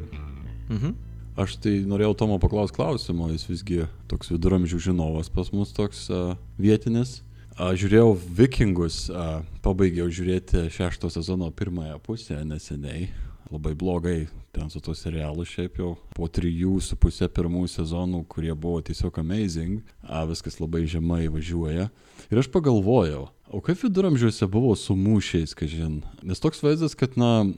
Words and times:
pradedam 0.00 0.44
kaip? 0.44 0.70
Mhm. 0.70 0.94
Aš 1.34 1.56
tai 1.58 1.80
norėjau 1.82 2.14
Tomo 2.14 2.38
paklausti 2.38 2.76
klausimo, 2.76 3.26
jis 3.32 3.48
visgi 3.48 3.80
toks 4.10 4.30
viduramžių 4.30 4.78
žinovas 4.78 5.30
pas 5.34 5.50
mus 5.50 5.72
toks 5.74 6.06
uh, 6.12 6.36
vietinis. 6.58 7.22
Uh, 7.54 7.74
žiūrėjau 7.74 8.14
Vikingus, 8.38 9.08
uh, 9.10 9.42
pabaigiau 9.62 10.06
žiūrėti 10.10 10.68
šešto 10.74 11.10
sezono 11.10 11.50
pirmąją 11.50 11.98
pusę 12.02 12.38
neseniai. 12.46 13.08
Labai 13.50 13.74
blogai 13.74 14.28
ten 14.54 14.70
su 14.70 14.80
to 14.80 14.94
serialu 14.94 15.44
šiaip 15.46 15.78
jau 15.78 15.90
po 16.14 16.28
trijų 16.30 16.78
su 16.82 16.96
pusė 16.96 17.26
pirmų 17.28 17.66
sezonų, 17.68 18.22
kurie 18.30 18.54
buvo 18.54 18.80
tiesiog 18.86 19.18
amazing, 19.20 19.82
a, 20.02 20.22
viskas 20.30 20.60
labai 20.62 20.84
žemai 20.90 21.26
važiuoja. 21.30 21.88
Ir 22.30 22.40
aš 22.40 22.48
pagalvojau, 22.54 23.26
o 23.50 23.60
kaip 23.62 23.82
viduramžiuose 23.82 24.46
buvo 24.50 24.72
su 24.78 24.96
mūšiais, 24.98 25.54
kažin. 25.58 26.00
Nes 26.22 26.42
toks 26.42 26.62
vaizdas, 26.64 26.94
kad, 26.98 27.18
na, 27.20 27.50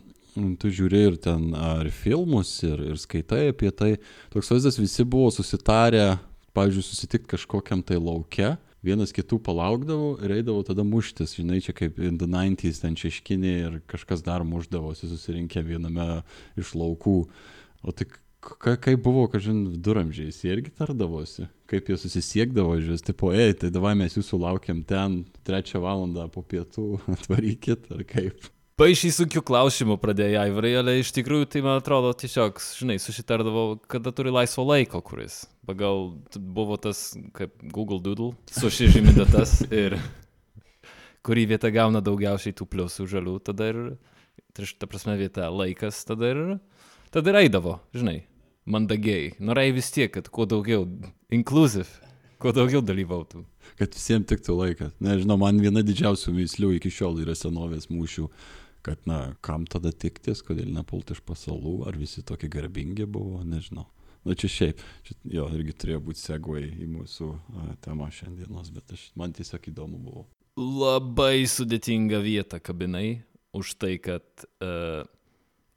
tu 0.60 0.70
žiūri 0.72 1.02
ir 1.10 1.16
ten 1.22 1.50
ar 1.56 1.88
filmus, 1.94 2.52
ir, 2.66 2.82
ir 2.92 3.00
skaitai 3.00 3.48
apie 3.52 3.72
tai. 3.74 3.96
Toks 4.34 4.52
vaizdas 4.52 4.78
visi 4.80 5.06
buvo 5.08 5.32
susitarę, 5.34 6.18
pavyzdžiui, 6.56 6.84
susitikti 6.86 7.32
kažkokiam 7.34 7.82
tai 7.86 7.98
laukia, 8.00 8.56
vienas 8.86 9.14
kitų 9.16 9.40
palaukdavo 9.46 10.12
ir 10.24 10.36
eidavo 10.38 10.62
tada 10.66 10.84
muštis, 10.86 11.34
žinai, 11.38 11.62
čia 11.64 11.74
kaip 11.76 11.98
in 11.98 12.20
the 12.20 12.28
90s 12.30 12.82
ten 12.84 12.98
šeškinė 12.98 13.56
ir 13.64 13.80
kažkas 13.90 14.22
dar 14.26 14.44
muždavosi 14.46 15.10
susirinkę 15.10 15.64
viename 15.66 16.22
iš 16.60 16.76
laukų. 16.78 17.18
O 17.86 17.94
tai 17.94 18.08
ka, 18.40 18.76
kaip 18.80 19.02
buvo, 19.04 19.26
kažin, 19.30 19.64
viduramžiais, 19.74 20.38
jie 20.44 20.52
irgi 20.54 20.72
tardavosi, 20.78 21.48
kaip 21.70 21.90
jie 21.90 21.98
susisiekdavo, 22.00 22.76
žiūrės, 22.80 23.04
tipo, 23.06 23.32
ei, 23.34 23.54
tai 23.58 23.72
davai 23.74 23.96
mes 23.98 24.16
jūsų 24.16 24.40
laukiam 24.42 24.82
ten, 24.86 25.24
trečią 25.46 25.82
valandą 25.84 26.28
po 26.32 26.44
pietų, 26.46 26.88
atvarykit, 27.16 27.90
ar 27.96 28.04
kaip. 28.08 28.50
Paaišiai 28.76 29.14
sunkių 29.16 29.40
klausimų 29.48 29.94
pradėjo 29.96 30.36
Aivarai, 30.42 30.74
ale 30.76 30.98
iš 31.00 31.08
tikrųjų 31.16 31.46
tai 31.48 31.62
man 31.64 31.78
atrodo 31.80 32.10
tiesiog, 32.20 32.58
žinai, 32.76 32.98
susitardavo, 33.00 33.78
kada 33.88 34.10
turi 34.12 34.28
laisvo 34.34 34.66
laiko, 34.68 35.00
kuris. 35.00 35.46
Pagal 35.64 36.10
buvo 36.36 36.76
tas 36.76 37.14
kaip 37.38 37.54
Google 37.72 38.02
Doodle, 38.04 38.34
sušižymi 38.52 39.14
datas 39.16 39.62
ir 39.84 39.96
kurį 41.24 41.46
vietą 41.54 41.70
gauna 41.72 42.02
daugiausiai 42.04 42.52
tų 42.58 42.66
pliusų 42.74 43.06
žalių, 43.14 43.38
tada 43.48 43.70
ir, 43.72 43.78
ta 44.52 44.90
prasme 44.92 45.16
vieta 45.22 45.48
laikas, 45.48 46.02
tada 46.12 46.34
ir, 46.34 46.42
tada 47.16 47.32
ir 47.32 47.40
eidavo, 47.46 47.78
žinai, 47.96 48.18
mandagiai. 48.68 49.32
Norėjai 49.40 49.76
vis 49.78 49.88
tiek, 49.96 50.12
kad 50.18 50.28
kuo 50.28 50.44
daugiau, 50.52 50.84
inclusive, 51.32 51.88
kuo 52.44 52.52
daugiau 52.52 52.84
dalyvautų. 52.84 53.40
Kad 53.80 53.96
visiems 53.96 54.28
tiktų 54.28 54.60
laikas. 54.60 54.92
Nežinau, 55.00 55.40
man 55.40 55.64
viena 55.64 55.80
didžiausių 55.80 56.36
mislių 56.36 56.76
iki 56.76 56.92
šiol 56.92 57.24
yra 57.24 57.32
senovės 57.40 57.88
mūšių 57.88 58.28
kad, 58.86 59.02
na, 59.10 59.34
kam 59.42 59.66
tada 59.66 59.90
tiktis, 59.90 60.44
kodėl 60.46 60.70
nepult 60.74 61.10
iš 61.14 61.20
pasalų, 61.26 61.80
ar 61.90 61.98
visi 61.98 62.22
tokie 62.26 62.50
garbingi 62.52 63.08
buvo, 63.10 63.42
nežinau. 63.46 63.88
Na 64.26 64.34
čia 64.38 64.50
šiaip, 64.50 64.82
čia, 65.06 65.16
jo, 65.36 65.46
irgi 65.54 65.74
turėjo 65.78 66.02
būti 66.06 66.22
segway 66.22 66.68
į 66.70 66.86
mūsų 66.90 67.28
a, 67.34 67.66
temą 67.82 68.08
šiandienos, 68.14 68.70
bet 68.74 68.94
aš, 68.94 69.08
man 69.18 69.34
tiesiog 69.34 69.68
įdomu 69.70 69.98
buvo. 70.02 70.24
Labai 70.56 71.44
sudėtinga 71.50 72.22
vieta 72.24 72.62
kabinai 72.62 73.20
už 73.56 73.74
tai, 73.80 73.96
kad 74.02 74.24
uh, 74.64 75.02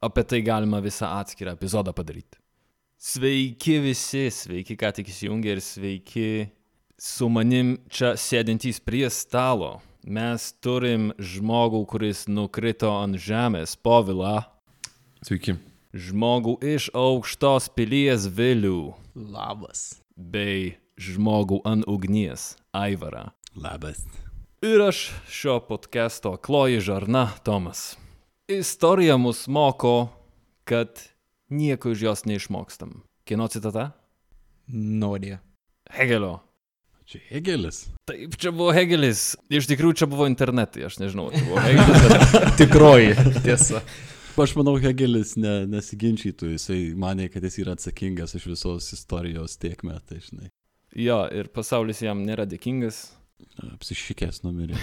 apie 0.01 0.23
tai 0.23 0.39
galima 0.45 0.79
visą 0.83 1.09
atskirą 1.19 1.57
epizodą 1.57 1.93
padaryti. 1.95 2.39
Sveiki 2.99 3.77
visi, 3.83 4.25
sveiki, 4.33 4.77
ką 4.79 4.93
tik 4.97 5.11
įsijungė 5.11 5.53
ir 5.55 5.61
sveiki 5.63 6.29
su 6.99 7.29
manim 7.31 7.77
čia 7.87 8.15
sėdintys 8.19 8.81
prie 8.83 9.07
stalo 9.13 9.77
mes 10.03 10.45
turim 10.63 11.11
žmogų, 11.19 11.83
kuris 11.89 12.27
nukrito 12.29 12.91
ant 12.91 13.19
žemės, 13.19 13.75
povilą. 13.75 14.43
Sveiki. 15.25 15.57
Žmogų 15.89 16.59
iš 16.75 16.91
aukštos 16.93 17.71
pilies 17.73 18.27
vilių. 18.29 18.93
Labas. 19.15 19.99
Bei 20.15 20.77
žmogų 20.99 21.61
ant 21.65 21.87
ugnies, 21.89 22.53
Aivarą. 22.75 23.31
Labas. 23.57 24.03
Ir 24.61 24.83
aš 24.83 25.09
šio 25.31 25.57
podcast'o 25.63 26.35
kloji 26.37 26.81
žarna 26.83 27.29
Tomas. 27.43 27.95
Istorija 28.51 29.17
mus 29.17 29.47
moko, 29.47 30.09
kad 30.67 30.99
nieko 31.49 31.93
iš 31.95 32.01
jos 32.01 32.25
neišmokstam. 32.27 33.01
Kieno 33.23 33.47
citata? 33.47 33.91
Nodė. 34.67 35.39
Hegelio. 35.89 36.48
Čia 37.09 37.19
Hegelis. 37.31 37.87
Taip, 38.05 38.35
čia 38.37 38.51
buvo 38.53 38.69
Hegelis. 38.75 39.31
Iš 39.49 39.65
tikrųjų, 39.71 39.95
čia 39.97 40.07
buvo 40.09 40.27
internetai, 40.29 40.83
aš 40.85 40.99
nežinau. 41.01 41.31
Tai 41.33 41.39
buvo 41.47 41.61
Hegelis. 41.65 42.35
Tikroji 42.59 43.15
tiesa. 43.47 43.81
Aš 44.39 44.53
manau, 44.55 44.75
Hegelis 44.79 45.33
ne, 45.41 45.63
nesiginčytų, 45.67 46.51
jisai 46.53 46.77
manė, 47.01 47.25
kad 47.33 47.43
jis 47.43 47.57
yra 47.63 47.73
atsakingas 47.75 48.37
už 48.37 48.45
visos 48.51 48.91
istorijos 48.93 49.57
tiekmę, 49.59 49.97
tai 50.05 50.21
žinai. 50.21 50.51
Jo, 51.01 51.23
ir 51.33 51.49
pasaulis 51.53 52.03
jam 52.05 52.21
nėra 52.27 52.45
dėkingas. 52.49 53.01
Apsišykęs 53.73 54.43
numirė. 54.45 54.77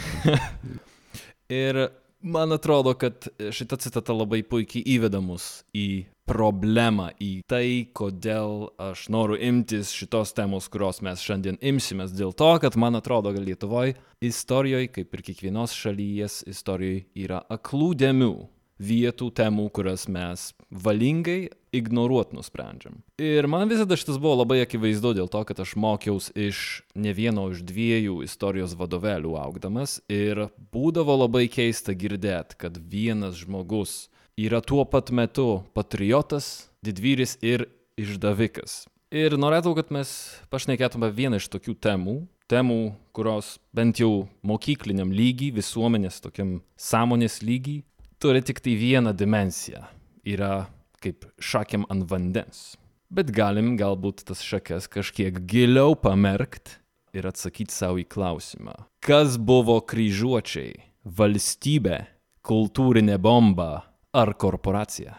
ir 1.63 1.81
man 2.27 2.53
atrodo, 2.53 2.95
kad 2.95 3.29
šita 3.51 3.79
citata 3.81 4.15
labai 4.17 4.43
puikiai 4.43 4.85
įveda 4.97 5.21
mus 5.23 5.63
į 5.77 6.07
problemą, 6.27 7.13
į 7.23 7.31
tai, 7.47 7.87
kodėl 7.95 8.73
aš 8.83 9.07
noriu 9.15 9.39
imtis 9.39 9.93
šitos 9.95 10.35
temos, 10.35 10.67
kurios 10.73 10.99
mes 11.07 11.23
šiandien 11.23 11.61
imsimės. 11.63 12.15
Dėl 12.17 12.35
to, 12.35 12.51
kad 12.63 12.79
man 12.81 12.99
atrodo, 12.99 13.31
kad 13.35 13.47
Lietuvoje 13.47 13.95
istorijoje, 14.25 14.91
kaip 14.99 15.15
ir 15.15 15.25
kiekvienos 15.31 15.77
šalies 15.77 16.43
istorijoje, 16.51 17.07
yra 17.27 17.45
aklų 17.53 17.93
dėmių 18.03 18.35
vietų, 18.83 19.31
temų, 19.37 19.69
kurias 19.75 20.07
mes 20.13 20.51
valingai 20.71 21.49
ignoruot 21.77 22.33
nusprendžiam. 22.37 23.01
Ir 23.21 23.49
man 23.51 23.69
visada 23.71 23.97
šitas 23.99 24.19
buvo 24.21 24.41
labai 24.43 24.61
akivaizdu 24.65 25.15
dėl 25.17 25.31
to, 25.33 25.43
kad 25.49 25.61
aš 25.63 25.77
mokiausi 25.81 26.35
iš 26.49 26.61
ne 26.97 27.13
vieno 27.17 27.49
iš 27.53 27.63
dviejų 27.67 28.21
istorijos 28.27 28.77
vadovėlių 28.79 29.37
augdamas 29.41 29.99
ir 30.13 30.49
būdavo 30.73 31.17
labai 31.25 31.47
keista 31.53 31.97
girdėti, 31.97 32.59
kad 32.61 32.79
vienas 32.81 33.41
žmogus 33.43 34.07
yra 34.37 34.61
tuo 34.61 34.85
pat 34.85 35.11
metu 35.11 35.65
patriotas, 35.77 36.69
didvyris 36.85 37.39
ir 37.45 37.69
išdavikas. 37.97 38.85
Ir 39.15 39.37
norėčiau, 39.39 39.77
kad 39.79 39.93
mes 39.95 40.11
pašnekėtume 40.53 41.09
vieną 41.15 41.39
iš 41.41 41.47
tokių 41.53 41.77
temų, 41.81 42.17
temų, 42.51 42.81
kurios 43.17 43.57
bent 43.75 44.01
jau 44.03 44.27
mokykliniam 44.47 45.13
lygiai, 45.15 45.55
visuomenės 45.57 46.21
tokiam 46.25 46.59
sąmonės 46.77 47.41
lygiai, 47.47 47.85
turi 48.23 48.43
tik 48.43 48.61
tai 48.65 48.77
vieną 48.79 49.13
dimensiją. 49.17 49.85
Yra 50.27 50.67
kaip 51.03 51.29
šakiam 51.39 51.87
ant 51.93 52.09
vandens. 52.11 52.75
Bet 53.13 53.31
galim 53.31 53.77
galbūt 53.79 54.25
tas 54.27 54.43
šakes 54.43 54.89
kažkiek 54.91 55.39
giliau 55.47 55.95
pamerkt 55.95 56.81
ir 57.15 57.29
atsakyti 57.31 57.75
savo 57.75 58.01
į 58.03 58.07
klausimą. 58.11 58.75
Kas 59.05 59.37
buvo 59.39 59.79
kryžiuočiai? 59.87 60.75
Valstybė, 61.07 62.01
kultūrinė 62.43 63.21
bomba 63.23 63.85
ar 64.11 64.33
korporacija? 64.35 65.15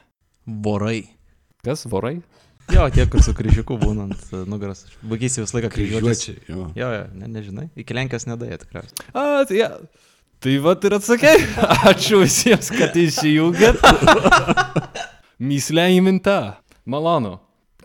Vorai. 0.47 1.05
Kas 1.63 1.85
vorai? 1.87 2.17
Jo, 2.73 2.89
tie, 2.91 3.05
kur 3.07 3.23
su 3.23 3.31
kryžiuku 3.35 3.77
būnant 3.79 4.33
nugaras. 4.51 4.83
Vaikysi 5.07 5.39
visą 5.39 5.55
laiką. 5.55 5.71
Kryžiuočiai, 5.71 6.41
jo. 6.49 6.67
Jo, 6.75 6.91
jo, 6.91 7.05
ne, 7.15 7.31
nežinai. 7.31 7.69
Iki 7.79 7.95
Lenkijos 7.95 8.27
nedėjo 8.27 8.59
tikriausiai. 8.65 9.07
A, 9.13 9.45
tai, 9.47 9.61
ja. 9.61 9.69
Tai 10.39 10.57
va 10.63 10.75
ir 10.77 10.95
atsakai. 10.97 11.35
Ačiū 11.91 12.21
visiems, 12.23 12.69
kad 12.73 12.95
įsijungėt. 12.97 13.81
Myslė 15.49 15.89
įminta. 15.97 16.57
Malonu. 16.87 17.37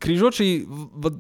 Kryžiuočiai, 0.02 0.62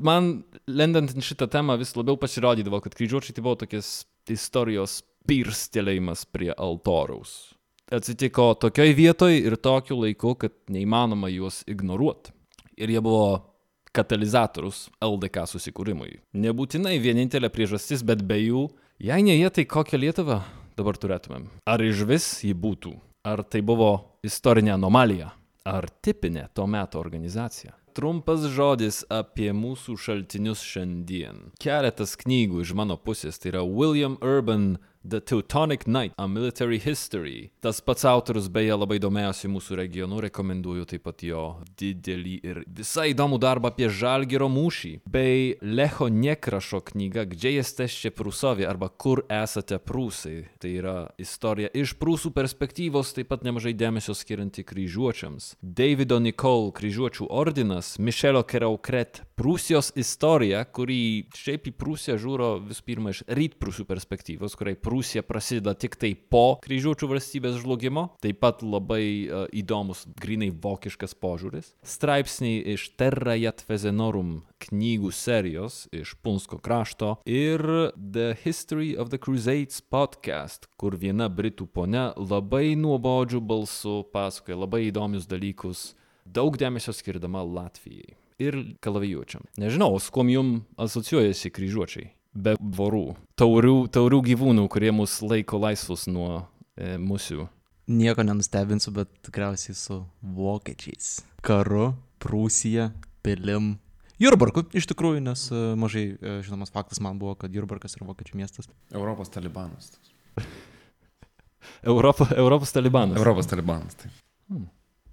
man 0.02 0.32
lendant 0.66 1.10
į 1.14 1.22
šitą 1.22 1.46
temą 1.50 1.76
vis 1.78 1.94
labiau 1.94 2.18
pasirodydavo, 2.18 2.80
kad 2.82 2.94
kryžiuočiai 2.98 3.36
tai 3.36 3.44
buvo 3.44 3.60
tokias 3.60 3.90
istorijos 4.30 5.00
pirstelėjimas 5.28 6.24
prie 6.30 6.50
altoriaus. 6.54 7.52
Atsitiko 7.92 8.52
tokioj 8.58 8.94
vietoj 8.96 9.36
ir 9.36 9.58
tokiu 9.60 10.00
laiku, 10.00 10.34
kad 10.40 10.54
neįmanoma 10.72 11.30
juos 11.30 11.60
ignoruoti. 11.70 12.32
Ir 12.80 12.90
jie 12.90 13.02
buvo 13.04 13.52
katalizatorius 13.92 14.86
LDK 15.04 15.44
susikūrimui. 15.50 16.16
Nebūtinai 16.32 16.96
vienintelė 17.02 17.52
priežastis, 17.52 18.02
bet 18.06 18.24
be 18.24 18.40
jų, 18.40 18.64
jei 19.04 19.26
ne 19.26 19.36
jie, 19.36 19.50
tai 19.52 19.68
kokią 19.68 20.00
Lietuvą 20.00 20.40
dabar 20.78 20.98
turėtumėm? 21.00 21.48
Ar 21.68 21.82
iš 21.84 22.04
vis 22.08 22.26
ji 22.46 22.54
būtų? 22.54 22.94
Ar 23.28 23.44
tai 23.46 23.62
buvo 23.62 24.18
istorinė 24.26 24.74
anomalija? 24.74 25.30
Ar 25.68 25.86
tipinė 26.02 26.48
to 26.54 26.66
meto 26.66 26.98
organizacija? 26.98 27.76
Trumpas 27.92 28.46
žodis 28.48 29.02
apie 29.12 29.50
mūsų 29.52 29.98
šaltinius 30.00 30.62
šiandien. 30.64 31.50
Keletas 31.60 32.16
knygų 32.18 32.62
iš 32.64 32.72
mano 32.78 32.96
pusės, 32.96 33.36
tai 33.38 33.52
yra 33.52 33.62
William 33.68 34.16
Urban 34.24 34.78
The 35.04 35.20
Teutonic 35.20 35.84
Knight, 35.84 36.12
A 36.16 36.28
Military 36.28 36.78
History. 36.78 37.50
Tas 37.60 37.80
pats 37.80 38.04
autorius 38.06 38.46
beje 38.46 38.76
labai 38.78 39.00
domėjosi 39.02 39.48
mūsų 39.50 39.78
regionu, 39.80 40.20
rekomenduoju 40.22 40.86
taip 40.92 41.02
pat 41.08 41.24
jo 41.26 41.42
didelį 41.80 42.34
ir 42.46 42.60
visai 42.70 43.08
įdomų 43.10 43.40
darbą 43.42 43.72
apie 43.72 43.88
Žalgiro 43.90 44.46
mūšį, 44.52 44.92
bei 45.10 45.56
Lecho 45.62 46.06
Nekrašo 46.06 46.78
knygą 46.92 47.24
Gdzie 47.32 47.52
jesteście 47.56 48.12
Prūsowie 48.14 48.68
arba 48.70 48.88
Kur 48.88 49.24
esate 49.26 49.80
Prūsai. 49.82 50.44
Tai 50.62 50.70
yra 50.70 50.94
istorija 51.18 51.72
iš 51.74 51.96
Prūsų 51.98 52.30
perspektyvos, 52.36 53.10
taip 53.16 53.32
pat 53.34 53.42
nemažai 53.42 53.74
dėmesio 53.74 54.14
skirianti 54.14 54.62
kryžiuočiams. 54.62 55.56
Davido 55.62 56.20
Nicole 56.22 56.70
kryžiuočių 56.78 57.26
ordinas, 57.26 57.96
Mišelio 57.98 58.44
Keraukret 58.46 59.24
Prūsijos 59.34 59.90
istorija, 59.98 60.62
kurį 60.70 61.26
šiaip 61.34 61.66
į 61.72 61.76
Prūsiją 61.82 62.20
žiūro 62.22 62.54
visų 62.70 62.86
pirma 62.86 63.10
iš 63.10 63.26
rytprūsių 63.26 63.88
perspektyvos, 63.90 64.54
kuriai 64.54 64.78
Prūsija 64.78 64.91
prasideda 65.24 65.72
tik 65.78 65.96
tai 65.96 66.12
po 66.14 66.58
kryžiuočių 66.64 67.08
valstybės 67.10 67.58
žlugimo, 67.62 68.08
taip 68.22 68.40
pat 68.42 68.60
labai 68.60 69.04
uh, 69.24 69.44
įdomus, 69.48 70.04
grinai 70.20 70.50
vokiškas 70.52 71.16
požiūris. 71.16 71.72
Straipsniai 71.86 72.60
iš 72.74 72.90
Terra 73.00 73.34
Jatvezenorum 73.38 74.42
knygų 74.62 75.10
serijos 75.16 75.86
iš 75.94 76.14
Punsko 76.22 76.60
krašto 76.62 77.16
ir 77.26 77.62
The 77.96 78.36
History 78.44 78.92
of 78.96 79.10
the 79.10 79.18
Crusades 79.22 79.80
podcast, 79.80 80.68
kur 80.76 80.96
viena 81.00 81.30
britų 81.32 81.66
ponia 81.66 82.10
labai 82.16 82.74
nuobodžių 82.78 83.42
balsų 83.42 83.98
pasakoja 84.14 84.60
labai 84.62 84.86
įdomius 84.90 85.28
dalykus, 85.30 85.92
daug 86.26 86.58
dėmesio 86.60 86.94
skirdama 86.94 87.42
Latvijai 87.42 88.18
ir 88.42 88.58
kalavijuočiam. 88.82 89.46
Nežinau, 89.60 89.96
su 90.00 90.12
kuom 90.14 90.30
jum 90.32 90.50
asocijuojasi 90.80 91.52
kryžiuočiai? 91.54 92.10
Be 92.32 92.54
vorų, 92.56 93.12
taurių, 93.36 93.74
taurių 93.92 94.22
gyvūnų, 94.30 94.64
kurie 94.72 94.88
mus 94.94 95.18
laiko 95.20 95.58
laisvus 95.60 96.06
nuo 96.08 96.46
e, 96.80 96.96
musių. 96.96 97.44
Nieko 97.92 98.24
nenustebinsiu, 98.24 98.94
bet 98.96 99.10
tikriausiai 99.26 99.76
su 99.76 99.98
vokiečiais. 100.22 101.18
Karu, 101.44 101.90
Prūsija, 102.22 102.88
pilim. 103.26 103.74
Jurbarku, 104.22 104.64
iš 104.72 104.88
tikrųjų, 104.88 105.20
nes 105.26 105.44
e, 105.52 105.62
mažai 105.76 106.06
e, 106.14 106.34
žinomas 106.46 106.72
faktas 106.72 107.02
man 107.04 107.20
buvo, 107.20 107.34
kad 107.36 107.52
Jurbarkas 107.52 107.98
yra 107.98 108.08
vokiečių 108.08 108.40
miestas. 108.40 108.70
Europos 108.94 109.32
talibanas. 109.34 109.92
Europa, 111.92 112.30
Europos 112.32 112.72
talibanas. 112.72 113.20
Europos 113.20 113.50
talibanas. 113.50 113.98
Tai. 114.00 114.12
Hmm. 114.48 114.70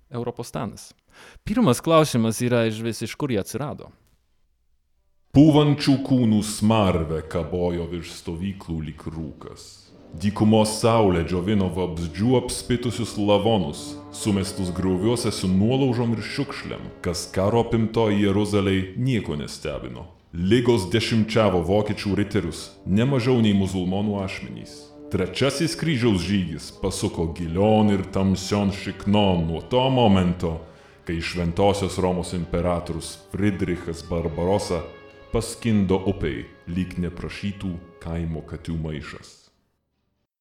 Europos 0.09 0.55
tanas. 0.55 0.93
Pirmas 1.43 1.81
klausimas 1.83 2.39
yra 2.41 2.63
iš 2.69 2.79
vis 2.85 3.03
iš 3.03 3.19
kur 3.19 3.33
jie 3.33 3.41
atsirado. 3.41 3.91
Pūvančių 5.29 5.93
kūnų 6.07 6.39
smarvė 6.41 7.19
kabojo 7.29 7.83
virš 7.91 8.15
stovyklų 8.17 8.77
lik 8.87 9.03
rūkas. 9.13 9.65
Dykumos 10.17 10.71
saulė 10.79 11.21
džiovino 11.21 11.67
vabzdžių 11.75 12.31
apspitusius 12.39 13.13
lavonus, 13.21 13.83
sumestus 14.09 14.73
grauviuose 14.73 15.29
su 15.29 15.45
nuolaužom 15.51 16.17
ir 16.17 16.25
šiukšlėm, 16.31 16.89
kas 17.05 17.27
karo 17.29 17.61
apimto 17.61 18.07
Jeruzaliai 18.09 18.95
nieko 18.97 19.37
nestebino. 19.37 20.07
Lygos 20.33 20.89
dešimčiavo 20.89 21.61
vokiečių 21.69 22.17
riterius, 22.23 22.65
ne 22.89 23.05
mažiau 23.05 23.37
nei 23.37 23.53
musulmonų 23.53 24.17
ašmenys. 24.25 24.79
Trečiasis 25.13 25.77
kryžiaus 25.77 26.25
žygis 26.25 26.73
pasuko 26.81 27.29
gilion 27.37 27.93
ir 27.93 28.07
tamsion 28.09 28.73
šiknon 28.73 29.45
nuo 29.45 29.61
to 29.61 29.89
momento, 29.93 30.57
kai 31.05 31.21
šventosios 31.21 32.01
Romos 32.01 32.33
imperatorius 32.33 33.19
Friedrichas 33.29 34.01
Barbarosa 34.09 34.87
paskindo 35.29 35.99
upei 36.09 36.47
lyg 36.65 36.95
neprašytų 36.97 37.69
kaimo 38.01 38.41
katių 38.49 38.77
maišas. 38.81 39.35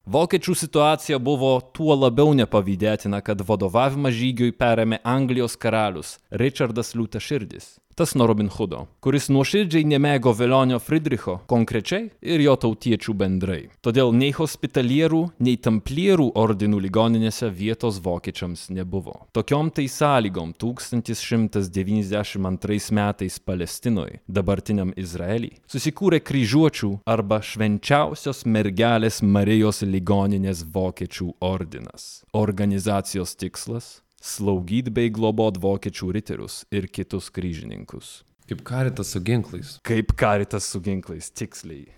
Vokiečių 0.09 0.55
situacija 0.57 1.19
buvo 1.21 1.51
tuo 1.77 1.93
labiau 1.93 2.33
nepavydėtina, 2.33 3.21
kad 3.21 3.43
vadovavimą 3.45 4.09
žygiui 4.09 4.55
perėmė 4.57 5.03
Anglijos 5.05 5.59
karalius 5.61 6.15
Richardas 6.33 6.95
Liūtaširdis. 6.97 7.75
Tas 7.99 8.15
nuo 8.15 8.31
Robin 8.31 8.47
Hoodo, 8.47 8.87
kuris 9.03 9.27
nuoširdžiai 9.35 9.83
nemėgo 9.91 10.31
Velionio 10.39 10.79
Friedricho 10.79 11.43
konkrečiai 11.51 12.15
ir 12.23 12.39
jo 12.45 12.55
tautiečių 12.63 13.11
bendrai. 13.19 13.75
Todėl 13.83 14.15
nei 14.15 14.31
hospitalierų, 14.37 15.35
nei 15.43 15.59
tamplierų 15.59 16.29
ordinų 16.39 16.79
ligoninėse 16.85 17.51
vietos 17.51 17.99
vokiečiams 18.07 18.71
nebuvo. 18.71 19.27
Tokiom 19.35 19.75
tai 19.75 19.91
sąlygom 19.91 20.55
1192 20.63 22.95
metais 22.95 23.43
Palestinoje, 23.43 24.23
dabartiniam 24.31 24.95
Izraelį, 24.95 25.59
susikūrė 25.67 26.23
kryžiuočių 26.23 27.03
arba 27.03 27.43
švenčiausios 27.43 28.47
mergelės 28.47 29.27
Marijos 29.27 29.83
ligoninės 29.83 30.63
vokiečių 30.71 31.43
ordinas. 31.43 32.23
Organizacijos 32.31 33.35
tikslas 33.35 34.07
slaugyt 34.23 34.91
bei 34.95 35.11
globot 35.13 35.59
vokiečių 35.63 36.11
riterius 36.17 36.63
ir 36.75 36.89
kitus 36.91 37.31
kryžininkus. 37.31 38.23
Kaip 38.49 38.65
karitas 38.65 39.13
su 39.13 39.21
ginklais. 39.21 39.77
Kaip 39.85 40.15
karitas 40.17 40.69
su 40.73 40.81
ginklais, 40.81 41.29
tiksliai. 41.31 41.89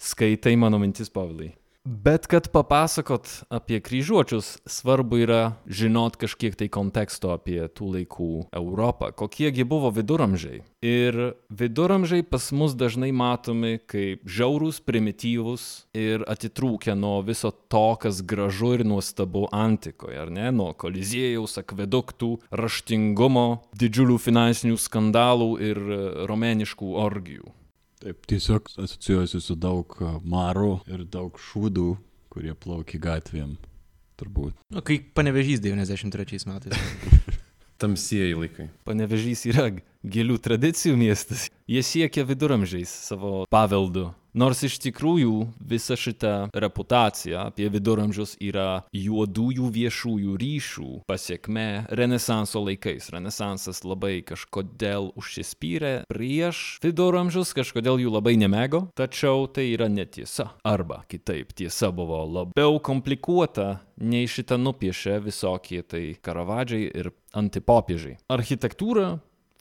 Skaitai 0.00 0.56
mano 0.56 0.78
mintis, 0.80 1.10
Pavlai. 1.12 1.52
Bet 1.84 2.26
kad 2.26 2.48
papasakot 2.52 3.28
apie 3.48 3.78
kryžiuočius, 3.80 4.58
svarbu 4.68 5.16
yra 5.24 5.38
žinot 5.64 6.18
kažkiek 6.20 6.52
tai 6.52 6.66
konteksto 6.68 7.30
apie 7.32 7.56
tų 7.72 7.86
laikų 7.94 8.32
Europą, 8.52 9.08
kokiegi 9.16 9.64
buvo 9.64 9.88
viduramžiai. 9.96 10.60
Ir 10.84 11.16
viduramžiai 11.48 12.20
pas 12.28 12.50
mus 12.52 12.74
dažnai 12.76 13.08
matomi 13.16 13.78
kaip 13.88 14.28
žiaurūs, 14.28 14.82
primityvūs 14.84 15.64
ir 15.96 16.26
atitrūkę 16.28 16.92
nuo 17.00 17.22
viso 17.24 17.48
to, 17.48 17.86
kas 18.02 18.20
gražu 18.20 18.74
ir 18.76 18.84
nuostabu 18.84 19.46
antikoje, 19.48 20.18
ar 20.20 20.28
ne? 20.28 20.50
Nuo 20.52 20.74
koliziejaus, 20.76 21.56
akveduktų, 21.64 22.34
raštingumo, 22.60 23.46
didžiulių 23.80 24.20
finansinių 24.20 24.76
skandalų 24.76 25.50
ir 25.70 25.82
romėniškų 26.28 26.92
orgijų. 27.06 27.54
Taip, 28.00 28.22
tiesiog 28.26 28.70
asocijuosi 28.80 29.42
su 29.44 29.54
daug 29.60 29.92
marų 30.24 30.78
ir 30.88 31.02
daug 31.04 31.36
šūdų, 31.50 31.88
kurie 32.32 32.54
plaukia 32.56 33.00
gatvėm. 33.02 33.58
Turbūt. 34.20 34.54
Nu, 34.72 34.80
kai 34.84 34.98
panevežys 35.16 35.60
93 35.64 36.46
metais. 36.48 36.80
Tamsieji 37.80 38.36
laikai. 38.36 38.70
Panevežys 38.88 39.44
yra 39.48 39.66
gėlių 40.00 40.38
tradicijų 40.44 40.96
miestas. 41.00 41.46
Jie 41.68 41.84
siekia 41.84 42.24
viduramžiais 42.28 42.88
savo 42.88 43.44
paveldu. 43.52 44.10
Nors 44.30 44.60
iš 44.62 44.76
tikrųjų 44.84 45.48
visa 45.72 45.96
šita 45.98 46.50
reputacija 46.54 47.48
apie 47.48 47.66
viduramžius 47.72 48.36
yra 48.38 48.84
juodųjų 48.94 49.70
viešųjų 49.74 50.36
ryšių 50.38 50.90
pasiekme 51.10 51.66
Renesanso 51.98 52.62
laikais. 52.62 53.08
Renesansas 53.10 53.82
labai 53.82 54.20
kažkodėl 54.26 55.10
užsispyrė 55.18 55.94
prieš 56.10 56.78
viduramžius, 56.84 57.50
kažkodėl 57.58 57.98
jų 58.04 58.14
labai 58.14 58.36
nemėgo, 58.38 58.84
tačiau 58.94 59.48
tai 59.50 59.72
yra 59.72 59.90
netiesa. 59.90 60.52
Arba 60.62 61.02
kitaip, 61.10 61.50
tiesa 61.58 61.90
buvo 61.90 62.22
labiau 62.22 62.78
komplikuota 62.78 63.80
nei 64.00 64.30
šitą 64.30 64.60
nupiešė 64.62 65.18
visokie 65.26 65.82
tai 65.82 66.04
karavadžiai 66.22 66.86
ir 67.02 67.10
antipopiežiai. 67.36 68.16
Architektūra 68.30 69.16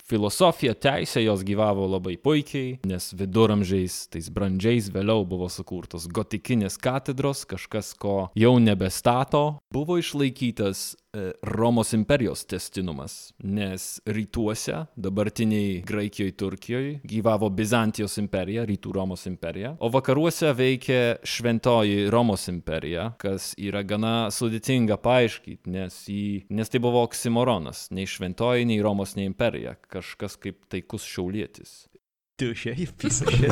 filosofija, 0.10 0.74
teisė 0.74 1.24
jos 1.24 1.44
gyvavo 1.48 1.86
labai 1.90 2.16
puikiai, 2.22 2.80
nes 2.90 3.12
viduramžiais, 3.18 4.02
tais 4.14 4.30
brandžiais 4.34 4.90
vėliau 4.94 5.26
buvo 5.30 5.50
sukurtos 5.54 6.08
gotikinės 6.12 6.80
katedros, 6.82 7.46
kažkas, 7.50 7.94
ko 8.00 8.18
jau 8.38 8.56
nebestato, 8.64 9.44
buvo 9.74 10.00
išlaikytas 10.02 10.94
Romos 11.42 11.94
imperijos 11.94 12.44
testinumas, 12.46 13.34
nes 13.42 14.02
rytuose, 14.06 14.86
dabartiniai 14.96 15.82
Graikijoje, 15.82 16.32
Turkijoje, 16.38 16.92
gyvavo 17.04 17.50
Bizantijos 17.50 18.20
imperija, 18.22 18.62
rytų 18.70 18.94
Romos 18.94 19.26
imperija, 19.26 19.72
o 19.82 19.90
vakaruose 19.90 20.52
veikė 20.54 21.00
šventoji 21.26 22.06
Romos 22.14 22.46
imperija, 22.52 23.08
kas 23.18 23.56
yra 23.58 23.82
gana 23.82 24.14
sudėtinga 24.34 25.00
paaiškinti, 25.02 25.74
nes, 25.74 25.98
į, 26.14 26.22
nes 26.54 26.70
tai 26.70 26.84
buvo 26.86 27.02
oksimoronas, 27.08 27.88
nei 27.90 28.06
šventoji, 28.06 28.70
nei 28.70 28.78
Romos, 28.86 29.16
nei 29.18 29.26
imperija, 29.32 29.80
kažkas 29.90 30.38
kaip 30.38 30.62
taikus 30.70 31.10
šiaulietis. 31.10 31.88
Tu 32.38 32.54
šiaip 32.54 32.94
pisai. 33.02 33.50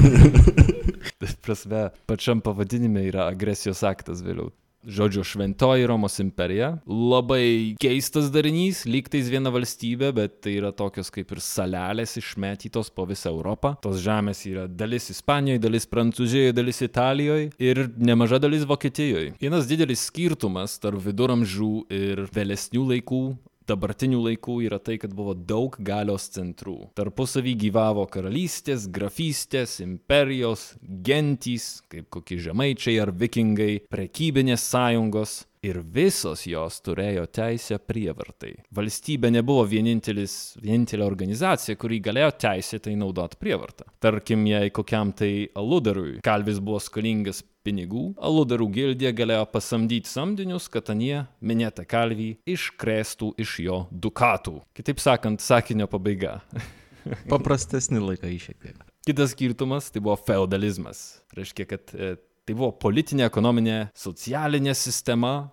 Prasme, 1.42 1.88
pačiam 2.06 2.46
pavadinime 2.46 3.02
yra 3.10 3.26
agresijos 3.34 3.82
aktas 3.88 4.22
vėliau. 4.22 4.54
Žodžiu, 4.88 5.24
šventoji 5.28 5.88
Romos 5.88 6.16
imperija. 6.24 6.70
Labai 6.88 7.76
keistas 7.82 8.30
darinys, 8.32 8.86
lygtais 8.88 9.28
viena 9.28 9.52
valstybė, 9.52 10.14
bet 10.16 10.38
tai 10.46 10.54
yra 10.62 10.72
tokios 10.72 11.12
kaip 11.12 11.34
ir 11.36 11.42
salelės 11.44 12.16
išmetytos 12.22 12.94
po 12.96 13.04
visą 13.10 13.34
Europą. 13.34 13.74
Tos 13.84 14.00
žemės 14.06 14.46
yra 14.48 14.64
dalis 14.72 15.10
Ispanijoje, 15.12 15.60
dalis 15.66 15.90
Prancūzijoje, 15.92 16.56
dalis 16.56 16.80
Italijoje 16.88 17.50
ir 17.60 17.84
nemaža 18.00 18.40
dalis 18.40 18.64
Vokietijoje. 18.70 19.36
Vienas 19.44 19.68
didelis 19.68 20.08
skirtumas 20.08 20.80
tarp 20.80 21.04
viduramžių 21.04 21.74
ir 21.92 22.24
vėlesnių 22.32 22.88
laikų 22.94 23.22
dabartinių 23.70 24.22
laikų 24.30 24.60
yra 24.68 24.80
tai, 24.84 24.98
kad 25.02 25.14
buvo 25.18 25.36
daug 25.38 25.76
galios 25.84 26.30
centrų. 26.34 26.78
Tarpusavį 26.98 27.56
gyvavo 27.68 28.08
karalystės, 28.12 28.88
grafystės, 28.94 29.78
imperijos, 29.84 30.72
gentys, 30.82 31.78
kaip 31.92 32.10
kokie 32.14 32.40
žemaičiai 32.48 32.98
ar 33.04 33.14
vikingai, 33.16 33.84
prekybinės 33.92 34.66
sąjungos. 34.72 35.44
Ir 35.68 35.80
visos 35.82 36.44
jos 36.48 36.78
turėjo 36.86 37.26
teisę 37.34 37.80
prievartai. 37.82 38.54
Valstybė 38.78 39.32
nebuvo 39.34 39.66
vienintelė 39.68 41.04
organizacija, 41.04 41.76
kuri 41.82 41.98
galėjo 42.06 42.30
teisėtai 42.46 42.94
naudoti 42.96 43.40
prievartą. 43.42 43.90
Tarkim, 44.00 44.46
jei 44.48 44.70
kokiam 44.72 45.12
tai 45.18 45.50
aludarui 45.58 46.22
kalvis 46.24 46.62
buvo 46.64 46.80
skolingas 46.80 47.42
pinigų, 47.68 48.14
aludarų 48.24 48.70
gildija 48.74 49.12
galėjo 49.16 49.46
pasamdyti 49.52 50.12
samdinius, 50.12 50.70
kad 50.72 50.92
anie 50.94 51.26
minėtą 51.44 51.84
kalvį 51.90 52.32
iškrėstų 52.48 53.34
iš 53.44 53.58
jo 53.66 53.80
dukatų. 53.92 54.62
Kitaip 54.78 55.04
sakant, 55.04 55.44
sakinio 55.44 55.90
pabaiga. 55.92 56.40
Paprastesni 57.32 58.00
laikai 58.04 58.38
šiek 58.40 58.58
tiek. 58.64 58.80
Kitas 59.08 59.32
skirtumas 59.36 59.92
tai 59.92 60.02
buvo 60.04 60.18
feudalizmas. 60.20 61.22
Reiškia, 61.36 61.68
kad 61.70 61.94
e, 61.96 62.16
tai 62.48 62.56
buvo 62.56 62.74
politinė, 62.76 63.28
ekonominė, 63.30 63.78
socialinė 63.96 64.76
sistema, 64.76 65.50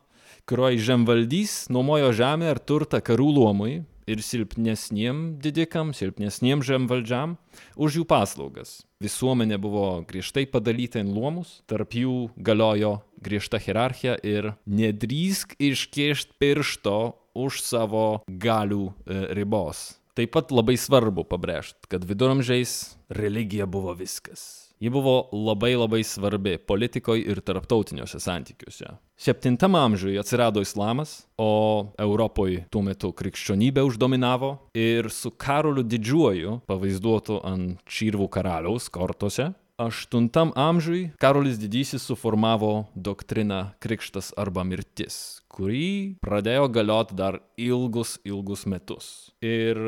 kurioje 0.48 0.82
žemvaldys 0.84 1.64
nuomojo 1.72 2.10
žemę 2.16 2.50
ar 2.50 2.60
turtą 2.60 3.00
karų 3.04 3.30
luomui 3.38 3.76
ir 4.10 4.22
silpnesniem 4.24 5.38
didikam, 5.42 5.92
silpnesniem 5.96 6.62
žemvaldžiam 6.64 7.36
už 7.76 8.00
jų 8.00 8.04
paslaugas. 8.08 8.82
Visuomenė 9.04 9.58
buvo 9.60 10.04
griežtai 10.08 10.46
padalyta 10.50 11.02
į 11.02 11.08
luomus, 11.10 11.58
tarp 11.68 11.96
jų 11.96 12.30
galiojo 12.36 12.98
griežta 13.24 13.60
hierarchija 13.60 14.16
ir 14.24 14.54
nedrįsk 14.66 15.56
iškišti 15.58 16.38
piršto 16.40 16.98
už 17.34 17.60
savo 17.64 18.22
galių 18.28 18.86
e, 18.86 19.20
ribos. 19.34 19.94
Taip 20.14 20.30
pat 20.36 20.52
labai 20.54 20.76
svarbu 20.78 21.24
pabrėžti, 21.26 21.88
kad 21.90 22.04
viduramžiais 22.06 22.94
religija 23.10 23.66
buvo 23.66 23.96
viskas. 23.98 24.64
Ji 24.78 24.90
buvo 24.90 25.28
labai 25.32 25.72
labai 25.74 26.04
svarbi 26.06 26.58
politikoje 26.58 27.24
ir 27.32 27.40
tarptautiniuose 27.42 28.20
santykiuose. 28.22 28.92
Septintam 29.16 29.74
amžiuje 29.78 30.18
atsirado 30.20 30.62
islamas, 30.62 31.24
o 31.38 31.90
Europoje 31.98 32.66
tuo 32.70 32.82
metu 32.86 33.10
krikščionybė 33.16 33.82
uždominavo 33.88 34.52
ir 34.78 35.10
su 35.10 35.32
Karoliu 35.34 35.82
didžiuoju, 35.82 36.60
pavaizduotu 36.70 37.40
ant 37.46 37.82
čirvų 37.86 38.28
karaliaus 38.34 38.90
kortose, 38.94 39.50
Aštuntam 39.74 40.52
amžiui 40.54 41.08
Karolis 41.18 41.56
Didysis 41.58 42.04
suformavo 42.06 42.84
doktriną 42.94 43.72
Krikštas 43.82 44.28
arba 44.38 44.62
mirtis, 44.62 45.40
kurį 45.50 46.14
pradėjo 46.22 46.68
galioti 46.70 47.16
dar 47.18 47.40
ilgus, 47.58 48.12
ilgus 48.22 48.62
metus. 48.70 49.08
Ir 49.42 49.80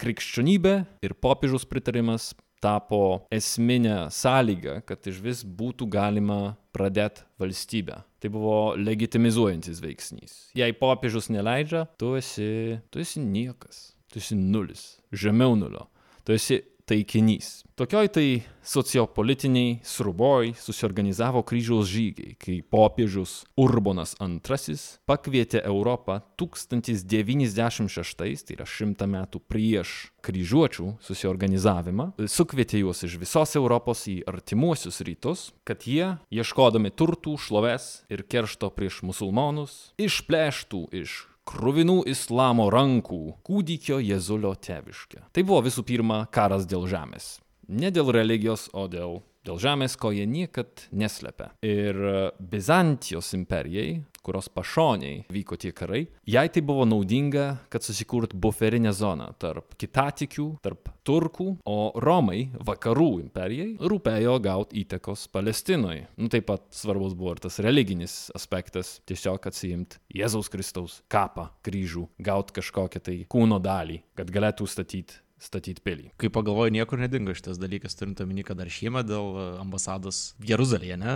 krikščionybė 0.00 0.74
ir 1.04 1.16
popiežiaus 1.20 1.68
pritarimas 1.68 2.30
tapo 2.64 3.28
esminė 3.28 4.06
sąlyga, 4.08 4.78
kad 4.88 5.04
iš 5.12 5.20
vis 5.20 5.44
būtų 5.44 5.92
galima 5.92 6.56
pradėti 6.72 7.28
valstybę. 7.36 8.00
Tai 8.24 8.32
buvo 8.32 8.58
legitimizuojantis 8.80 9.84
veiksnys. 9.84 10.38
Jei 10.56 10.72
popiežius 10.72 11.28
neleidžia, 11.28 11.84
tu 12.00 12.16
esi, 12.16 12.80
tu 12.88 13.04
esi 13.04 13.20
niekas, 13.20 13.90
tu 14.08 14.24
esi 14.24 14.40
nulis, 14.40 14.94
žemiau 15.12 15.52
nulio. 15.52 15.90
Tu 16.24 16.32
esi 16.32 16.64
taikinys. 16.86 17.64
Tokioj 17.74 18.08
tai 18.14 18.42
sociopolitiniai 18.62 19.80
sruboj 19.82 20.52
susiorganizavo 20.60 21.42
kryžiaus 21.42 21.88
žygiai, 21.90 22.36
kai 22.38 22.60
popiežius 22.62 23.40
Urbonas 23.58 24.14
II 24.20 24.76
pakvietė 25.08 25.64
Europą 25.66 26.20
1096, 26.38 28.14
tai 28.20 28.56
yra 28.56 28.68
šimtą 28.68 29.08
metų 29.10 29.42
prieš 29.50 29.96
kryžiuočių 30.24 30.94
susiorganizavimą, 31.04 32.12
sukvietė 32.30 32.84
juos 32.84 33.02
iš 33.04 33.18
visos 33.20 33.56
Europos 33.58 34.06
į 34.08 34.20
artimuosius 34.30 35.02
rytus, 35.04 35.50
kad 35.66 35.84
jie, 35.88 36.14
ieškodami 36.30 36.94
turtų, 36.94 37.36
šlovės 37.40 38.04
ir 38.12 38.22
keršto 38.22 38.70
prieš 38.70 39.02
musulmonus, 39.02 39.92
išplėštų 39.98 40.86
iš 41.02 41.24
kruvinų 41.48 42.02
islamo 42.10 42.68
rankų 42.72 43.20
kūdikio 43.46 44.00
Jėzulio 44.02 44.54
tėviškę. 44.56 45.28
Tai 45.32 45.44
buvo 45.44 45.62
visų 45.66 45.84
pirma 45.86 46.24
karas 46.32 46.66
dėl 46.68 46.88
žemės. 46.90 47.38
Ne 47.68 47.90
dėl 47.94 48.12
religijos, 48.12 48.68
o 48.72 48.86
dėl, 48.88 49.20
dėl 49.44 49.60
žemės, 49.62 49.98
ko 50.00 50.12
jie 50.14 50.26
niekad 50.28 50.88
neslėpė. 50.92 51.52
Ir 51.64 52.00
Bizantijos 52.40 53.32
imperijai, 53.36 54.02
kurios 54.24 54.48
pašoniai 54.48 55.24
vyko 55.32 55.58
tie 55.60 55.72
karai, 55.76 56.06
jai 56.24 56.46
tai 56.48 56.62
buvo 56.64 56.86
naudinga, 56.88 57.66
kad 57.72 57.84
susikurt 57.84 58.32
buferinę 58.32 58.94
zoną 58.96 59.28
tarp 59.40 59.76
kitatikių, 59.80 60.46
tarp 60.64 60.88
turkų, 61.04 61.48
o 61.68 61.78
Romai, 62.00 62.46
vakarų 62.64 63.10
imperijai, 63.26 63.74
rūpėjo 63.84 64.38
gauti 64.44 64.80
įtakos 64.84 65.26
Palestinoje. 65.34 66.06
Nu, 66.16 66.30
taip 66.32 66.48
pat 66.48 66.64
svarbus 66.74 67.12
buvo 67.18 67.34
ir 67.34 67.42
tas 67.44 67.60
religinis 67.64 68.30
aspektas, 68.36 68.96
tiesiog 69.08 69.44
atsiimti 69.50 70.00
Jėzaus 70.16 70.48
Kristaus 70.52 71.02
kapą, 71.12 71.50
kryžių, 71.66 72.06
gauti 72.24 72.56
kažkokią 72.60 73.04
tai 73.04 73.18
kūno 73.28 73.60
dalį, 73.60 74.00
kad 74.16 74.32
galėtų 74.32 74.68
statyti 74.70 75.20
statyti 75.44 75.82
pilį. 75.84 76.08
Kai 76.20 76.30
pagalvoju, 76.32 76.72
niekur 76.74 77.00
nedingo 77.00 77.34
šitas 77.36 77.60
dalykas, 77.60 77.96
turint 77.98 78.20
omeny, 78.24 78.44
kad 78.46 78.58
dar 78.60 78.70
šiemet 78.72 79.08
dėl 79.08 79.36
e, 79.36 79.44
ambasados 79.62 80.22
Jeruzalėje, 80.44 80.98
ne, 81.00 81.14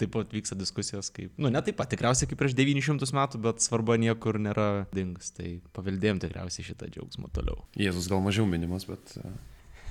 taip 0.00 0.14
pat 0.14 0.34
vyksta 0.34 0.58
diskusijos, 0.58 1.10
kaip, 1.14 1.34
nu, 1.40 1.50
ne 1.52 1.62
taip 1.64 1.78
pat 1.80 1.90
tikriausiai 1.92 2.30
kaip 2.30 2.40
prieš 2.40 2.56
900 2.58 3.10
metų, 3.18 3.42
bet 3.48 3.64
svarba 3.64 3.98
niekur 4.00 4.38
nėra 4.42 4.68
dingus, 4.94 5.34
tai 5.36 5.58
paveldėjom 5.76 6.22
tikriausiai 6.24 6.70
šitą 6.70 6.90
džiaugsmą 6.92 7.32
toliau. 7.34 7.64
Jėzus 7.78 8.08
gal 8.12 8.22
mažiau 8.24 8.46
minimas, 8.48 8.86
bet... 8.90 9.16
e, 9.18 9.34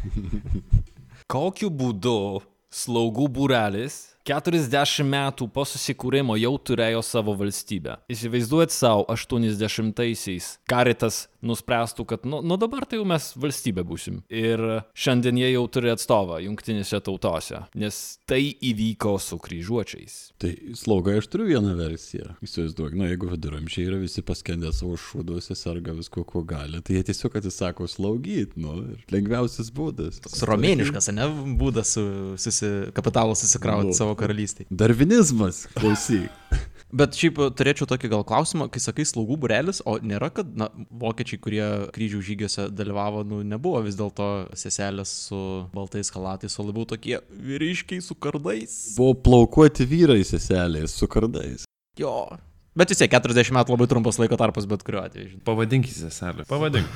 Kokiu 1.34 1.70
būdu 1.72 2.44
slaugų 2.74 3.30
būrelis 3.32 4.13
40 4.24 5.04
metų 5.04 5.50
po 5.52 5.66
susikūrimo 5.68 6.38
jau 6.40 6.54
turėjo 6.56 7.02
savo 7.04 7.34
valstybę. 7.36 7.98
Įsivaizduojat 8.12 8.72
savo 8.72 9.04
80-aisiais 9.12 10.58
karitas 10.70 11.26
nuspręstų, 11.44 12.06
kad 12.08 12.24
nu, 12.24 12.40
nu 12.40 12.56
dabar 12.60 12.86
tai 12.88 13.02
jau 13.02 13.08
mes 13.08 13.26
valstybė 13.36 13.84
būsim. 13.88 14.22
Ir 14.32 14.62
šiandien 14.96 15.42
jie 15.42 15.50
jau 15.52 15.66
turi 15.76 15.92
atstovą 15.92 16.40
jungtinėse 16.46 17.02
tautose, 17.04 17.66
nes 17.76 18.00
tai 18.30 18.40
įvyko 18.64 19.18
su 19.20 19.40
kryžiuočiais. 19.44 20.16
Tai 20.40 20.54
slaugai 20.80 21.18
aš 21.20 21.28
turiu 21.34 21.50
vieną 21.52 21.76
versiją. 21.76 22.38
Įsivaizduok, 22.48 22.96
na 23.00 23.10
jeigu 23.12 23.28
viduramžiai 23.34 23.90
yra 23.90 24.00
visi 24.00 24.24
paskendę 24.24 24.72
savo 24.76 24.96
šūduose, 25.00 25.58
serga 25.60 25.96
visko, 25.98 26.24
ko 26.28 26.46
gali, 26.48 26.80
tai 26.80 27.02
jie 27.02 27.04
tiesiog 27.12 27.36
atsisako 27.42 27.90
slaugyti, 27.92 28.64
nu, 28.64 28.78
ir 28.96 29.04
lengviausias 29.12 29.74
būdas. 29.76 30.22
Toks 30.24 30.46
romėniškas, 30.48 31.12
ne, 31.18 31.28
būdas 31.60 31.92
su, 31.98 32.06
susi, 32.40 32.72
kapitalo 32.96 33.36
susikrauti 33.36 33.92
Nu. 33.92 33.98
savo 33.98 34.13
karalystėje. 34.20 34.70
Darvinizmas, 34.72 35.66
klausyk. 35.78 36.30
Bet 36.94 37.18
šiaip 37.18 37.40
turėčiau 37.58 37.88
tokį 37.90 38.12
gal 38.12 38.24
klausimą, 38.30 38.68
kai 38.70 38.78
sakai 38.84 39.06
slaugų 39.10 39.40
burelis, 39.42 39.80
o 39.90 39.96
nėra, 39.98 40.30
kad 40.36 40.52
na, 40.60 40.68
vokiečiai, 41.02 41.40
kurie 41.42 41.64
kryžių 41.96 42.22
žygiuose 42.28 42.68
dalyvavo, 42.70 43.24
nu, 43.26 43.42
nebuvo 43.42 43.82
vis 43.82 43.98
dėlto 43.98 44.28
seselės 44.54 45.10
su 45.26 45.42
baltais 45.74 46.14
halatais, 46.14 46.54
o 46.62 46.68
labiau 46.68 46.86
tokie 46.94 47.18
vyriškiai 47.34 48.04
su 48.06 48.14
kardais. 48.14 48.78
Buvo 49.00 49.18
plaukuoti 49.26 49.90
vyrai 49.90 50.22
seselės 50.22 50.94
su 51.00 51.10
kardais. 51.10 51.66
Jo. 51.98 52.14
Bet 52.74 52.90
vis 52.90 52.98
tiek 52.98 53.12
40 53.14 53.54
metų 53.54 53.76
labai 53.76 53.86
trumpas 53.86 54.18
laiko 54.18 54.38
tarpas, 54.40 54.66
bet 54.66 54.82
kuriuo 54.82 55.04
atveju. 55.06 55.28
žinai. 55.30 55.44
Pavadink 55.46 55.86
į 55.86 55.92
seselę. 55.94 56.46
Pavadink. 56.50 56.88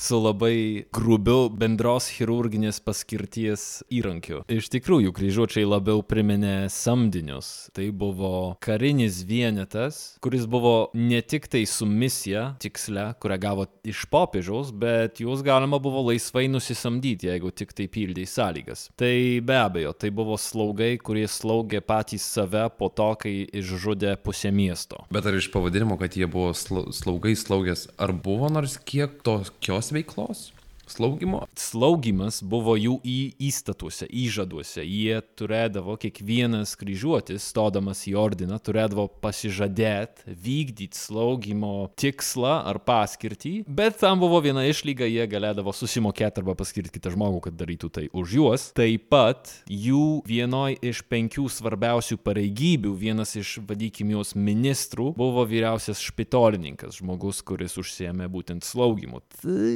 su 0.00 0.16
labai 0.16 0.86
grubiu 0.88 1.50
bendros 1.52 2.06
chirurginės 2.08 2.78
paskirties 2.80 3.82
įrankiu. 3.92 4.40
Iš 4.48 4.70
tikrųjų, 4.72 5.12
kryžiuočiai 5.12 5.66
labiau 5.68 6.00
priminė 6.00 6.70
samdinius. 6.72 7.68
Tai 7.76 7.90
buvo 7.92 8.56
karinis 8.64 9.18
vienetas, 9.28 9.98
kuris 10.24 10.46
buvo 10.48 10.88
ne 10.96 11.20
tik 11.20 11.50
tai 11.52 11.66
su 11.68 11.84
misija 11.84 12.54
tiksle, 12.64 13.10
kurią 13.20 13.40
gavo 13.42 13.68
iš 13.84 14.06
popiežiaus, 14.08 14.72
bet 14.72 15.20
juos 15.20 15.44
galima 15.44 15.76
buvo 15.76 16.06
laisvai 16.08 16.46
nusisamdyti, 16.48 17.28
jeigu 17.28 17.52
tik 17.52 17.76
tai 17.76 17.90
pildė 17.92 18.24
sąlygas. 18.24 18.88
Tai 18.96 19.12
be 19.44 19.60
abejo, 19.60 19.92
tai 19.92 20.08
buvo 20.08 20.40
slaugai, 20.40 20.94
kurie 20.96 21.28
slaugė 21.28 21.84
patys 21.84 22.24
save 22.24 22.70
po 22.80 22.88
to, 22.88 23.12
kai 23.20 23.36
išžudė 23.44 24.16
pusę 24.24 24.56
miesto. 24.70 25.02
Bet 25.10 25.26
ar 25.26 25.34
iš 25.34 25.50
pavadinimo, 25.50 25.98
kad 25.98 26.14
jie 26.16 26.26
buvo 26.30 26.52
slau- 26.54 26.88
slaugai 26.94 27.34
slaugės, 27.34 27.88
ar 27.98 28.12
buvo 28.14 28.48
nors 28.48 28.78
kiek 28.86 29.18
tokios 29.26 29.90
veiklos? 29.92 30.50
Slaugimo. 30.90 31.44
Slaugimas 31.58 32.40
buvo 32.42 32.74
jų 32.78 32.96
į 33.06 33.18
įstatuose, 33.50 34.08
įžaduose. 34.10 34.82
Jie 34.84 35.20
turėdavo, 35.38 35.94
kiekvienas 36.00 36.74
kryžiuotis, 36.80 37.46
stodamas 37.52 38.02
į 38.10 38.16
ordiną, 38.18 38.58
turėdavo 38.62 39.06
pasižadėti 39.22 40.34
vykdyti 40.40 40.98
slaugimo 40.98 41.90
tikslą 42.00 42.60
ar 42.70 42.80
paskirtį, 42.84 43.54
bet 43.68 44.00
tam 44.02 44.20
buvo 44.22 44.40
viena 44.44 44.64
išlyga, 44.68 45.06
jie 45.08 45.26
galėdavo 45.30 45.74
susimokėti 45.76 46.42
arba 46.42 46.56
paskirti 46.58 46.94
kitą 46.96 47.14
žmogų, 47.14 47.44
kad 47.46 47.58
darytų 47.60 47.90
tai 47.94 48.06
už 48.10 48.36
juos. 48.38 48.66
Taip 48.76 49.08
pat 49.12 49.52
jų 49.70 50.20
vienoj 50.28 50.78
iš 50.90 51.02
penkių 51.10 51.46
svarbiausių 51.50 52.18
pareigybių, 52.24 52.94
vienas 52.98 53.36
iš, 53.38 53.56
vadykime, 53.66 54.14
jos 54.18 54.34
ministrų, 54.38 55.10
buvo 55.18 55.44
vyriausias 55.48 56.02
špitolininkas, 56.04 57.00
žmogus, 57.00 57.42
kuris 57.46 57.76
užsiemė 57.80 58.28
būtent 58.32 58.66
slaugimu. 58.66 59.22
Tai, 59.40 59.74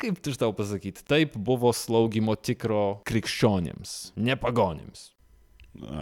kaip 0.00 0.09
tu 0.18 0.34
tau 0.34 0.54
pasakyti, 0.56 1.04
taip 1.06 1.36
buvo 1.38 1.70
slaugimo 1.76 2.34
tikro 2.34 3.00
krikščionėms, 3.06 4.12
ne 4.18 4.36
pagonims. 4.40 5.10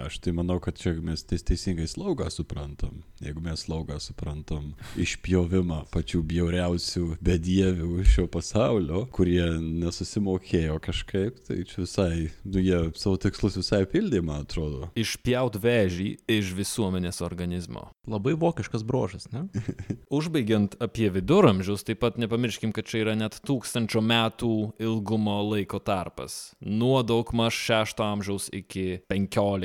Aš 0.06 0.16
tai 0.24 0.32
manau, 0.32 0.56
kad 0.64 0.78
čia 0.80 0.94
mes 1.04 1.20
teis- 1.28 1.44
teisingai 1.44 1.84
slaugą 1.86 2.30
suprantam. 2.32 3.02
Jeigu 3.20 3.42
mes 3.44 3.66
slaugą 3.66 3.98
suprantam 4.00 4.70
išpjovimą 4.96 5.82
pačių 5.92 6.22
bjauriausių 6.30 7.02
bedievių 7.22 8.04
šio 8.08 8.24
pasaulio, 8.32 9.02
kurie 9.12 9.44
nesusimokėjo 9.60 10.78
kažkaip, 10.82 11.42
tai 11.46 11.58
čia 11.68 11.82
visai, 11.84 12.30
nu 12.48 12.62
jie 12.62 12.78
savo 12.98 13.18
tikslus 13.20 13.58
visai 13.60 13.82
pildė, 13.90 14.22
man 14.24 14.46
atrodo. 14.46 14.88
Išpjaut 14.98 15.58
vežį 15.60 16.08
iš 16.38 16.52
visuomenės 16.56 17.20
organizmo. 17.26 17.90
Labai 18.08 18.32
vokiškas 18.40 18.82
brožas, 18.88 19.28
ne? 19.34 19.44
Užbaigiant 20.18 20.78
apie 20.80 21.10
viduramžius, 21.12 21.84
taip 21.84 22.00
pat 22.06 22.16
nepamirškim, 22.16 22.72
kad 22.72 22.88
čia 22.88 23.02
yra 23.04 23.14
net 23.20 23.36
tūkstančio 23.44 24.00
metų 24.00 24.52
ilgumo 24.80 25.36
laiko 25.50 25.78
tarpas. 25.84 26.54
Nuo 26.64 27.02
daug 27.04 27.34
maž 27.36 27.52
6 27.68 28.00
amžiaus 28.08 28.48
iki 28.56 29.02
15. 29.12 29.57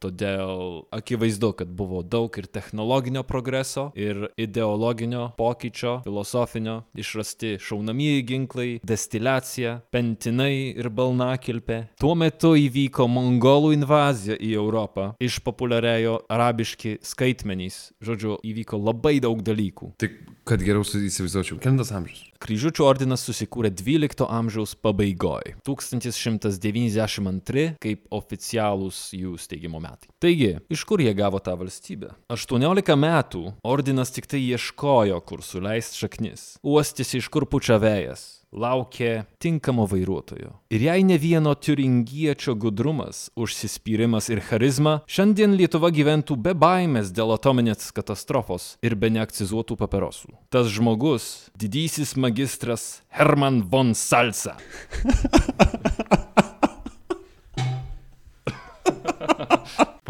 Todėl 0.00 0.86
akivaizdu, 0.96 1.50
kad 1.58 1.68
buvo 1.76 2.00
daug 2.02 2.32
ir 2.40 2.46
technologinio 2.48 3.22
progreso, 3.28 3.90
ir 3.98 4.30
ideologinio 4.40 5.26
pokyčio, 5.36 5.98
filosofinio, 6.06 6.78
išrasti 6.96 7.58
šaunamieji 7.60 8.24
ginklai, 8.30 8.68
destiliacija, 8.86 9.76
pentinai 9.92 10.72
ir 10.72 10.88
balnakilpė. 10.88 11.82
Tuo 12.00 12.14
metu 12.16 12.54
įvyko 12.56 13.08
mongolų 13.12 13.74
invazija 13.76 14.38
į 14.40 14.54
Europą, 14.56 15.10
išpopuliarėjo 15.20 16.16
arabiški 16.32 16.96
skaitmenys. 17.04 17.90
Žodžiu, 18.00 18.38
įvyko 18.40 18.80
labai 18.80 19.18
daug 19.20 19.44
dalykų. 19.44 19.92
Tik, 20.00 20.16
kad 20.48 20.62
geriau 20.64 20.82
įsivaizduočiau. 20.82 21.60
Kelintas 21.62 21.92
amžius. 21.94 22.24
Kryžiuočių 22.40 22.84
ordinas 22.86 23.20
susikūrė 23.28 23.68
12 23.76 24.24
amžiaus 24.24 24.72
pabaigoje, 24.80 25.58
1192 25.68 27.76
kaip 27.82 28.06
oficialūs 28.16 29.12
jų 29.16 29.36
steigimo 29.40 29.80
metai. 29.82 30.08
Taigi, 30.22 30.54
iš 30.72 30.84
kur 30.88 31.00
jie 31.04 31.12
gavo 31.16 31.38
tą 31.44 31.56
valstybę? 31.60 32.14
18 32.32 32.96
metų 32.96 33.44
ordinas 33.60 34.10
tik 34.16 34.26
tai 34.30 34.40
ieškojo, 34.54 35.20
kur 35.28 35.44
suleisti 35.44 36.06
šaknis, 36.06 36.56
uostėsi 36.64 37.20
iš 37.20 37.28
kur 37.28 37.44
pučia 37.44 37.76
vėjas. 37.82 38.39
Laukė 38.50 39.26
tinkamo 39.38 39.84
vairuotojo. 39.86 40.56
Ir 40.74 40.82
jei 40.82 41.04
ne 41.06 41.14
vieno 41.22 41.52
turingiečio 41.54 42.56
gudrumas, 42.58 43.28
užsispyrimas 43.38 44.26
ir 44.32 44.42
charizma, 44.42 44.96
šiandien 45.06 45.54
Lietuva 45.54 45.92
gyventų 45.94 46.34
be 46.34 46.56
baimės 46.58 47.12
dėl 47.14 47.30
atominės 47.36 47.92
katastrofos 47.94 48.72
ir 48.82 48.98
be 48.98 49.12
neakcizuotų 49.14 49.78
paperosų. 49.78 50.34
Tas 50.50 50.66
žmogus- 50.66 51.46
didysis 51.62 52.16
magistras 52.16 53.02
Herman 53.14 53.62
von 53.70 53.94
Salsa. 53.94 54.56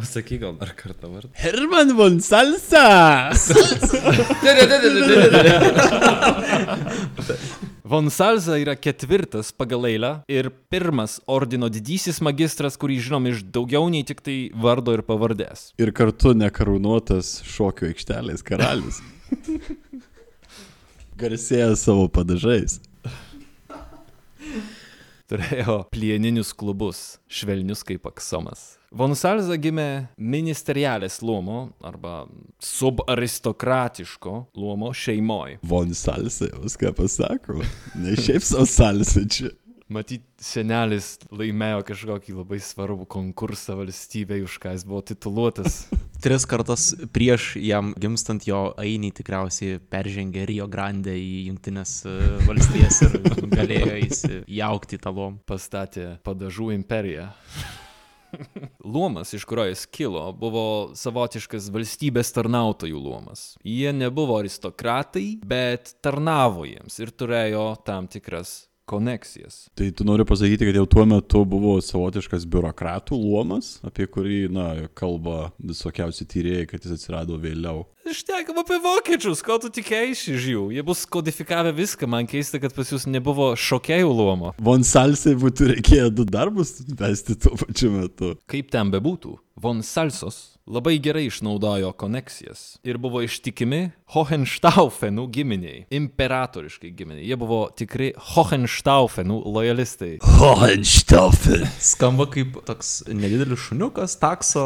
Pasakyk 0.01 0.41
gal 0.41 0.55
dar 0.57 0.71
kartą 0.77 1.11
vardą. 1.13 1.29
Herman 1.37 1.97
von 1.97 2.21
Salsa! 2.25 3.33
Von 7.85 8.09
Salza 8.09 8.57
yra 8.63 8.77
ketvirtas 8.81 9.53
pagal 9.53 9.85
eilę 9.91 10.13
ir 10.31 10.49
pirmas 10.73 11.19
ordino 11.27 11.69
didysis 11.69 12.23
magistras, 12.25 12.79
kurį 12.81 12.97
žinom 13.09 13.29
iš 13.29 13.43
daugiau 13.57 13.91
nei 13.93 14.07
tik 14.09 14.23
tai 14.25 14.39
vardo 14.55 14.95
ir 14.97 15.03
pavardės. 15.05 15.73
Ir 15.77 15.93
kartu 15.93 16.33
nekarūnuotas 16.39 17.41
šokio 17.51 17.91
aikštelės 17.91 18.47
karalius. 18.47 19.03
Garsėja 21.21 21.75
savo 21.77 22.09
padažais. 22.09 22.81
Turėjo 25.31 25.85
plieninius 25.95 26.51
klubus, 26.59 27.21
švelnius 27.31 27.85
kaip 27.87 28.09
aksomas. 28.11 28.81
Von 28.91 29.13
Salza 29.15 29.55
gimė 29.55 30.09
ministerialės 30.19 31.21
luomo 31.23 31.69
arba 31.87 32.25
subaristokratiško 32.67 34.33
luomo 34.59 34.91
šeimoje. 34.91 35.61
Von 35.63 35.95
Salsa, 35.95 36.49
viską 36.65 36.91
pasako. 36.99 37.61
Ne 38.03 38.17
šiaip 38.19 38.43
savo 38.43 38.67
salsa 38.67 39.23
čia. 39.31 39.53
Matyt, 39.91 40.23
senelis 40.39 41.17
laimėjo 41.35 41.81
kažkokį 41.89 42.37
labai 42.37 42.61
svarbų 42.63 43.09
konkursą 43.11 43.75
valstybėje, 43.81 44.45
už 44.47 44.59
ką 44.63 44.75
jis 44.77 44.85
buvo 44.87 45.01
tituluotas. 45.03 45.81
Tris 46.23 46.47
kartus 46.47 46.93
prieš 47.11 47.57
jam 47.59 47.91
gimstant 47.99 48.47
jo 48.47 48.69
ainiai 48.79 49.11
tikriausiai 49.19 49.81
peržengė 49.91 50.45
Rio 50.47 50.69
Grande 50.71 51.17
į 51.19 51.49
Junktinės 51.49 51.97
e, 52.07 52.15
valstijas 52.47 53.01
ir 53.09 53.19
galėjo 53.51 53.99
įsijaukti 54.05 55.01
į 55.01 55.03
tą 55.03 55.15
lom. 55.17 55.43
pastatė 55.49 56.07
padažų 56.23 56.71
imperiją. 56.77 57.27
Luomas, 58.87 59.35
iš 59.35 59.43
kurio 59.43 59.67
jis 59.73 59.89
kilo, 59.91 60.29
buvo 60.31 60.65
savotiškas 60.95 61.67
valstybės 61.75 62.31
tarnautojų 62.39 63.01
luomas. 63.11 63.57
Jie 63.67 63.91
nebuvo 63.91 64.39
aristokratai, 64.39 65.41
bet 65.43 65.97
tarnavo 65.99 66.63
jiems 66.69 67.03
ir 67.03 67.11
turėjo 67.11 67.73
tam 67.83 68.07
tikras 68.07 68.70
koneksijas. 68.91 69.63
Tai 69.79 69.91
tu 69.95 70.07
nori 70.09 70.27
pasakyti, 70.27 70.67
kad 70.69 70.81
jau 70.81 70.87
tuo 70.91 71.07
metu 71.09 71.45
buvo 71.49 71.77
savotiškas 71.85 72.47
biurokratų 72.51 73.19
luomas, 73.21 73.77
apie 73.87 74.09
kurį, 74.11 74.43
na, 74.55 74.67
kalba 74.99 75.51
visokiausi 75.63 76.27
tyrėjai, 76.31 76.67
kad 76.71 76.85
jis 76.85 76.99
atsirado 76.99 77.39
vėliau. 77.41 77.87
Šnekam 78.11 78.59
apie 78.63 78.81
vokiečius, 78.83 79.43
ko 79.47 79.59
tu 79.63 79.69
tikėjai 79.71 80.15
iš 80.15 80.23
jų. 80.33 80.65
Jie 80.75 80.83
bus 80.87 81.05
kodifikavę 81.07 81.71
viską, 81.77 82.09
man 82.11 82.27
keista, 82.31 82.59
kad 82.63 82.75
pas 82.75 82.89
jūs 82.91 83.07
nebuvo 83.07 83.53
šokėjų 83.61 84.11
luomo. 84.11 84.55
Von 84.59 84.83
Salsai 84.87 85.37
būtų 85.39 85.75
reikėję 85.75 86.09
du 86.17 86.27
darbus 86.27 86.81
vesti 86.89 87.37
tuo 87.39 87.55
pačiu 87.61 87.93
metu. 87.95 88.33
Kaip 88.51 88.73
ten 88.73 88.91
bebūtų, 88.91 89.37
von 89.61 89.83
Salsos 89.83 90.61
labai 90.71 90.99
gerai 90.99 91.27
išnaudojo 91.27 91.93
koneksijas 91.93 92.79
ir 92.87 92.99
buvo 92.99 93.23
ištikimi 93.25 93.91
Hohenstaufenų 94.11 95.25
giminiai, 95.31 95.85
imperatoriškai 95.95 96.91
giminiai. 96.99 97.29
Jie 97.29 97.37
buvo 97.39 97.61
tikri 97.79 98.09
Hohenstaufenų 98.35 99.37
lojalistai. 99.55 100.17
Hohenstaufen. 100.41 101.63
Skamba 101.79 102.27
kaip 102.31 102.59
toks 102.67 103.05
nedidelis 103.07 103.63
šuniukas, 103.69 104.17
takso 104.19 104.65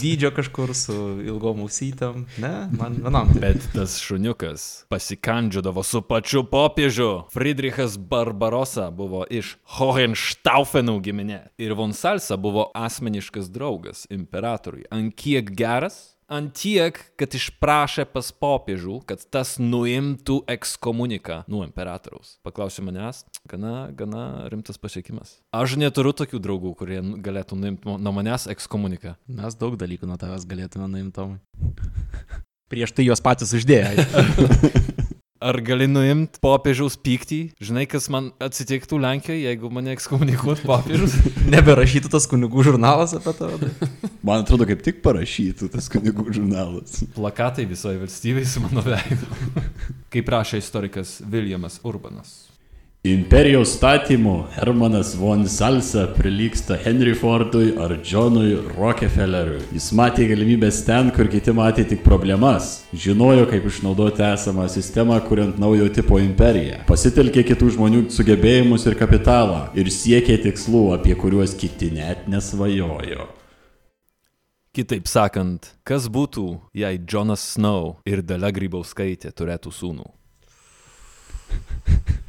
dydžio 0.00 0.32
kažkur 0.34 0.74
su 0.74 0.96
ilgom 1.22 1.62
ausytėm. 1.66 2.26
Ne, 2.42 2.52
man 2.74 2.98
vienam. 3.04 3.30
Bet 3.42 3.62
tas 3.74 3.98
šuniukas 4.02 4.88
pasikandžiodavo 4.90 5.86
su 5.86 6.02
pačiu 6.06 6.42
popiežiu. 6.50 7.10
Friedrichas 7.34 7.94
Barbarosa 7.98 8.88
buvo 8.90 9.22
iš 9.30 9.56
Hohenstaufenų 9.78 10.98
giminė. 11.06 11.40
Ir 11.62 11.76
von 11.78 11.94
Salsa 11.94 12.38
buvo 12.38 12.68
asmeniškas 12.74 13.50
draugas 13.54 14.08
imperatoriui. 14.22 14.88
Ant 14.94 15.14
kiek 15.18 15.52
geras? 15.58 16.12
Ant 16.32 16.54
tiek, 16.56 16.96
kad 17.20 17.34
išprašė 17.36 18.06
pas 18.08 18.30
popiežių, 18.32 19.02
kad 19.04 19.20
tas 19.34 19.58
nuimtų 19.60 20.38
ekskomuniką 20.54 21.42
nuo 21.52 21.60
imperatoriaus. 21.66 22.38
Paklausė 22.46 22.84
manęs, 22.86 23.20
gana, 23.50 23.90
gana 23.92 24.46
rimtas 24.52 24.80
pasiekimas. 24.80 25.34
Aš 25.52 25.76
neturiu 25.82 26.14
tokių 26.16 26.40
draugų, 26.40 26.72
kurie 26.80 27.02
galėtų 27.26 27.58
nuimti 27.60 27.98
nuo 28.00 28.14
manęs 28.16 28.48
ekskomuniką. 28.54 29.18
Mes 29.28 29.58
daug 29.60 29.76
dalykų 29.80 30.08
nuo 30.08 30.16
tavęs 30.20 30.48
galėtume 30.48 30.88
nuimtom. 30.94 31.36
Prieš 32.72 32.96
tai 32.96 33.10
juos 33.10 33.20
patys 33.20 33.52
uždėjo. 33.58 34.88
Ar 35.42 35.56
gali 35.66 35.88
nuimti 35.90 36.38
popiežiaus 36.42 36.94
pyktį? 37.02 37.38
Žinai, 37.62 37.82
kas 37.90 38.06
man 38.12 38.28
atsitiktų 38.42 39.00
Lenkijoje, 39.02 39.40
jeigu 39.48 39.70
mane 39.74 39.90
ekskomunikuotų 39.96 40.68
popiežius? 40.68 41.16
Neberašytų 41.54 42.12
tas 42.12 42.28
kunigų 42.30 42.62
žurnalas 42.68 43.16
apie 43.18 43.34
tave. 43.40 43.72
Man 44.28 44.44
atrodo, 44.44 44.68
kaip 44.70 44.84
tik 44.86 45.00
parašytų 45.02 45.72
tas 45.72 45.90
kunigų 45.90 46.28
žurnalas. 46.30 47.00
Plakatai 47.16 47.66
visoje 47.66 47.98
valstybėje 48.04 48.52
su 48.52 48.62
mano 48.62 48.86
veidu. 48.86 49.26
Kaip 50.14 50.30
rašė 50.30 50.62
istorikas 50.62 51.16
Viljamas 51.26 51.80
Urbanas. 51.88 52.51
Imperijos 53.04 53.68
statymu 53.68 54.44
Hermanas 54.54 55.16
von 55.18 55.48
Salsa 55.48 56.06
prilyksta 56.14 56.76
Henry 56.84 57.14
Fordui 57.14 57.74
ar 57.78 57.98
Johnui 58.04 58.54
Rockefelleriui. 58.76 59.64
Jis 59.74 59.88
matė 59.98 60.28
galimybės 60.30 60.84
ten, 60.86 61.10
kur 61.10 61.26
kiti 61.26 61.50
matė 61.50 61.82
tik 61.90 62.04
problemas. 62.06 62.86
Žinojo, 62.94 63.48
kaip 63.50 63.66
išnaudoti 63.66 64.22
esamą 64.28 64.68
sistemą, 64.70 65.18
kuriant 65.26 65.58
naujo 65.58 65.90
tipo 65.90 66.20
imperiją. 66.22 66.84
Pasitelkė 66.86 67.42
kitų 67.50 67.72
žmonių 67.74 68.04
sugebėjimus 68.14 68.86
ir 68.86 68.94
kapitalą 69.02 69.74
ir 69.74 69.90
siekė 69.90 70.38
tikslų, 70.46 70.84
apie 71.00 71.18
kuriuos 71.18 71.58
kiti 71.58 71.90
net 71.98 72.30
nesvajojo. 72.30 73.26
Kitaip 74.78 75.10
sakant, 75.10 75.74
kas 75.82 76.06
būtų, 76.06 76.46
jei 76.70 77.02
Jonas 77.02 77.50
Snow 77.56 77.96
ir 78.06 78.22
Dalia 78.22 78.54
Grybauskaitė 78.54 79.34
turėtų 79.34 79.74
sūnų? 79.74 80.06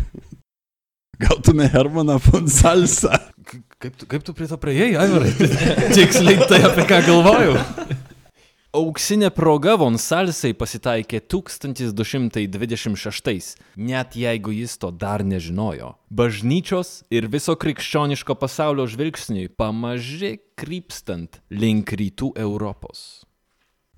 Gautume 1.23 1.69
Hermaną 1.69 2.19
von 2.19 2.47
Salsa. 2.47 3.19
Kaip 3.79 3.97
tu, 3.97 4.05
kaip 4.07 4.23
tu 4.23 4.33
prie 4.35 4.47
to 4.47 4.57
prieėjai, 4.59 4.97
Aivarai? 5.03 5.31
Tiksliai 5.95 6.47
tai, 6.47 6.63
apie 6.69 6.85
ką 6.89 6.97
galvojau. 7.07 7.55
Auksinė 8.73 9.29
proga 9.29 9.75
von 9.77 9.99
Salsai 10.01 10.49
pasitaikė 10.57 11.21
1226, 11.29 13.53
net 13.77 14.17
jeigu 14.17 14.49
jis 14.55 14.73
to 14.81 14.89
dar 14.89 15.21
nežinojo. 15.21 15.93
Bažnyčios 16.09 17.05
ir 17.13 17.29
viso 17.29 17.53
krikščioniško 17.53 18.33
pasaulio 18.41 18.89
žvilgsniui 18.89 19.53
pamaži 19.53 20.41
krypstant 20.57 21.37
link 21.53 21.93
rytų 21.93 22.33
Europos. 22.41 23.21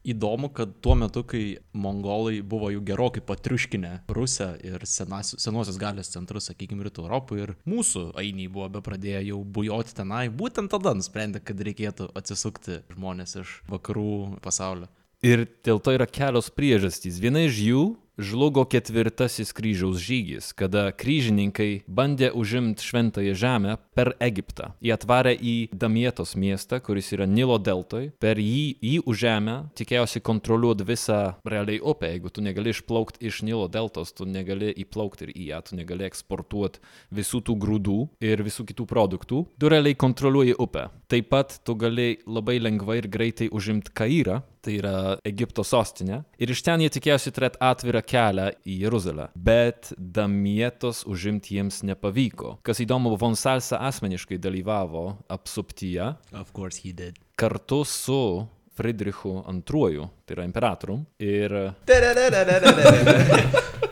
Įdomu, 0.06 0.52
kad 0.54 0.76
tuo 0.86 0.94
metu, 1.00 1.24
kai 1.26 1.58
mongolai 1.74 2.44
buvo 2.46 2.70
jau 2.70 2.82
gerokai 2.86 3.24
patriuškinę 3.26 3.94
Rusiją 4.14 4.52
ir 4.62 4.86
senas, 4.86 5.34
senosios 5.42 5.80
galės 5.82 6.12
centrus, 6.14 6.52
sakykime, 6.52 6.86
rytų 6.86 7.08
Europoje 7.08 7.48
ir 7.48 7.56
mūsų 7.66 8.12
ainiai 8.22 8.52
buvo 8.52 8.70
be 8.76 8.84
pradėję 8.86 9.24
jau 9.32 9.42
bujoti 9.58 9.98
tenai, 9.98 10.28
būtent 10.30 10.70
tada 10.74 10.94
nusprendė, 10.98 11.42
kad 11.42 11.66
reikėtų 11.68 12.12
atsisukti 12.22 12.84
žmonės 12.94 13.40
iš 13.42 13.58
vakarų 13.72 14.38
pasaulio. 14.46 14.92
Ir 15.26 15.48
dėl 15.66 15.80
to 15.82 15.96
yra 15.96 16.06
kelios 16.06 16.52
priežastys. 16.54 17.18
Viena 17.24 17.42
iš 17.48 17.62
jų 17.66 17.84
žlugo 18.18 18.66
ketvirtasis 18.66 19.54
kryžiaus 19.56 20.00
žygis, 20.02 20.52
kada 20.58 20.90
kryžininkai 20.96 21.86
bandė 21.88 22.32
užimti 22.36 22.84
šventąją 22.86 23.36
žemę 23.36 23.78
per 23.96 24.14
Egiptą. 24.24 24.72
Jie 24.84 24.94
atvarė 24.96 25.36
į 25.36 25.56
Damietos 25.76 26.36
miestą, 26.40 26.80
kuris 26.84 27.12
yra 27.16 27.28
Nilo 27.28 27.58
deltoj, 27.60 28.12
per 28.20 28.40
jį, 28.42 28.78
jį 28.80 29.02
užėmę, 29.08 29.58
tikėjosi 29.78 30.24
kontroliuoti 30.26 30.88
visą 30.88 31.20
realiai 31.48 31.82
upę. 31.84 32.12
Jeigu 32.16 32.32
tu 32.32 32.44
negali 32.46 32.74
išplaukti 32.76 33.26
iš 33.28 33.42
Nilo 33.48 33.68
deltos, 33.72 34.14
tu 34.16 34.28
negali 34.30 34.72
įplaukti 34.86 35.28
ir 35.28 35.36
į 35.36 35.50
ją, 35.52 35.62
tu 35.70 35.80
negali 35.80 36.08
eksportuoti 36.08 36.84
visų 37.16 37.44
tų 37.46 37.58
grūdų 37.66 38.00
ir 38.24 38.44
visų 38.46 38.68
kitų 38.72 38.88
produktų. 38.90 39.46
Tu 39.60 39.72
realiai 39.72 39.98
kontroliuoji 40.00 40.58
upę. 40.60 40.90
Taip 41.12 41.30
pat 41.30 41.60
tu 41.66 41.76
gali 41.78 42.16
labai 42.26 42.58
lengvai 42.64 43.00
ir 43.04 43.12
greitai 43.12 43.52
užimti 43.54 43.94
Kairą, 43.96 44.42
tai 44.66 44.80
yra 44.80 44.96
Egipto 45.28 45.64
sostinė. 45.66 46.24
Ir 46.42 46.52
iš 46.52 46.64
ten 46.66 46.82
jie 46.82 46.90
tikėjosi 46.94 47.34
turėti 47.36 47.62
atvirą 47.62 48.02
kelią 48.08 48.50
į 48.66 48.80
Jeruzalę. 48.86 49.28
Bet 49.36 49.92
Damietos 49.98 51.04
užimti 51.10 51.58
jiems 51.58 51.82
nepavyko. 51.88 52.58
Kas 52.66 52.80
įdomu, 52.84 53.16
von 53.20 53.36
Salsa 53.36 53.80
asmeniškai 53.90 54.38
dalyvavo 54.42 55.18
apsuptyje 55.30 56.14
Of 56.34 56.52
course 56.56 56.82
he 56.84 56.94
did. 56.94 57.18
kartu 57.36 57.84
su 57.86 58.46
Friedrichu 58.76 59.38
II, 59.48 60.08
tai 60.26 60.36
yra 60.36 60.44
imperatorium. 60.44 61.06
Ir 61.20 61.54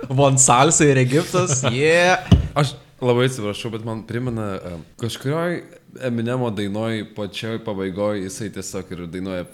Von 0.10 0.38
Salsa 0.38 0.86
ir 0.86 0.98
Egiptas, 0.98 1.62
jie. 1.72 1.88
Yeah. 1.88 2.28
Aš 2.56 2.74
labai 3.04 3.28
atsiprašau, 3.30 3.72
bet 3.74 3.86
man 3.88 4.04
primena 4.10 4.50
uh, 4.58 4.84
kažkurioj 5.02 5.62
Eminemo 6.02 6.50
dainoj 6.50 7.04
pačioj 7.14 7.60
pabaigoje 7.66 8.24
jisai 8.24 8.48
tiesiog 8.56 8.92
ir 8.96 9.04
dainuoja. 9.14 9.46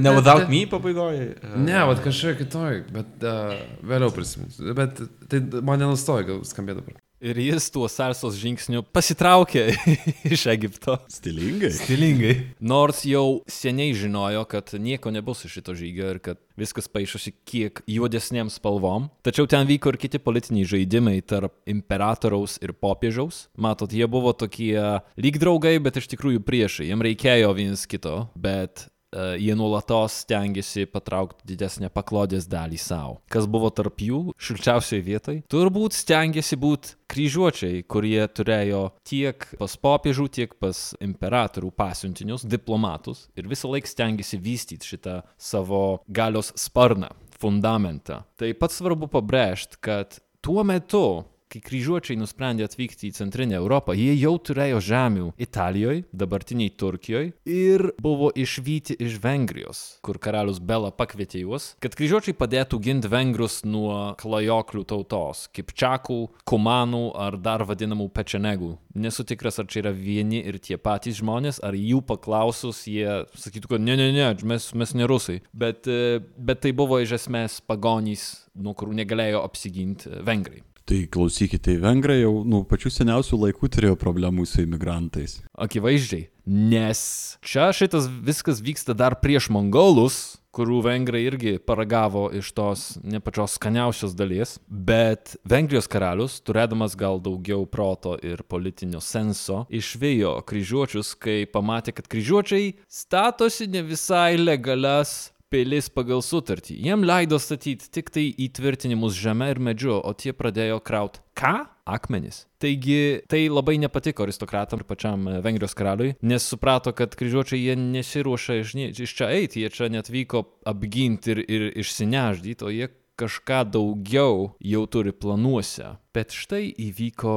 Ne 0.00 0.14
without 0.16 0.48
me 0.48 0.62
pabaigoje. 0.70 1.26
Ne, 1.56 1.82
vad 1.84 2.00
kažkokia 2.04 2.38
kitoj, 2.40 2.82
bet 2.94 3.26
uh, 3.28 3.52
vėliau 3.84 4.14
prisiminsiu. 4.16 4.72
Bet 4.78 5.02
tai 5.28 5.44
man 5.60 5.84
nenustoja 5.84 6.24
gal 6.30 6.40
skambėti 6.48 6.80
dabar. 6.80 7.03
Ir 7.24 7.38
jis 7.40 7.70
tuo 7.72 7.86
Salsos 7.88 8.34
žingsniu 8.36 8.82
pasitraukė 8.92 9.62
iš 10.34 10.42
Egipto. 10.52 10.98
Stilingai. 11.08 11.70
Stilingai. 11.72 12.34
Nors 12.60 13.00
jau 13.08 13.40
seniai 13.48 13.94
žinojo, 13.96 14.42
kad 14.50 14.74
nieko 14.76 15.08
nebus 15.14 15.46
iš 15.48 15.54
šito 15.56 15.72
žygio 15.78 16.10
ir 16.12 16.20
kad 16.20 16.42
viskas 16.60 16.90
paaišosi 16.92 17.32
kiek 17.48 17.80
juodesnėm 17.88 18.52
spalvom. 18.52 19.08
Tačiau 19.24 19.48
ten 19.48 19.64
vyko 19.70 19.94
ir 19.94 20.00
kiti 20.02 20.20
politiniai 20.20 20.68
žaidimai 20.68 21.16
tarp 21.24 21.56
imperatoriaus 21.64 22.58
ir 22.60 22.74
popiežiaus. 22.76 23.46
Matot, 23.56 23.88
jie 23.96 24.04
buvo 24.04 24.34
tokie 24.36 24.76
lyg 25.16 25.40
draugai, 25.40 25.78
bet 25.80 26.02
iš 26.02 26.12
tikrųjų 26.12 26.44
priešai. 26.44 26.90
Jiems 26.92 27.08
reikėjo 27.08 27.56
vienas 27.56 27.88
kito, 27.88 28.26
bet 28.36 28.90
jie 29.38 29.54
nuolatos 29.58 30.20
stengiasi 30.24 30.86
patraukti 30.90 31.46
didesnę 31.54 31.90
paklodės 31.94 32.48
dalį 32.50 32.78
savo. 32.80 33.18
Kas 33.30 33.48
buvo 33.50 33.70
tarp 33.74 34.02
jų 34.02 34.20
šilčiausioje 34.40 35.04
vietoje? 35.04 35.42
Turbūt 35.50 35.96
stengiasi 35.96 36.58
būti 36.60 36.96
kryžiuočiai, 37.14 37.82
kurie 37.90 38.22
turėjo 38.34 38.84
tiek 39.06 39.46
pas 39.60 39.76
popiežių, 39.78 40.28
tiek 40.34 40.56
pas 40.60 40.80
imperatorių 41.04 41.70
pasiuntinius, 41.76 42.46
diplomatus 42.48 43.28
ir 43.38 43.50
visą 43.50 43.70
laiką 43.72 43.90
stengiasi 43.90 44.40
vystyti 44.42 44.94
šitą 44.94 45.20
savo 45.38 45.84
galios 46.08 46.52
sparną, 46.58 47.12
fundamentą. 47.38 48.22
Taip 48.40 48.60
pat 48.62 48.74
svarbu 48.74 49.10
pabrėžti, 49.12 49.78
kad 49.84 50.18
tuo 50.44 50.64
metu 50.66 51.24
kai 51.54 51.62
kryžiuočiai 51.62 52.18
nusprendė 52.18 52.66
atvykti 52.66 53.08
į 53.08 53.14
Centrinę 53.14 53.54
Europą, 53.60 53.94
jie 53.94 54.14
jau 54.18 54.34
turėjo 54.42 54.80
žemių 54.82 55.28
Italijoje, 55.38 56.04
dabartiniai 56.10 56.72
Turkijoje 56.74 57.32
ir 57.46 57.86
buvo 58.02 58.30
išvykti 58.34 58.96
iš 59.04 59.20
Vengrijos, 59.22 59.82
kur 60.04 60.18
karalius 60.18 60.58
Bela 60.58 60.90
pakvietė 60.94 61.44
juos, 61.44 61.72
kad 61.82 61.94
kryžiuočiai 61.94 62.34
padėtų 62.38 62.80
ginti 62.82 63.10
vengrus 63.12 63.60
nuo 63.68 64.16
klajoklių 64.18 64.84
tautos, 64.90 65.46
kipčiakų, 65.54 66.18
kumanų 66.48 67.04
ar 67.22 67.38
dar 67.38 67.66
vadinamų 67.68 68.08
pečenegų. 68.14 68.74
Nesu 68.98 69.26
tikras, 69.26 69.58
ar 69.62 69.70
čia 69.70 69.84
yra 69.84 69.94
vieni 69.94 70.42
ir 70.42 70.58
tie 70.62 70.78
patys 70.78 71.20
žmonės, 71.20 71.60
ar 71.66 71.78
jų 71.78 72.02
paklausus 72.06 72.84
jie 72.90 73.24
sakytų, 73.38 73.74
kad 73.74 73.82
ne, 73.82 73.98
ne, 73.98 74.10
ne, 74.14 74.28
mes, 74.46 74.70
mes 74.74 74.94
ne 74.94 75.08
rusai. 75.10 75.40
Bet, 75.54 75.88
e, 75.90 76.20
bet 76.20 76.62
tai 76.66 76.74
buvo 76.76 77.00
iš 77.02 77.16
esmės 77.18 77.60
pagonys, 77.66 78.44
nuo 78.54 78.74
kurių 78.78 78.94
negalėjo 79.02 79.42
apsiginti 79.42 80.22
vengrai. 80.26 80.62
Tai 80.84 81.00
klausykite, 81.08 81.78
vengrai 81.80 82.18
jau 82.20 82.42
nuo 82.44 82.60
pačių 82.68 82.90
seniausių 82.92 83.38
laikų 83.46 83.70
turėjo 83.72 83.96
problemų 83.96 84.44
su 84.44 84.66
imigrantais. 84.66 85.38
Akivaizdžiai. 85.56 86.26
Nes 86.44 87.00
čia 87.40 87.70
šitas 87.72 88.10
viskas 88.20 88.60
vyksta 88.60 88.92
dar 88.92 89.16
prieš 89.22 89.48
mongolus, 89.48 90.36
kurių 90.54 90.82
vengrai 90.84 91.24
irgi 91.26 91.56
paragavo 91.58 92.26
iš 92.36 92.52
tos 92.54 92.82
ne 93.02 93.18
pačios 93.24 93.56
skaniausios 93.58 94.14
dalies, 94.16 94.58
bet 94.68 95.34
Vengrijos 95.48 95.88
karalius, 95.90 96.38
turėdamas 96.44 96.94
gal 97.00 97.20
daugiau 97.22 97.64
proto 97.66 98.14
ir 98.22 98.44
politinio 98.46 99.02
senso, 99.02 99.64
išvėjo 99.72 100.36
kryžiuočius, 100.46 101.14
kai 101.18 101.42
pamatė, 101.50 101.96
kad 101.96 102.08
kryžiuočiai 102.12 102.74
statosi 102.86 103.70
ne 103.72 103.82
visai 103.88 104.36
legalias 104.38 105.33
pilis 105.54 105.90
pagal 105.92 106.22
sutartį. 106.24 106.76
Jiem 106.88 107.04
leido 107.06 107.38
statyti 107.38 107.90
tik 107.94 108.10
tai 108.14 108.26
įtvirtinimus 108.46 109.14
žemę 109.14 109.52
ir 109.52 109.60
medžiu, 109.62 109.94
o 110.02 110.10
tie 110.18 110.34
pradėjo 110.34 110.80
kraut. 110.82 111.20
Ką? 111.38 111.54
Akmenis. 111.84 112.46
Taigi 112.62 113.20
tai 113.28 113.42
labai 113.52 113.76
nepatiko 113.82 114.24
aristokratam 114.24 114.80
ir 114.80 114.86
pačiam 114.88 115.26
e, 115.28 115.34
Vengrijos 115.44 115.76
karaliui, 115.76 116.14
nes 116.24 116.46
suprato, 116.48 116.94
kad 116.96 117.12
kryžiuočiai 117.20 117.60
jie 117.60 117.74
nesiruošia 117.76 118.56
iš, 118.62 118.72
iš 119.04 119.16
čia 119.18 119.28
eiti, 119.36 119.60
jie 119.60 119.68
čia 119.74 119.90
net 119.92 120.08
vyko 120.08 120.46
apginti 120.64 121.34
ir, 121.34 121.42
ir 121.44 121.66
išsineždyti, 121.84 122.64
o 122.64 122.72
jie 122.72 122.88
kažką 123.20 123.60
daugiau 123.76 124.54
jau 124.64 124.82
turi 124.90 125.12
planuose. 125.12 125.92
Bet 126.16 126.32
štai 126.32 126.70
įvyko 126.88 127.36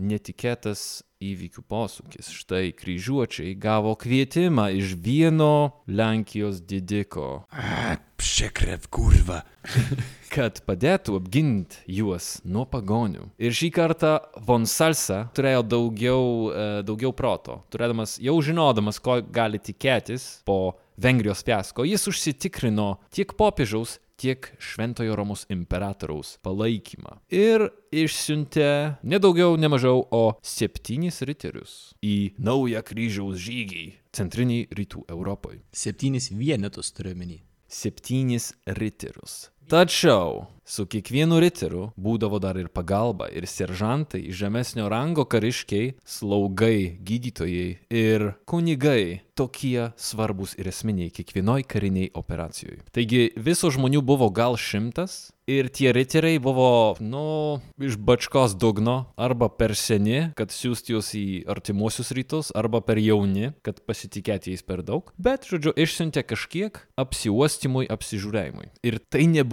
netikėtas 0.00 1.02
įvykių 1.30 1.64
posūkis. 1.70 2.32
Štai 2.34 2.72
kryžiuočiai 2.76 3.54
gavo 3.60 3.94
kvietimą 3.98 4.70
iš 4.78 4.96
vieno 4.98 5.82
Lenkijos 5.86 6.62
didiko, 6.66 7.44
Pšekrev 8.18 8.90
kurva. 8.92 9.42
kad 10.32 10.62
padėtų 10.66 11.16
apginti 11.20 11.82
juos 11.98 12.38
nuo 12.48 12.64
pagonių. 12.68 13.28
Ir 13.42 13.54
šį 13.56 13.68
kartą 13.74 14.12
von 14.46 14.64
Salsa 14.68 15.26
turėjo 15.36 15.64
daugiau, 15.74 16.22
e, 16.48 16.68
daugiau 16.86 17.12
proto. 17.16 17.60
Turėdamas, 17.72 18.16
jau 18.22 18.38
žinodamas, 18.44 19.00
ko 19.02 19.20
gali 19.22 19.60
tikėtis 19.62 20.40
po 20.48 20.78
Vengrijos 21.02 21.42
fiasko, 21.44 21.86
jis 21.88 22.04
užsitikrino 22.10 22.94
tiek 23.12 23.32
popiežiaus, 23.36 23.98
tiek 24.22 24.48
Šventojo 24.62 25.16
Romos 25.18 25.44
imperatoriaus 25.52 26.36
palaikymą. 26.46 27.18
Ir 27.34 27.68
išsiuntė 27.92 28.98
nedaugiau, 29.02 29.56
nemažiau, 29.60 30.04
o 30.10 30.24
septynis 30.42 31.22
riterius 31.28 31.92
į 32.02 32.34
naują 32.38 32.84
kryžiaus 32.86 33.40
žygį 33.42 33.86
centriniai 34.14 34.68
rytų 34.70 35.06
Europai. 35.12 35.62
Septynis 35.72 36.30
vienetus 36.32 36.92
turiu 36.94 37.16
menį. 37.18 37.40
Septynis 37.72 38.52
riterius. 38.78 39.51
Tačiau 39.70 40.46
Su 40.72 40.84
kiekvienu 40.86 41.40
riteriu 41.42 41.88
būdavo 42.00 42.38
dar 42.40 42.56
ir 42.56 42.68
pagalba, 42.72 43.26
ir 43.28 43.48
seržantai, 43.50 44.22
žemesnio 44.32 44.86
rango 44.88 45.26
kariškiai, 45.28 45.96
slaugai, 46.06 46.94
gydytojai 47.02 47.66
ir 47.90 48.28
kunigai 48.48 49.20
tokie 49.34 49.90
svarbus 49.96 50.54
ir 50.60 50.68
esminiai 50.70 51.12
kiekvienoj 51.12 51.66
kariniai 51.68 52.12
operacijoje. 52.14 52.82
Taigi 52.94 53.30
viso 53.36 53.72
žmonių 53.72 54.04
buvo 54.06 54.28
gal 54.32 54.56
šimtas 54.60 55.32
ir 55.50 55.68
tie 55.72 55.92
riteriai 55.92 56.38
buvo, 56.38 56.94
nu, 57.00 57.58
iš 57.82 57.96
bačkos 57.98 58.54
dugno 58.54 59.12
arba 59.16 59.48
per 59.50 59.74
seni, 59.76 60.30
kad 60.38 60.52
siūsti 60.54 60.94
juos 60.94 61.10
į 61.18 61.26
artimuosius 61.50 62.12
rytus, 62.14 62.52
arba 62.54 62.80
per 62.84 63.00
jauni, 63.02 63.50
kad 63.66 63.80
pasitikėti 63.88 64.52
jais 64.52 64.62
per 64.62 64.84
daug. 64.86 65.10
Bet, 65.18 65.48
žodžiu, 65.50 65.74
išsiuntė 65.74 66.22
kažkiek 66.28 66.78
apsiuostimui, 67.00 67.88
apsižiūrėjimui. 67.92 68.70
Ir 68.86 69.00
tai 69.12 69.26
nebuvo 69.28 69.51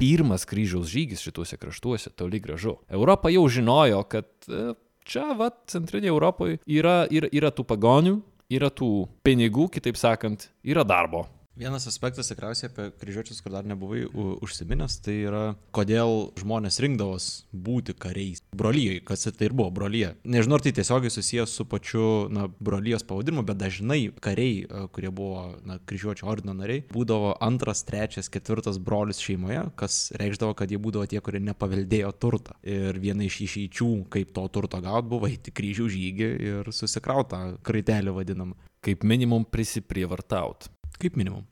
pirmas 0.00 0.46
kryžiaus 0.48 0.90
žygis 0.90 1.22
šituose 1.22 1.58
kraštuose, 1.60 2.10
toli 2.18 2.40
gražu. 2.42 2.76
Europa 2.90 3.30
jau 3.30 3.44
žinojo, 3.48 4.02
kad 4.10 4.26
e, 4.50 4.72
čia, 5.06 5.30
va, 5.38 5.52
centrinėje 5.70 6.14
Europoje 6.14 6.58
yra, 6.66 7.04
yra, 7.14 7.30
yra 7.30 7.52
tų 7.54 7.66
pagonių, 7.70 8.18
yra 8.52 8.70
tų 8.74 8.90
pinigų, 9.26 9.70
kitaip 9.78 9.98
sakant, 10.00 10.50
yra 10.66 10.84
darbo. 10.86 11.26
Vienas 11.56 11.86
aspektas 11.88 12.28
tikriausiai 12.28 12.68
apie 12.68 12.90
kryžiuočius, 13.00 13.38
kur 13.40 13.54
dar 13.54 13.64
nebuvai 13.64 14.02
užsiminęs, 14.44 14.98
tai 15.00 15.14
yra, 15.24 15.44
kodėl 15.72 16.26
žmonės 16.36 16.76
rinkdavos 16.84 17.28
būti 17.48 17.94
kariais. 17.96 18.42
Brolyjai, 18.60 18.98
kas 19.08 19.24
tai 19.24 19.48
ir 19.48 19.54
buvo, 19.56 19.70
brolyje. 19.78 20.10
Nežinau, 20.28 20.58
ar 20.58 20.66
tai 20.66 20.74
tiesiogiai 20.76 21.14
susijęs 21.14 21.54
su 21.56 21.64
pačiu, 21.64 22.04
na, 22.28 22.50
brolyjos 22.60 23.06
pavadinimu, 23.08 23.46
bet 23.48 23.60
dažnai 23.62 24.02
kariai, 24.20 24.66
e, 24.66 24.82
kurie 24.92 25.14
buvo, 25.16 25.46
na, 25.64 25.78
kryžiuočio 25.88 26.28
ordino 26.28 26.52
nariai, 26.60 26.84
būdavo 26.92 27.32
antras, 27.48 27.86
trečias, 27.88 28.28
ketvirtas 28.28 28.76
brolis 28.76 29.24
šeimoje, 29.24 29.64
kas 29.80 30.12
reikšdavo, 30.20 30.58
kad 30.60 30.68
jie 30.68 30.82
būdavo 30.82 31.08
tie, 31.08 31.24
kurie 31.24 31.40
nepaveldėjo 31.48 32.12
turtą. 32.20 32.60
Ir 32.68 33.00
viena 33.00 33.24
iš 33.24 33.40
išeičių, 33.48 33.90
kaip 34.12 34.36
to 34.36 34.44
turto 34.52 34.84
gauti, 34.84 35.08
buvo 35.16 35.32
eiti 35.32 35.56
kryžių 35.56 35.88
žygį 35.96 36.32
ir 36.52 36.72
susikrautą 36.76 37.46
kraitelį 37.64 38.18
vadinamą. 38.20 38.60
Kaip 38.84 39.08
minimum 39.08 39.48
prisiprievartaut. 39.48 40.68
Kaip 41.00 41.18
minimum. 41.18 41.44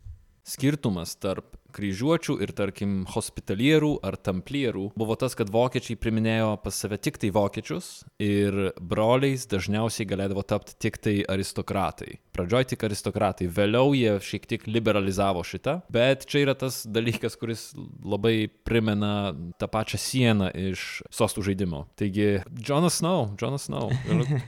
Skirtumas 0.44 1.14
tarp 1.16 1.54
kryžiuočių 1.74 2.36
ir, 2.44 2.52
tarkim, 2.56 3.02
hospitalierų 3.10 3.96
ar 4.06 4.16
tamplierų 4.20 4.90
buvo 4.98 5.16
tas, 5.18 5.34
kad 5.38 5.50
vokiečiai 5.52 5.98
priminėjo 6.00 6.50
pas 6.62 6.76
save 6.78 6.98
tik 7.02 7.18
tai 7.22 7.32
vokiečius 7.34 7.88
ir 8.22 8.70
broliais 8.78 9.48
dažniausiai 9.50 10.06
galėdavo 10.10 10.44
tapti 10.46 10.76
tik 10.84 11.00
tai 11.02 11.16
aristokratai. 11.34 12.18
Pradžioj 12.36 12.68
tik 12.74 12.86
aristokratai, 12.86 13.48
vėliau 13.50 13.94
jie 13.96 14.16
šiek 14.22 14.46
tiek 14.50 14.68
liberalizavo 14.70 15.42
šitą, 15.46 15.80
bet 15.92 16.28
čia 16.30 16.44
yra 16.44 16.56
tas 16.58 16.82
dalykas, 16.86 17.38
kuris 17.40 17.70
labai 18.04 18.46
primena 18.68 19.32
tą 19.58 19.70
pačią 19.70 20.00
sieną 20.00 20.52
iš 20.70 21.02
sostų 21.14 21.48
žaidimo. 21.50 21.86
Taigi, 21.98 22.44
Jonas 22.60 23.00
Snow, 23.00 23.32
Jonas 23.40 23.70
Snow, 23.70 23.90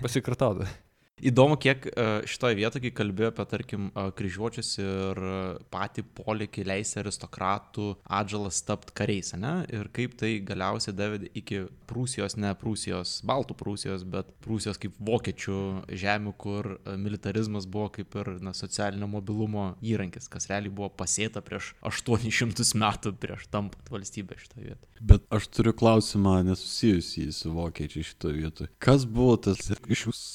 pasikartoti. 0.05 0.69
Įdomu, 1.17 1.57
kiek 1.57 1.87
e, 1.89 2.03
šitoje 2.29 2.59
vietoje, 2.59 2.83
kai 2.85 2.97
kalbėjo 2.99 3.31
apie, 3.33 3.45
tarkim, 3.49 3.85
e, 3.89 4.03
kryžiuočius 4.19 4.75
ir 4.83 5.21
e, 5.25 5.37
patį 5.73 6.03
polikį 6.19 6.67
leisti 6.69 6.99
aristokratų 7.01 7.87
atžalas 8.19 8.59
tapti 8.69 8.93
kariais, 9.01 9.33
ne? 9.41 9.55
Ir 9.73 9.89
kaip 9.97 10.19
tai 10.21 10.35
galiausiai 10.45 10.93
davė 10.93 11.31
iki 11.33 11.63
Prūsijos, 11.89 12.37
ne 12.37 12.51
Prūsijos, 12.61 13.23
Baltų 13.25 13.57
Prūsijos, 13.57 14.05
bet 14.13 14.29
Prūsijos 14.45 14.77
kaip 14.83 14.99
vokiečių 15.09 15.57
žemių, 15.89 16.35
kur 16.37 16.69
militarizmas 17.01 17.65
buvo 17.65 17.89
kaip 17.97 18.13
ir 18.21 18.35
na, 18.45 18.53
socialinio 18.53 19.09
mobilumo 19.09 19.71
įrankis, 19.81 20.29
kas 20.29 20.51
realiai 20.53 20.75
buvo 20.75 20.91
pasėta 21.01 21.41
prieš 21.41 21.73
800 21.81 22.77
metų 22.77 23.15
prieš 23.23 23.49
tampant 23.49 23.89
valstybę 23.89 24.37
šitoje 24.43 24.67
vietoje. 24.67 24.93
Bet 25.01 25.25
aš 25.33 25.49
turiu 25.49 25.73
klausimą 25.81 26.43
nesusijusį 26.51 27.31
su 27.33 27.57
vokiečiai 27.57 28.05
šitoje 28.11 28.43
vietoje. 28.43 28.73
Kas 28.85 29.09
buvo 29.09 29.39
tas 29.49 29.73
iš 29.89 30.11
jūs 30.11 30.27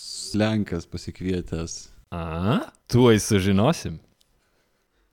Lenkas 0.72 0.86
pasikvietęs? 0.86 1.90
A, 2.12 2.72
tuoj 2.88 3.20
sužinosim. 3.20 3.98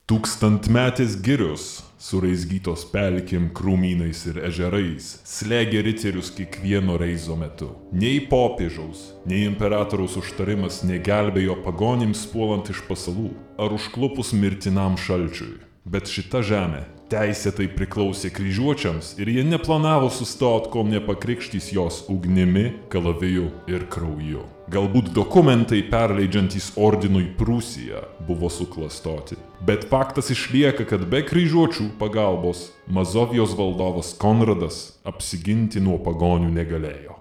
Tūkstantmetės 0.06 1.16
girios, 1.18 1.82
suraizgytos 1.98 2.84
pelkim, 2.92 3.48
krūmynais 3.50 4.20
ir 4.30 4.38
ežerais, 4.46 5.08
slegia 5.26 5.82
riterius 5.82 6.30
kiekvieno 6.30 6.94
reizo 6.96 7.34
metu. 7.36 7.72
Nei 7.90 8.20
popiežiaus, 8.30 9.16
nei 9.26 9.48
imperatoriaus 9.48 10.14
užtarimas 10.20 10.84
negelbėjo 10.86 11.56
pagonims 11.64 12.22
puolant 12.30 12.70
iš 12.70 12.84
pasalų 12.86 13.32
ar 13.58 13.74
užklupus 13.74 14.30
mirtinam 14.32 14.94
šalčiui. 14.94 15.58
Bet 15.82 16.06
šita 16.06 16.44
žemė 16.46 16.84
teisėtai 17.10 17.66
priklausė 17.74 18.30
kryžiuočiams 18.30 19.16
ir 19.18 19.32
jie 19.34 19.42
neplanavo 19.42 20.12
sustoti, 20.12 20.70
kol 20.70 20.86
nepakrikštys 20.86 21.72
jos 21.74 22.04
ugnimi, 22.14 22.70
kalaviju 22.94 23.50
ir 23.66 23.88
krauju. 23.90 24.46
Galbūt 24.68 25.14
dokumentai 25.16 25.78
perleidžiantys 25.88 26.74
ordinui 26.76 27.30
Prūsiją 27.38 28.02
buvo 28.28 28.50
suklastoti. 28.52 29.38
Bet 29.64 29.86
faktas 29.88 30.28
išlieka, 30.34 30.84
kad 30.84 31.06
be 31.08 31.22
kryžiuočių 31.24 31.86
pagalbos 31.96 32.66
Mazovijos 32.84 33.54
valdovas 33.56 34.12
Konradas 34.20 34.98
apsiginti 35.08 35.80
nuo 35.80 35.96
pagonių 36.04 36.52
negalėjo. 36.52 37.16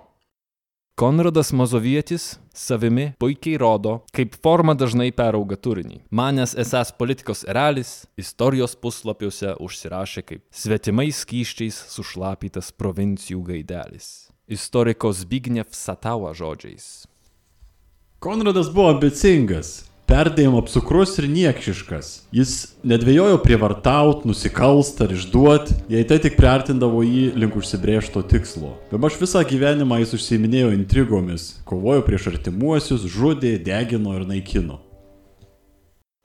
Konradas 1.00 1.54
Mazovietis 1.56 2.36
savimi 2.52 3.14
puikiai 3.22 3.56
rodo, 3.64 4.02
kaip 4.12 4.36
forma 4.44 4.76
dažnai 4.76 5.14
perauga 5.16 5.56
turinį. 5.56 6.02
Manęs 6.12 6.52
esas 6.60 6.92
politikos 6.92 7.48
eralis 7.48 8.10
istorijos 8.20 8.76
puslapiuose 8.76 9.56
užsirašė 9.64 10.28
kaip 10.28 10.48
svetimais 10.52 11.24
skyščiais 11.24 11.84
sušlapytas 11.96 12.76
provincijų 12.76 13.46
gaidelis. 13.54 14.34
Istoriko 14.52 15.16
Zbigniew 15.16 15.72
Satała 15.72 16.36
žodžiais. 16.36 17.06
Konradas 18.18 18.72
buvo 18.74 18.90
ambicingas, 18.90 19.84
perdėjom 20.10 20.56
apsukrus 20.58 21.12
ir 21.22 21.28
niekšiškas. 21.30 22.08
Jis 22.34 22.54
nedvėjojo 22.82 23.36
prievartaut, 23.44 24.24
nusikalst 24.26 25.04
ar 25.06 25.14
išduot, 25.14 25.70
jei 25.94 26.02
tai 26.10 26.18
tik 26.24 26.34
priartindavo 26.40 27.04
jį 27.06 27.28
link 27.38 27.54
užsibrėžto 27.62 28.24
tikslo. 28.26 28.72
Bemaž 28.90 29.20
visą 29.22 29.44
gyvenimą 29.46 30.00
jis 30.02 30.16
užsiminėjo 30.18 30.74
intrigomis, 30.74 31.46
kovojo 31.70 32.02
prieš 32.10 32.32
artimuosius, 32.34 33.06
žudė, 33.06 33.54
degino 33.62 34.18
ir 34.18 34.26
naikino. 34.26 34.80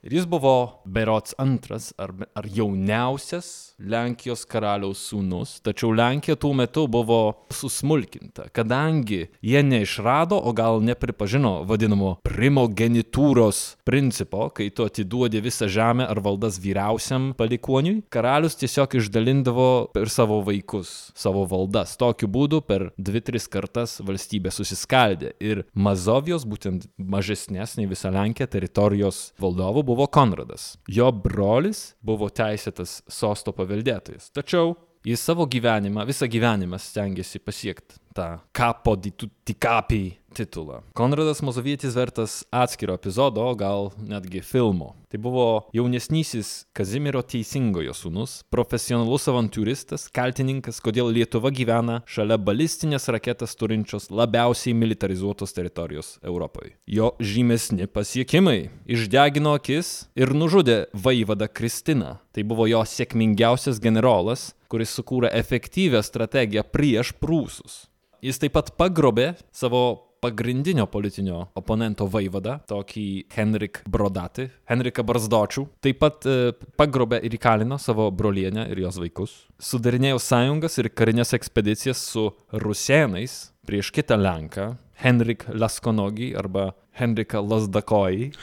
Ir 0.01 0.17
jis 0.17 0.25
buvo 0.25 0.81
berots 0.89 1.37
antras 1.37 1.93
ar, 2.01 2.17
ar 2.33 2.49
jauniausias 2.49 3.72
Lenkijos 3.83 4.45
karaliaus 4.49 5.01
sūnus, 5.11 5.57
tačiau 5.64 5.92
Lenkija 5.95 6.37
tuo 6.38 6.53
metu 6.57 6.87
buvo 6.90 7.47
susmulkinta, 7.53 8.49
kadangi 8.55 9.27
jie 9.42 9.62
neišrado, 9.66 10.38
o 10.38 10.53
gal 10.57 10.83
nepripažino 10.85 11.62
vadinamo 11.68 12.14
primogenitūros 12.27 13.62
principo, 13.88 14.49
kai 14.55 14.71
tu 14.71 14.87
atiduodi 14.87 15.42
visą 15.42 15.68
žemę 15.71 16.07
ar 16.11 16.23
valdas 16.23 16.61
vyriausiam 16.62 17.33
palikoniui, 17.38 18.03
karalius 18.12 18.59
tiesiog 18.61 18.97
išdalindavo 19.01 19.68
per 19.95 20.11
savo 20.12 20.40
vaikus, 20.47 21.12
savo 21.18 21.45
valdas. 21.51 21.97
Tokiu 22.01 22.31
būdu 22.31 22.62
per 22.66 22.88
dvi, 22.99 23.23
tris 23.23 23.49
kartas 23.51 23.99
valstybė 24.03 24.53
susiskaldė 24.55 25.35
ir 25.42 25.64
Mazovijos, 25.75 26.47
būtent 26.49 26.88
mažesnės 26.99 27.77
nei 27.79 27.88
visa 27.90 28.12
Lenkija 28.14 28.49
teritorijos 28.51 29.33
valdovų 29.42 29.85
buvo 29.92 30.07
Konradas. 30.12 30.77
Jo 30.90 31.11
brolis 31.14 31.92
buvo 32.03 32.29
teisėtas 32.33 33.01
sosto 33.11 33.55
paveldėtojas. 33.73 34.31
Tačiau 34.37 34.75
jis 35.07 35.23
savo 35.25 35.47
gyvenimą, 35.51 36.05
visą 36.07 36.29
gyvenimą 36.31 36.79
stengiasi 36.79 37.41
pasiekti 37.43 38.01
tą 38.15 38.39
kapo 38.53 38.97
di 38.97 39.13
tutti 39.17 39.57
capi 39.59 40.05
titulą. 40.33 40.81
Konradas 40.99 41.42
Mazovietis 41.45 41.95
vertas 41.97 42.40
atskiro 42.51 42.97
epizodo, 42.99 43.45
gal 43.55 43.92
netgi 44.01 44.40
filmo. 44.40 44.95
Tai 45.12 45.18
buvo 45.21 45.47
jaunesnysis 45.77 46.64
Kazimiero 46.73 47.21
Teisingojo 47.21 47.92
sūnus, 47.92 48.38
profesionalus 48.49 49.29
avantūristas, 49.29 50.07
kaltininkas, 50.14 50.79
kodėl 50.81 51.11
Lietuva 51.12 51.53
gyvena 51.53 51.99
šalia 52.09 52.38
balistinės 52.40 53.11
raketas 53.12 53.53
turinčios 53.61 54.09
labiausiai 54.09 54.73
militarizuotos 54.73 55.53
teritorijos 55.53 56.14
Europoje. 56.25 56.79
Jo 56.88 57.12
žymesni 57.21 57.87
pasiekimai- 57.92 58.71
išdegino 58.97 59.53
akis 59.61 60.09
ir 60.16 60.33
nužudė 60.33 60.87
vaivadą 60.95 61.49
Kristiną. 61.49 62.18
Tai 62.33 62.42
buvo 62.42 62.64
jo 62.66 62.81
sėkmingiausias 62.81 63.79
generolas, 63.79 64.55
kuris 64.68 64.97
sukūrė 64.97 65.29
efektyvę 65.37 66.01
strategiją 66.01 66.64
prieš 66.64 67.12
prūsus. 67.21 67.87
Jis 68.23 68.38
taip 68.38 68.55
pat 68.55 68.71
pagrobė 68.79 69.35
savo 69.53 70.12
pagrindinio 70.23 70.87
politinio 70.87 71.49
oponento 71.59 72.07
vaivadą, 72.11 72.61
tokį 72.71 73.07
Henrik 73.35 73.81
Brodatį, 73.91 74.47
Henriką 74.71 75.03
Barzdočių. 75.07 75.65
Taip 75.83 75.99
pat 76.03 76.29
e, 76.31 76.53
pagrobė 76.79 77.19
ir 77.27 77.35
įkalino 77.39 77.79
savo 77.83 78.07
brolienę 78.15 78.69
ir 78.71 78.85
jos 78.85 79.01
vaikus. 79.03 79.35
Sudarinėjo 79.63 80.21
sąjungas 80.23 80.79
ir 80.79 80.93
karinės 80.95 81.35
ekspedicijas 81.39 82.05
su 82.13 82.29
rusėnais 82.55 83.37
prieš 83.67 83.91
kitą 83.95 84.19
Lenką, 84.21 84.73
Henrik 85.03 85.49
Laskonogį 85.51 86.33
arba 86.39 86.71
Henriką 86.99 87.43
Lasdakojį. 87.43 88.31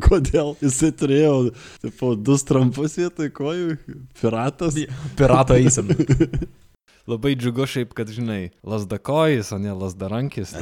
Kodėl 0.00 0.54
jisai 0.64 0.94
turėjo, 0.96 1.34
tipo, 1.82 2.14
du 2.16 2.38
strampus 2.40 2.96
vietoj 2.96 3.28
kojų, 3.36 3.76
piratas. 4.16 4.80
Pirato 5.18 5.60
eisena. 5.60 5.98
Labai 7.08 7.32
džiugu 7.38 7.64
šiaip, 7.70 7.94
kad, 7.96 8.10
žinai, 8.12 8.50
lasdakojis, 8.66 9.52
o 9.56 9.58
ne 9.62 9.72
lasdarankis. 9.72 10.52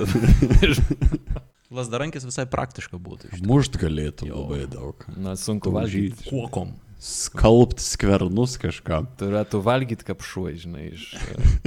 Lasdarankis 1.74 2.24
visai 2.28 2.46
praktiška 2.50 2.98
būtų. 3.00 3.32
iš 3.34 3.42
Mušt 3.46 3.78
galėtų 3.80 4.28
Jo. 4.30 4.44
labai 4.44 4.66
daug. 4.70 5.02
Na, 5.18 5.34
sunku 5.36 5.72
valgyti. 5.74 6.28
Kuokom. 6.30 6.76
Skalbt 6.98 7.78
skvernus 7.78 8.56
kažkam. 8.58 9.04
Turėtų 9.20 9.60
valgyti 9.62 10.02
kapšuoj, 10.08 10.56
žinai, 10.64 10.86
iš, 10.96 11.04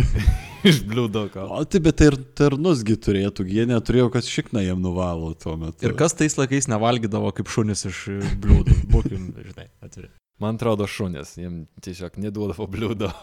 iš 0.67 0.81
bliūdoko. 0.89 1.45
O 1.55 1.61
tai 1.63 1.79
bet 1.85 2.01
tai 2.01 2.09
ir 2.11 2.17
tarnusgi 2.35 2.97
turėtų, 2.99 3.45
jie 3.47 3.63
neturėjo, 3.69 4.09
kas 4.11 4.27
šikna 4.27 4.65
jam 4.65 4.81
nuvalo 4.83 5.31
tuo 5.39 5.55
metu. 5.61 5.85
Ir 5.87 5.95
kas 5.99 6.17
tais 6.19 6.35
laikais 6.35 6.67
nevalgydavo 6.71 7.31
kaip 7.37 7.47
šunis 7.53 7.85
iš 7.87 8.01
bliūdų. 8.43 8.75
Būkim, 8.91 9.29
žinai, 9.53 9.69
atviri. 9.87 10.11
Man 10.43 10.59
atrodo 10.59 10.83
šunės, 10.89 11.37
jiem 11.39 11.61
tiesiog 11.85 12.19
neduodavo 12.19 12.67
bliūdo. 12.67 13.13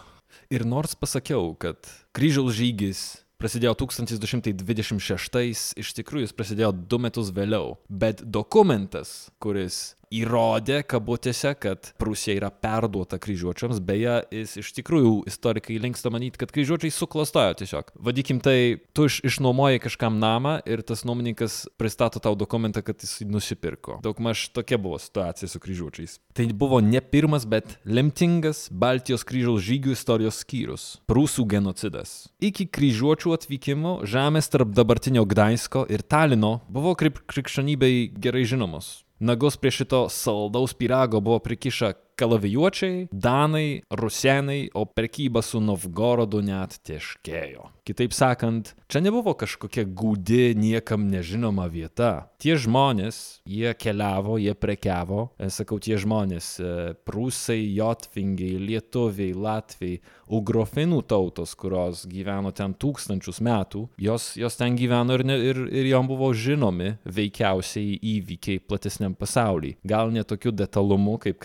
Ir 0.49 0.63
nors 0.65 0.95
pasakiau, 0.97 1.51
kad 1.61 1.77
kryžiaus 2.17 2.55
žygis 2.57 2.99
prasidėjo 3.37 3.75
1226, 3.83 5.75
iš 5.77 5.91
tikrųjų 5.99 6.25
jis 6.25 6.33
prasidėjo 6.33 6.71
du 6.73 6.97
metus 6.97 7.29
vėliau. 7.35 7.75
Bet 7.85 8.23
dokumentas, 8.25 9.29
kuris 9.37 9.93
įrodė 10.13 10.81
kabutėse, 10.89 11.53
kad 11.61 11.91
Prūsija 12.01 12.35
yra 12.39 12.49
perduota 12.49 13.19
kryžiuočiams, 13.21 13.81
beje, 13.85 14.15
jis 14.33 14.55
iš 14.63 14.71
tikrųjų 14.79 15.13
istorikai 15.29 15.77
linksta 15.81 16.11
manyti, 16.13 16.39
kad 16.41 16.53
kryžiuočiai 16.53 16.93
suklastojo 16.93 17.57
tiesiog. 17.61 17.91
Vadikim 18.09 18.41
tai, 18.43 18.79
tu 18.97 19.05
iš, 19.09 19.19
išnuomoji 19.29 19.83
kažkam 19.85 20.19
namą 20.21 20.57
ir 20.69 20.81
tas 20.85 21.05
nuomininkas 21.07 21.61
pristato 21.79 22.21
tau 22.23 22.35
dokumentą, 22.39 22.83
kad 22.85 23.01
jis 23.05 23.19
nusipirko. 23.29 23.99
Daugmaž 24.05 24.47
tokia 24.55 24.79
buvo 24.81 24.99
situacija 25.01 25.49
su 25.49 25.61
kryžiuočiais. 25.61 26.17
Tai 26.33 26.47
buvo 26.57 26.81
ne 26.81 27.01
pirmas, 27.01 27.45
bet 27.49 27.77
lemtingas 27.85 28.67
Baltijos 28.71 29.25
kryžiaus 29.27 29.61
žygių 29.65 29.93
istorijos 29.93 30.41
skyrius- 30.43 30.87
prūsų 31.09 31.45
genocidas. 31.49 32.29
Iki 32.41 32.69
kryžiuočių 32.73 33.35
atvykimo 33.37 33.93
žemės 34.09 34.49
tarp 34.49 34.73
dabartinio 34.73 35.25
Gdańsko 35.25 35.85
ir 35.89 36.01
Talino 36.01 36.61
buvo 36.69 36.95
krikščionybei 36.95 38.09
gerai 38.19 38.45
žinomos. 38.45 39.03
Nagus 39.19 39.57
prie 39.57 39.71
šito 39.71 40.07
saldaus 40.09 40.73
pyrago 40.73 41.19
buvo 41.19 41.39
prikišę 41.43 41.93
kalavijuočiai, 42.19 43.07
danai, 43.11 43.81
rusenai, 43.95 44.67
o 44.75 44.85
prekyba 44.85 45.43
su 45.45 45.61
Novgorodu 45.63 46.43
net 46.43 46.79
tieškėjo. 46.87 47.69
Kitaip 47.89 48.13
sakant, 48.13 48.75
čia 48.91 49.01
nebuvo 49.01 49.33
kažkokia 49.33 49.81
gūdi, 49.97 50.53
niekam 50.53 51.07
nežinoma 51.09 51.65
vieta. 51.73 52.29
Tie 52.37 52.53
žmonės, 52.59 53.39
jie 53.49 53.71
keliavo, 53.73 54.35
jie 54.37 54.53
prekiavo, 54.53 55.31
e, 55.41 55.49
sakau, 55.49 55.79
tie 55.81 55.97
žmonės, 55.97 56.49
e, 56.61 56.73
prūsai, 57.07 57.57
jotvingiai, 57.73 58.59
lietuviai, 58.61 59.33
latviai, 59.33 59.97
ugrofinų 60.29 61.01
tautos, 61.09 61.55
kurios 61.57 62.03
gyveno 62.09 62.51
ten 62.53 62.75
tūkstančius 62.77 63.41
metų, 63.41 63.87
jos, 63.97 64.35
jos 64.37 64.59
ten 64.59 64.77
gyveno 64.77 65.17
ir, 65.17 65.25
ne, 65.25 65.39
ir, 65.49 65.63
ir 65.73 65.89
jom 65.89 66.11
buvo 66.11 66.29
žinomi 66.37 66.93
veikiausiai 67.09 67.97
įvykiai 68.13 68.61
platesniam 68.61 69.17
pasauliui. 69.17 69.79
Gal 69.81 70.13
ne 70.13 70.21
tokiu 70.27 70.53
detalumu 70.53 71.17
kaip 71.25 71.41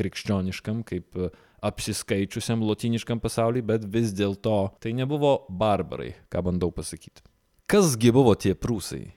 krikščioniškam, 0.65 0.83
kaip 0.85 1.17
e, 1.17 1.31
apsiskaičiusiam 1.63 2.63
lotiniškam 2.63 3.21
pasauliui, 3.21 3.63
bet 3.63 3.85
vis 3.85 4.13
dėlto 4.13 4.77
tai 4.81 4.93
nebuvo 4.93 5.47
barbarai, 5.49 6.15
ką 6.31 6.43
bandau 6.43 6.73
pasakyti. 6.73 7.23
Kasgi 7.67 8.13
buvo 8.13 8.35
tie 8.35 8.55
prūsai? 8.55 9.13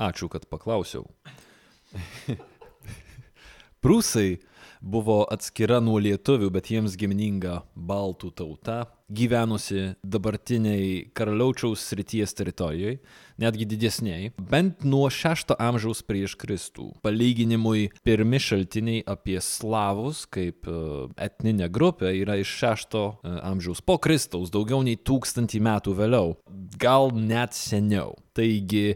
Ačiū, 0.00 0.28
kad 0.28 0.46
paklausiau. 0.48 1.06
Prūsai 3.82 4.38
buvo 4.80 5.22
atskira 5.30 5.80
nuo 5.84 5.98
lietuvių, 6.00 6.50
bet 6.52 6.70
jiems 6.72 6.96
gimininga 6.98 7.60
baltų 7.76 8.32
tauta, 8.36 8.78
gyvenusi 9.10 9.94
dabartiniai 10.06 11.10
karaliaučiaus 11.16 11.82
srities 11.90 12.32
teritorijoje, 12.38 13.00
netgi 13.40 13.66
didesniai, 13.68 14.30
bent 14.50 14.84
nuo 14.86 15.08
6 15.10 15.56
amžiaus 15.58 16.02
prieš 16.06 16.36
Kristų. 16.40 16.90
Palyginimui, 17.04 17.88
pirmi 18.06 18.40
šaltiniai 18.42 19.02
apie 19.10 19.38
slavus 19.44 20.24
kaip 20.30 20.68
e, 20.70 20.76
etninė 21.26 21.70
grupė 21.72 22.14
yra 22.20 22.38
iš 22.40 22.54
6 22.62 22.98
amžiaus 23.50 23.82
po 23.84 23.98
Kristaus, 24.02 24.52
daugiau 24.54 24.84
nei 24.86 24.96
tūkstantį 24.96 25.62
metų 25.66 25.96
vėliau, 25.98 26.36
gal 26.80 27.10
net 27.16 27.56
seniau. 27.58 28.14
Taigi, 28.36 28.94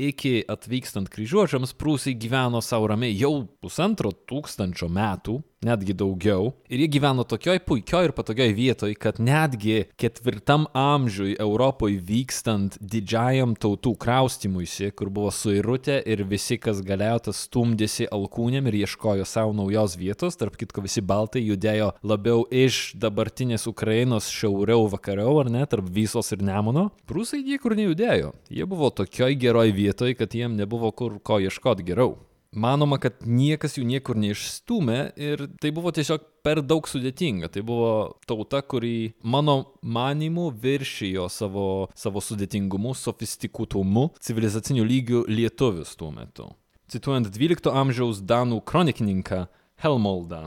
iki 0.00 0.42
atvykstant 0.50 1.08
kryžiuočiams 1.12 1.74
prūsai 1.78 2.16
gyveno 2.18 2.62
savo 2.64 2.88
ramiai 2.90 3.14
jau 3.14 3.44
pusantro 3.62 4.10
tūkstančio 4.10 4.88
metų, 4.90 5.38
netgi 5.64 5.94
daugiau. 5.96 6.52
Ir 6.68 6.82
jie 6.84 6.88
gyveno 6.96 7.24
tokioj 7.28 7.60
puikioj 7.66 8.08
ir 8.08 8.14
patogioj 8.16 8.52
vietoj, 8.56 8.94
kad 9.00 9.20
netgi 9.22 9.84
ketvirtam 10.00 10.66
amžiui 10.76 11.36
Europoje 11.40 11.98
vykstant 12.04 12.78
didžiajam 12.80 13.54
tautų 13.60 13.94
kraustimuisi, 14.00 14.90
kur 14.96 15.10
buvo 15.14 15.32
suirutė 15.34 16.00
ir 16.10 16.24
visi, 16.28 16.58
kas 16.60 16.82
galėjo, 16.84 17.24
tas 17.28 17.44
stumdėsi 17.48 18.08
alkūnėm 18.14 18.68
ir 18.70 18.80
ieškojo 18.84 19.26
savo 19.28 19.54
naujos 19.56 19.96
vietos, 20.00 20.38
tarp 20.40 20.58
kitko 20.60 20.84
visi 20.84 21.04
baltai 21.04 21.44
judėjo 21.44 21.92
labiau 22.04 22.44
iš 22.50 22.94
dabartinės 23.00 23.68
Ukrainos 23.70 24.28
šiauriau 24.32 24.88
vakariau, 24.92 25.40
ar 25.42 25.52
ne, 25.52 25.64
tarp 25.70 25.88
visos 25.94 26.32
ir 26.34 26.44
nemono. 26.44 26.90
Prūsai 27.08 27.42
niekur 27.46 27.76
nejudėjo. 27.78 28.34
Jie 28.52 28.68
buvo 28.68 28.90
tokioj 28.94 29.38
geroj 29.40 29.74
vietoj, 29.74 30.14
kad 30.18 30.34
jiem 30.36 30.56
nebuvo 30.58 30.92
kur 30.92 31.18
ko 31.22 31.40
ieškoti 31.42 31.86
geriau. 31.86 32.16
Manoma, 32.54 33.00
kad 33.02 33.24
niekas 33.26 33.74
jų 33.78 33.84
niekur 33.88 34.18
neišstumė 34.20 34.98
ir 35.18 35.40
tai 35.58 35.72
buvo 35.74 35.90
tiesiog 35.94 36.22
per 36.46 36.60
daug 36.62 36.86
sudėtinga. 36.86 37.50
Tai 37.50 37.64
buvo 37.66 37.92
tauta, 38.30 38.60
kuri 38.62 39.14
mano 39.26 39.74
manimu 39.82 40.50
viršijo 40.62 41.26
savo, 41.32 41.68
savo 41.98 42.22
sudėtingumu, 42.22 42.94
sofistikuotumu, 42.94 44.12
civilicaciniu 44.22 44.86
lygiu 44.86 45.24
lietuvius 45.26 45.96
tuo 45.98 46.12
metu. 46.14 46.52
Cituojant 46.90 47.32
12 47.34 47.72
amžiaus 47.74 48.22
danų 48.22 48.60
kronikininką 48.62 49.46
Helmoldą. 49.82 50.46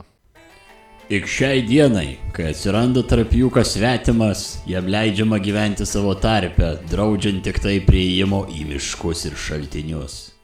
Ik 1.12 1.28
šiai 1.28 1.62
dienai, 1.64 2.18
kai 2.36 2.50
atsiranda 2.50 3.00
tarp 3.08 3.32
jų 3.36 3.48
kas 3.52 3.74
svetimas, 3.76 4.62
jam 4.68 4.88
leidžiama 4.92 5.40
gyventi 5.40 5.88
savo 5.88 6.12
tarpe, 6.16 6.74
draudžiant 6.88 7.44
tik 7.44 7.60
tai 7.64 7.78
prieimo 7.84 8.46
į 8.52 8.66
miškus 8.74 9.28
ir 9.30 9.38
šaltinius. 9.40 10.37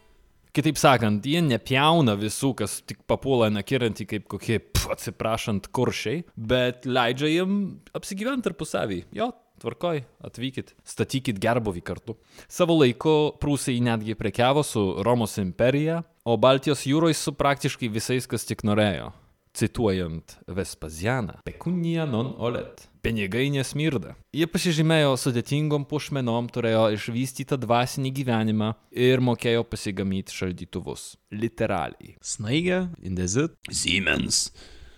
Kitaip 0.55 0.77
sakant, 0.79 1.25
jie 1.27 1.41
nepjauna 1.43 2.13
visų, 2.15 2.53
kas 2.61 2.77
tik 2.87 3.01
papuola 3.11 3.49
nekirantį 3.51 4.05
kaip 4.07 4.29
kokie, 4.31 4.61
pf, 4.63 4.85
atsiprašant, 4.95 5.67
kuršiai, 5.75 6.21
bet 6.39 6.87
leidžia 6.87 7.31
jiem 7.33 7.57
apsigyventi 7.99 8.47
tarpusavį. 8.47 9.01
Jo, 9.19 9.33
tvarkoj, 9.65 10.05
atvykit, 10.23 10.71
statykit 10.87 11.41
gerbuvį 11.43 11.83
kartu. 11.91 12.15
Savo 12.47 12.79
laiku 12.79 13.35
prūsai 13.43 13.81
netgi 13.83 14.15
prekiavo 14.15 14.63
su 14.63 14.85
Romos 15.03 15.35
imperija, 15.43 16.05
o 16.23 16.39
Baltijos 16.39 16.87
jūroje 16.87 17.19
su 17.19 17.35
praktiškai 17.35 17.91
visais, 17.91 18.31
kas 18.31 18.47
tik 18.47 18.63
norėjo. 18.63 19.11
Cituojant 19.59 20.39
Vespazianą, 20.55 21.41
pekunija 21.51 22.07
non 22.07 22.31
olet. 22.39 22.87
Pinigai 23.05 23.51
nesmirda. 23.53 24.15
Jie 24.33 24.47
pasižymėjo 24.49 25.11
sudėtingom 25.21 25.83
pušmenom, 25.91 26.47
turėjo 26.55 26.87
išvystytą 26.97 27.59
dvasinį 27.61 28.15
gyvenimą 28.17 28.71
ir 28.97 29.21
mokėjo 29.21 29.67
pasigamyti 29.69 30.33
šaldytuvus. 30.33 31.11
Literaliai. 31.35 32.15
Snaigė, 32.25 32.87
Indezit. 33.05 33.59
Siemens. 33.69 34.47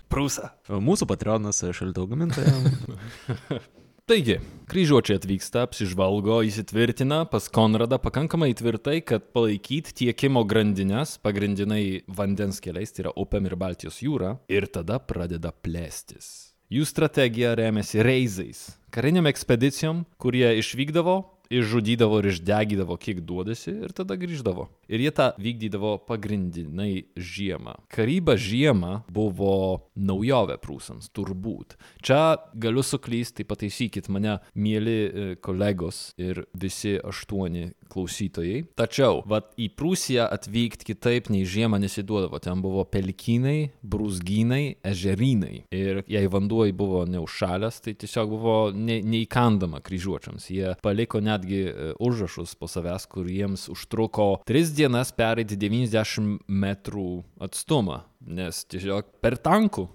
Prūsa. 0.07 0.53
Mūsų 0.71 1.11
patronas 1.11 1.65
šaltau 1.75 2.07
gamintojams. 2.13 3.67
Taigi, 4.07 4.37
kryžiuočiai 4.71 5.19
atvyksta, 5.19 5.65
apsižvalgo, 5.67 6.37
įsitvirtina 6.47 7.25
pas 7.27 7.51
Konradą 7.51 7.99
pakankamai 7.99 8.53
tvirtai, 8.55 9.01
kad 9.03 9.33
palaikyti 9.35 9.97
tiekimo 10.05 10.47
grandinės, 10.47 11.17
pagrindinai 11.27 12.05
vandens 12.07 12.63
keliais, 12.63 12.95
tai 12.95 13.09
yra 13.09 13.19
upėm 13.19 13.51
ir 13.51 13.59
Baltijos 13.59 13.99
jūra, 14.07 14.37
ir 14.47 14.71
tada 14.71 15.03
pradeda 15.03 15.51
plėstis. 15.51 16.46
Jų 16.67 16.83
strategija 16.83 17.53
remiasi 17.55 18.01
reizais, 18.03 18.73
kariniam 18.91 19.29
ekspedicijom, 19.31 20.01
kurie 20.19 20.49
išvykdavo, 20.59 21.21
išžudydavo 21.47 22.19
ir 22.19 22.29
išdegydavo, 22.33 22.97
kiek 22.99 23.21
duodasi 23.23 23.71
ir 23.87 23.95
tada 23.95 24.17
grįždavo. 24.19 24.67
Ir 24.91 25.05
jie 25.05 25.13
tą 25.15 25.29
vykdydavo 25.39 25.93
pagrindinai 26.09 27.07
žiemą. 27.15 27.77
Karyba 27.93 28.35
žiemą 28.35 29.05
buvo 29.07 29.87
naujovė 29.95 30.59
prūsams, 30.63 31.11
turbūt. 31.15 31.77
Čia 32.03 32.37
galiu 32.55 32.83
suklysti, 32.87 33.47
pataisykit 33.47 34.11
mane, 34.11 34.41
mėly 34.59 34.99
e, 35.07 35.29
kolegos 35.39 36.11
ir 36.19 36.45
visi 36.51 36.97
aštuoni 36.99 37.71
klausytojai. 37.91 38.65
Tačiau, 38.79 39.23
vat 39.29 39.53
į 39.61 39.71
Prūsiją 39.77 40.27
atvykti 40.33 40.91
kitaip 40.93 41.31
nei 41.33 41.47
žiemą 41.49 41.81
nesiduodavo. 41.83 42.41
Ten 42.43 42.63
buvo 42.65 42.85
pelkinai, 42.89 43.73
brūzgynai, 43.87 44.79
ežerinai. 44.87 45.65
Ir 45.75 46.03
jei 46.11 46.31
vanduo 46.33 46.67
buvo 46.77 47.05
neužšalęs, 47.09 47.81
tai 47.85 47.97
tiesiog 47.99 48.33
buvo 48.33 48.57
ne, 48.75 48.99
neįkandama 49.07 49.83
kryžiuočiams. 49.87 50.49
Jie 50.53 50.75
paliko 50.85 51.21
netgi 51.25 51.63
e, 51.67 51.93
užrašus 52.03 52.57
po 52.59 52.71
savęs, 52.71 53.07
kur 53.11 53.29
jiems 53.31 53.69
užtruko 53.73 54.29
3 54.49 54.75
dienas 54.77 55.13
pereiti 55.17 55.59
90 55.61 56.49
metrų 56.49 57.11
atstumą, 57.47 58.03
nes 58.27 58.65
tiesiog 58.71 59.15
per 59.23 59.39
tankų 59.43 59.89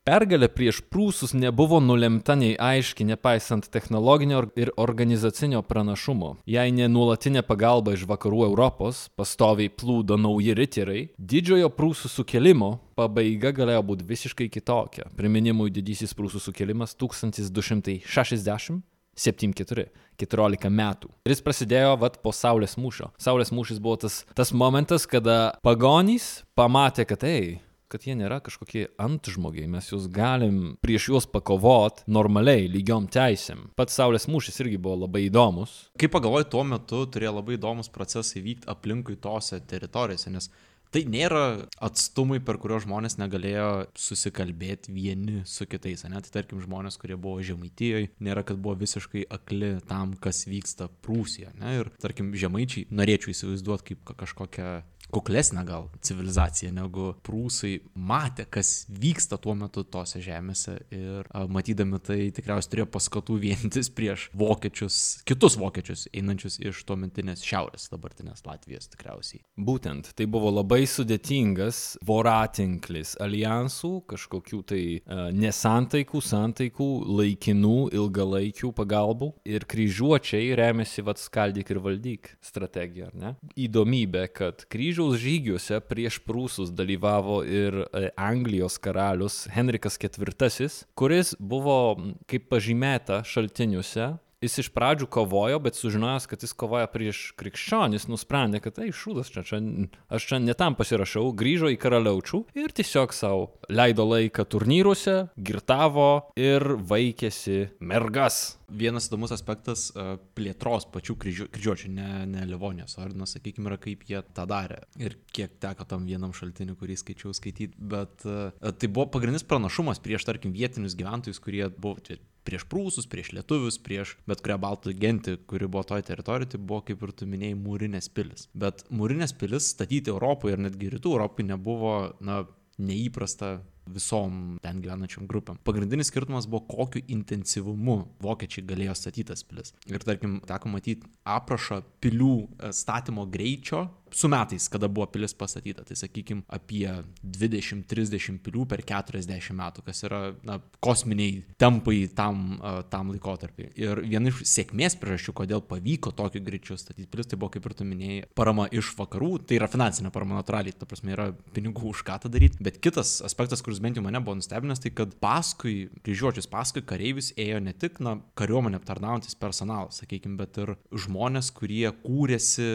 Pergalė 0.00 0.46
prieš 0.48 0.78
prūsus 0.88 1.34
nebuvo 1.36 1.76
nulemta 1.84 2.32
nei 2.32 2.54
aiški, 2.56 3.04
nepaisant 3.04 3.66
technologinio 3.68 4.46
ir 4.56 4.70
organizacinio 4.80 5.60
pranašumo. 5.60 6.30
Jei 6.48 6.72
ne 6.72 6.86
nuolatinė 6.88 7.42
pagalba 7.44 7.92
iš 7.92 8.06
vakarų 8.08 8.46
Europos, 8.46 9.02
pastoviai 9.20 9.68
plūdo 9.68 10.16
nauji 10.16 10.56
riteriai, 10.56 11.04
didžiojo 11.20 11.68
prūsų 11.76 12.08
sukilimo 12.14 12.70
pabaiga 12.96 13.52
galėjo 13.60 13.84
būti 13.92 14.08
visiškai 14.08 14.48
kitokia. 14.56 15.10
Priminimui 15.20 15.68
didysis 15.68 16.16
prūsų 16.16 16.40
sukilimas 16.48 16.96
1260 16.96 18.80
74, 19.20 19.90
14 20.16 20.70
metų. 20.72 21.10
Ir 21.28 21.34
jis 21.34 21.44
prasidėjo 21.44 21.96
vat 22.00 22.22
po 22.24 22.32
Saulės 22.32 22.78
mūšio. 22.80 23.12
Saulės 23.20 23.52
mūšis 23.52 23.80
buvo 23.82 23.98
tas, 24.00 24.22
tas 24.32 24.54
momentas, 24.56 25.04
kada 25.04 25.58
pagonys 25.66 26.38
pamatė, 26.56 27.04
kad 27.10 27.26
ei, 27.28 27.58
kad 27.90 28.06
jie 28.06 28.14
nėra 28.18 28.40
kažkokie 28.44 28.86
antžmogiai, 29.02 29.68
mes 29.70 29.90
juos 29.90 30.06
galim 30.12 30.76
prieš 30.84 31.10
juos 31.10 31.28
pakovot 31.30 32.04
normaliai, 32.06 32.68
lygiom 32.70 33.10
teisėm. 33.12 33.68
Pats 33.78 33.98
Saulės 33.98 34.28
mūšis 34.30 34.62
irgi 34.64 34.80
buvo 34.80 35.02
labai 35.04 35.26
įdomus. 35.26 35.76
Kaip 36.00 36.14
pagalvoju, 36.14 36.50
tuo 36.52 36.64
metu 36.66 37.04
turėjo 37.10 37.36
labai 37.40 37.58
įdomus 37.58 37.90
procesai 37.92 38.44
vykti 38.46 38.70
aplinkui 38.70 39.18
tose 39.20 39.58
teritorijose, 39.70 40.32
nes 40.34 40.50
tai 40.94 41.04
nėra 41.06 41.66
atstumai, 41.82 42.40
per 42.42 42.58
kuriuos 42.62 42.84
žmonės 42.86 43.16
negalėjo 43.20 43.68
susikalbėti 43.98 44.94
vieni 44.94 45.42
su 45.48 45.66
kitais. 45.70 46.04
Ne? 46.10 46.22
Tai 46.24 46.34
tarkim 46.34 46.62
žmonės, 46.62 46.98
kurie 47.00 47.18
buvo 47.20 47.42
žemaitijoje, 47.46 48.10
nėra, 48.22 48.44
kad 48.46 48.60
buvo 48.62 48.76
visiškai 48.80 49.26
akli 49.38 49.76
tam, 49.90 50.16
kas 50.22 50.44
vyksta 50.50 50.90
Prūsijoje. 51.04 51.54
Ir 51.78 51.92
tarkim 52.02 52.32
žemaičiai 52.38 52.88
norėčiau 52.90 53.34
įsivaizduoti 53.34 53.92
kaip 53.92 54.14
kažkokią 54.24 54.72
kuklesnę 55.12 55.64
gal 55.68 55.88
civilizaciją 56.04 56.72
negu 56.74 57.10
prūsai 57.26 57.78
matė, 57.94 58.46
kas 58.50 58.86
vyksta 58.90 59.38
tuo 59.42 59.54
metu 59.58 59.84
tose 59.84 60.20
žemėse 60.22 60.76
ir 60.94 61.28
a, 61.30 61.44
matydami 61.50 62.00
tai 62.04 62.18
tikriausiai 62.34 62.72
turėjo 62.74 62.88
paskatų 62.94 63.38
vientis 63.42 63.90
prieš 63.92 64.28
vokiečius, 64.36 65.00
kitus 65.28 65.56
vokiečius 65.60 66.06
einančius 66.16 66.60
iš 66.62 66.82
tuometinės 66.88 67.44
šiaurės, 67.46 67.88
dabartinės 67.92 68.44
Latvijos 68.46 68.90
tikriausiai. 68.92 69.42
Būtent, 69.60 70.12
tai 70.16 70.28
buvo 70.30 70.52
labai 70.54 70.82
sudėtingas 70.90 71.98
voratinklis 72.06 73.16
alijansų, 73.22 73.92
kažkokių 74.10 74.62
tai 74.70 74.82
uh, 75.00 75.28
nesantaikų, 75.34 76.22
santaikų, 76.24 76.90
laikinų, 77.20 77.76
ilgalaikių 77.96 78.72
pagalbų 78.76 79.32
ir 79.48 79.66
kryžiuočiai 79.70 80.54
remiasi 80.58 81.04
vad 81.06 81.20
skaldyk 81.20 81.72
ir 81.74 81.82
valdyk 81.82 82.34
strategiją, 82.44 83.10
ar 83.10 83.18
ne? 83.20 83.34
Įdomybė, 83.60 84.26
kad 84.36 84.64
kryžių 84.70 84.99
kryžiaus 85.00 85.16
žygiuose 85.16 85.80
prieš 85.88 86.18
prūsus 86.20 86.70
dalyvavo 86.76 87.40
ir 87.44 87.86
e, 87.88 88.10
Anglijos 88.20 88.76
karalius 88.78 89.48
Henrikas 89.48 89.96
IV, 89.96 90.68
kuris 90.94 91.32
buvo, 91.40 91.96
kaip 92.28 92.50
pažymėta 92.50 93.22
šaltiniuose, 93.24 94.18
jis 94.40 94.58
iš 94.62 94.70
pradžių 94.72 95.08
kovojo, 95.12 95.58
bet 95.60 95.76
sužinojęs, 95.76 96.26
kad 96.30 96.44
jis 96.44 96.54
kovoja 96.56 96.88
prieš 96.90 97.30
krikščionis, 97.40 98.08
nusprendė, 98.08 98.62
kad 98.64 98.78
tai 98.78 98.88
šūdas 98.96 99.32
čia, 99.34 99.44
čia, 99.44 99.60
aš 100.08 100.28
čia 100.30 100.40
netam 100.40 100.76
pasirašau, 100.78 101.26
grįžo 101.36 101.68
į 101.74 101.76
karaliaučių 101.80 102.40
ir 102.56 102.72
tiesiog 102.76 103.12
savo 103.16 103.50
leido 103.68 104.06
laiką 104.08 104.46
turnyruose, 104.48 105.18
girtavo 105.36 106.32
ir 106.40 106.64
vaikėsi 106.88 107.66
mergas. 107.84 108.56
Vienas 108.70 109.10
įdomus 109.10 109.34
aspektas 109.34 109.88
uh, 109.92 110.14
plėtros 110.38 110.86
pačių 110.94 111.16
kryžiu, 111.20 111.48
kryžiuočių, 111.52 111.92
ne, 111.92 112.10
ne 112.30 112.46
Livonijos 112.48 112.96
ordinas, 113.02 113.34
sakykime, 113.34 113.66
yra 113.68 113.80
kaip 113.82 114.06
jie 114.08 114.22
tą 114.36 114.46
darė. 114.48 114.84
Ir 115.02 115.18
kiek 115.34 115.58
teko 115.60 115.84
tam 115.90 116.06
vienam 116.08 116.32
šaltiniu, 116.36 116.78
kurį 116.78 116.96
skaičiau 117.02 117.34
skaityti, 117.36 117.74
bet 117.76 118.24
uh, 118.30 118.54
tai 118.62 118.88
buvo 118.88 119.10
pagrindinis 119.10 119.44
pranašumas 119.44 120.00
prieš, 120.00 120.28
tarkim, 120.30 120.54
vietinius 120.54 120.94
gyventojus, 120.96 121.42
kurie 121.42 121.66
buvo 121.74 121.98
prieš 122.46 122.66
prūsus, 122.70 123.08
prieš 123.10 123.32
lietuvius, 123.36 123.78
prieš 123.82 124.14
bet 124.30 124.42
kurią 124.44 124.56
baltų 124.62 124.94
gentį, 125.00 125.36
kuri 125.50 125.68
buvo 125.68 125.84
toje 125.88 126.06
teritorijoje, 126.08 126.54
tai 126.54 126.62
buvo, 126.62 126.80
kaip 126.86 127.02
ir 127.06 127.12
tu 127.16 127.28
minėjai, 127.30 127.58
mūrinės 127.60 128.10
pilis. 128.16 128.48
Bet 128.54 128.86
mūrinės 128.90 129.36
pilis 129.40 129.72
statyti 129.74 130.12
Europoje 130.12 130.56
ir 130.56 130.64
netgi 130.66 130.92
rytų 130.94 131.14
Europoje 131.16 131.50
nebuvo, 131.50 131.94
na, 132.24 132.42
neįprasta 132.80 133.58
visom 133.94 134.58
ten 134.64 134.82
gyvenančiom 134.84 135.28
grupėm. 135.30 135.60
Pagrindinis 135.66 136.10
skirtumas 136.12 136.48
buvo, 136.50 136.64
kokiu 136.70 137.02
intensyvumu 137.12 138.00
vokiečiai 138.22 138.66
galėjo 138.66 138.96
statyti 138.98 139.30
tas 139.32 139.44
pilis. 139.46 139.74
Ir 139.90 140.02
tarkim, 140.06 140.40
teko 140.48 140.72
matyti 140.72 141.08
aprašą 141.28 141.82
pilių 142.02 142.34
e, 142.40 142.74
statymo 142.76 143.26
greičio 143.30 143.86
su 144.14 144.28
metais, 144.28 144.68
kada 144.68 144.88
buvo 144.88 145.06
pilis 145.06 145.34
pastatyta. 145.34 145.84
Tai 145.84 145.96
sakykime 145.96 146.42
apie 146.50 146.88
20-30 147.22 148.40
pilių 148.44 148.66
per 148.70 148.82
40 148.86 149.54
metų, 149.56 149.84
kas 149.86 150.02
yra 150.06 150.20
na, 150.46 150.58
kosminiai 150.82 151.42
tempai 151.60 152.02
tam, 152.16 152.58
uh, 152.58 152.80
tam 152.90 153.12
laikotarpiai. 153.14 153.70
Ir 153.80 154.02
viena 154.04 154.32
iš 154.32 154.42
sėkmės 154.50 154.98
priežasčių, 155.00 155.34
kodėl 155.42 155.64
pavyko 155.66 156.12
tokiu 156.16 156.42
greičiu 156.44 156.78
statyti 156.80 157.08
pilis, 157.10 157.30
tai 157.30 157.38
buvo, 157.40 157.52
kaip 157.54 157.66
ir 157.70 157.76
tu 157.78 157.86
minėjai, 157.88 158.26
parama 158.36 158.66
iš 158.74 158.92
vakarų. 158.98 159.32
Tai 159.46 159.60
yra 159.60 159.70
finansinė 159.70 160.12
parama 160.14 160.40
natūraliai, 160.40 160.76
ta 160.76 160.88
prasme 160.90 161.14
yra 161.14 161.30
pinigų 161.54 161.94
už 161.94 162.04
ką 162.06 162.20
tą 162.24 162.32
daryti. 162.32 162.60
Bet 162.64 162.80
kitas 162.82 163.18
aspektas, 163.26 163.62
kuris 163.64 163.79
bent 163.80 163.98
jau 163.98 164.04
mane 164.04 164.20
buvo 164.22 164.36
nustebinęs, 164.38 164.82
tai 164.82 164.92
kad 164.94 165.14
paskui 165.22 165.88
kryžiuočius, 166.04 166.48
paskui 166.50 166.82
kareivius 166.86 167.32
ėjo 167.40 167.60
ne 167.64 167.74
tik 167.76 168.00
na, 168.04 168.16
kariuomenė 168.38 168.80
aptarnaujantis 168.80 169.36
personalas, 169.40 170.00
sakykime, 170.02 170.36
bet 170.40 170.60
ir 170.62 170.74
žmonės, 171.06 171.50
kurie 171.56 171.86
kūrėsi, 172.04 172.68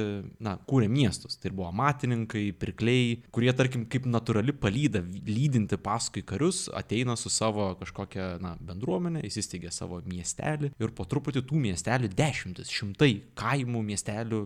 na, 0.44 0.58
kūrė 0.70 0.90
miestus. 0.92 1.38
Tai 1.42 1.54
buvo 1.56 1.70
amatininkai, 1.70 2.48
pirkliai, 2.60 3.20
kurie, 3.36 3.52
tarkim, 3.58 3.86
kaip 3.92 4.08
natūrali 4.10 4.56
palyda, 4.58 5.04
lydinti 5.30 5.80
paskui 5.82 6.26
karius, 6.28 6.66
ateina 6.76 7.18
su 7.20 7.32
savo 7.34 7.72
kažkokia, 7.80 8.36
na, 8.44 8.56
bendruomenė, 8.66 9.24
įsisteigia 9.30 9.74
savo 9.74 10.02
miestelį 10.06 10.74
ir 10.82 10.96
po 10.96 11.08
truputį 11.10 11.46
tų 11.46 11.62
miestelių 11.68 12.12
dešimtis, 12.16 12.74
šimtai 12.74 13.12
kaimų 13.38 13.84
miestelių 13.92 14.44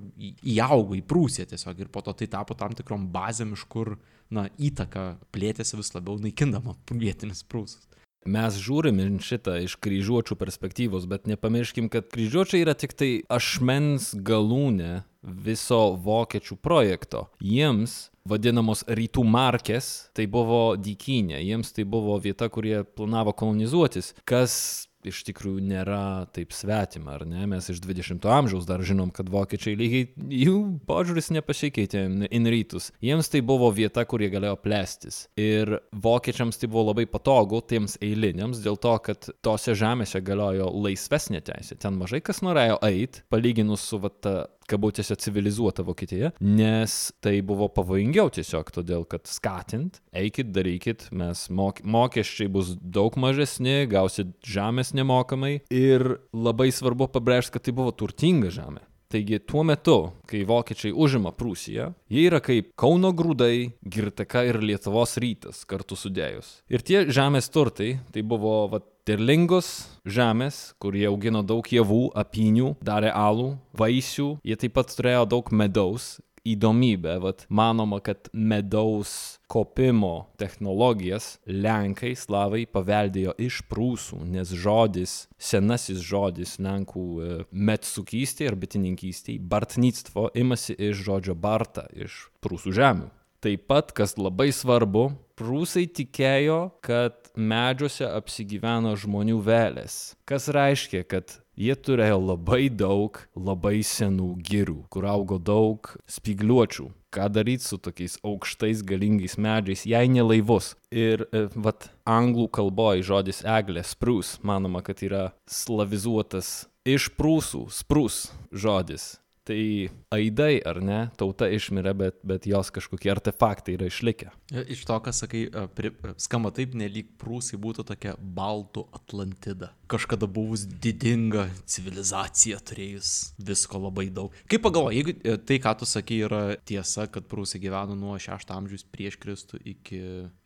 įaugo 0.55 0.97
į 0.99 1.03
Prūsiją 1.09 1.47
tiesiog 1.49 1.83
ir 1.83 1.91
po 1.93 2.03
to 2.05 2.13
tai 2.17 2.29
tapo 2.31 2.57
tam 2.57 2.75
tikrom 2.77 3.07
bazėm, 3.13 3.55
iš 3.57 3.65
kur, 3.71 3.95
na, 4.33 4.47
įtaka 4.57 5.13
plėtėsi 5.33 5.79
vis 5.79 5.93
labiau 5.95 6.19
naikindama 6.21 6.77
vietinis 6.91 7.43
Prūsus. 7.43 7.89
Mes 8.27 8.57
žiūrim 8.59 8.99
šitą 9.23 9.61
iš 9.63 9.77
kryžiuočių 9.79 10.35
perspektyvos, 10.35 11.05
bet 11.07 11.27
nepamirškim, 11.29 11.87
kad 11.87 12.09
kryžiuočiai 12.11 12.65
yra 12.65 12.75
tik 12.75 12.91
tai 12.93 13.23
ašmens 13.31 14.11
galūnė 14.27 15.05
viso 15.23 15.95
vokiečių 15.95 16.57
projekto. 16.59 17.29
Jiems 17.39 18.09
vadinamos 18.27 18.83
rytų 18.87 19.23
markės 19.23 20.11
tai 20.13 20.27
buvo 20.27 20.75
dykinė, 20.75 21.39
jiems 21.39 21.71
tai 21.75 21.87
buvo 21.87 22.19
vieta, 22.19 22.51
kurie 22.51 22.83
planavo 22.83 23.31
kolonizuotis, 23.31 24.13
kas 24.27 24.88
iš 25.07 25.21
tikrųjų 25.29 25.63
nėra 25.63 26.27
taip 26.35 26.53
svetima, 26.55 27.15
ar 27.17 27.25
ne? 27.29 27.45
Mes 27.49 27.69
iš 27.71 27.81
20-ojo 27.83 28.33
amžiaus 28.35 28.67
dar 28.67 28.83
žinom, 28.85 29.11
kad 29.15 29.29
vokiečiai 29.31 29.77
lygiai 29.79 30.09
jų 30.41 30.55
požiūris 30.89 31.31
nepasikeitė 31.35 32.03
in 32.27 32.49
rytus. 32.51 32.89
Jiems 33.03 33.31
tai 33.31 33.41
buvo 33.45 33.69
vieta, 33.75 34.03
kur 34.09 34.23
jie 34.23 34.31
galėjo 34.33 34.57
plėstis. 34.63 35.21
Ir 35.39 35.77
vokiečiams 35.91 36.59
tai 36.59 36.69
buvo 36.71 36.89
labai 36.91 37.07
patogu 37.09 37.61
tiems 37.63 37.97
eiliniams, 38.03 38.63
dėl 38.65 38.79
to, 38.81 38.95
kad 39.05 39.31
tose 39.45 39.75
žemėse 39.79 40.21
galiojo 40.25 40.69
laisvesnė 40.85 41.43
teisė. 41.47 41.79
Ten 41.79 41.99
mažai 41.99 42.21
kas 42.25 42.43
norėjo 42.45 42.79
eiti, 42.89 43.23
palyginus 43.31 43.85
su 43.87 44.01
vat, 44.03 44.25
kabutėse 44.69 45.17
civilizuota 45.19 45.85
Vokietija, 45.87 46.33
nes 46.43 46.97
tai 47.23 47.39
buvo 47.45 47.69
pavojingiau 47.73 48.31
tiesiog, 48.35 48.71
todėl 48.75 49.05
kad 49.09 49.29
skatint, 49.29 50.01
eikit, 50.15 50.53
darykit, 50.55 51.07
mes 51.15 51.47
mok 51.49 51.81
mokesčiai 51.83 52.51
bus 52.51 52.75
daug 52.79 53.17
mažesni, 53.19 53.83
gausit 53.89 54.35
žemės 54.45 54.93
nemokamai 54.97 55.59
ir 55.73 56.19
labai 56.33 56.69
svarbu 56.75 57.09
pabrėžti, 57.13 57.57
kad 57.57 57.67
tai 57.67 57.75
buvo 57.75 57.95
turtinga 57.95 58.53
žemė. 58.53 58.85
Taigi 59.09 59.39
tuo 59.41 59.63
metu, 59.65 60.11
kai 60.29 60.43
vokiečiai 60.45 60.91
užima 60.93 61.31
Prūsiją, 61.33 61.87
jie 62.13 62.27
yra 62.29 62.37
kaip 62.45 62.75
Kauno 62.77 63.09
grūdai, 63.17 63.71
Girteka 63.81 64.43
ir 64.45 64.59
Lietuvos 64.61 65.17
rytas 65.17 65.63
kartu 65.65 65.97
sudėjus. 65.97 66.59
Ir 66.69 66.85
tie 66.85 67.07
žemės 67.09 67.49
turtai, 67.49 67.95
tai 68.13 68.21
buvo 68.21 68.67
vat, 68.69 68.85
derlingos 69.09 69.89
žemės, 70.05 70.61
kur 70.81 70.97
jie 70.97 71.07
augino 71.09 71.41
daug 71.45 71.65
javų, 71.65 72.09
apynių, 72.17 72.75
darė 72.85 73.11
alų, 73.15 73.51
vaisių, 73.77 74.31
jie 74.45 74.57
taip 74.59 74.77
pat 74.77 74.93
turėjo 74.93 75.25
daug 75.33 75.53
medaus, 75.55 76.17
įdomybė. 76.47 77.17
Vat 77.23 77.45
manoma, 77.49 77.99
kad 78.03 78.29
medaus 78.33 79.39
kopimo 79.49 80.29
technologijas 80.39 81.37
Lenkai, 81.49 82.13
slavai 82.17 82.65
paveldėjo 82.69 83.35
iš 83.41 83.61
prūsų, 83.69 84.21
nes 84.29 84.53
žodis, 84.53 85.19
senasis 85.37 86.01
žodis 86.05 86.57
Lenkų 86.61 87.05
e, 87.19 87.37
metsukystė 87.51 88.49
ir 88.49 88.59
bitininkystė, 88.59 89.39
bartnictvo, 89.39 90.29
imasi 90.37 90.77
iš 90.89 91.05
žodžio 91.07 91.37
barta, 91.39 91.87
iš 91.93 92.27
prūsų 92.43 92.75
žemių. 92.77 93.09
Taip 93.39 93.69
pat, 93.71 93.93
kas 93.95 94.17
labai 94.19 94.49
svarbu, 94.51 95.13
prūsai 95.39 95.85
tikėjo, 95.95 96.59
kad 96.83 97.28
medžiuose 97.39 98.07
apsigyveno 98.07 98.95
žmonių 98.99 99.39
vėlės. 99.45 99.99
Kas 100.27 100.49
reiškia, 100.53 101.05
kad 101.07 101.39
jie 101.59 101.75
turėjo 101.75 102.19
labai 102.21 102.67
daug 102.71 103.19
labai 103.35 103.79
senų 103.85 104.33
girių, 104.45 104.83
kur 104.91 105.07
augo 105.09 105.39
daug 105.39 105.91
spigliuočių. 106.09 106.89
Ką 107.09 107.25
daryti 107.33 107.65
su 107.65 107.79
tokiais 107.81 108.19
aukštais 108.21 108.83
galingais 108.85 109.33
medžiais, 109.41 109.87
jei 109.89 110.11
ne 110.13 110.21
laivus. 110.21 110.75
Ir 110.93 111.23
e, 111.33 111.47
vat 111.57 111.87
anglų 112.05 112.45
kalboje 112.53 113.07
žodis 113.07 113.41
eglė, 113.41 113.81
sprūs, 113.81 114.35
manoma, 114.45 114.83
kad 114.85 115.01
yra 115.01 115.31
slavizuotas 115.49 116.67
iš 116.85 117.09
prūsų, 117.17 117.65
sprūs 117.73 118.27
žodis. 118.53 119.15
Tai 119.49 119.89
aidai, 120.13 120.59
ar 120.61 120.77
ne, 120.85 120.99
tauta 121.17 121.47
išmirė, 121.49 121.95
bet, 121.97 122.19
bet 122.21 122.45
jos 122.45 122.69
kažkokie 122.75 123.09
artefaktai 123.09 123.79
yra 123.79 123.87
išlikę. 123.89 124.29
Iš 124.75 124.83
to, 124.85 124.97
ką 125.01 125.13
sakai, 125.15 125.47
e, 125.49 125.63
pri, 125.73 125.89
e, 125.89 126.13
skamba 126.21 126.51
taip, 126.53 126.75
nelyg 126.77 127.15
prūsai 127.17 127.57
būtų 127.61 127.87
tokia 127.89 128.13
baltų 128.19 128.85
Atlantida. 128.93 129.71
Kažkada 129.89 130.27
buvus 130.29 130.67
didinga 130.69 131.47
civilizacija, 131.69 132.59
turėjus 132.61 133.33
visko 133.41 133.79
labai 133.81 134.09
daug. 134.13 134.29
Kaip 134.51 134.61
pagalvoji, 134.65 134.97
jeigu 134.99 135.11
e, 135.17 135.19
tai, 135.49 135.57
ką 135.63 135.71
tu 135.79 135.85
sakai, 135.89 136.17
yra 136.27 136.41
tiesa, 136.69 137.03
kad 137.09 137.23
prūsai 137.31 137.59
gyveno 137.63 137.93
nuo 137.97 138.15
6 138.21 138.51
amžiaus 138.53 138.83
prieš 138.93 139.15
Kristų 139.21 139.55
iki... 139.73 139.99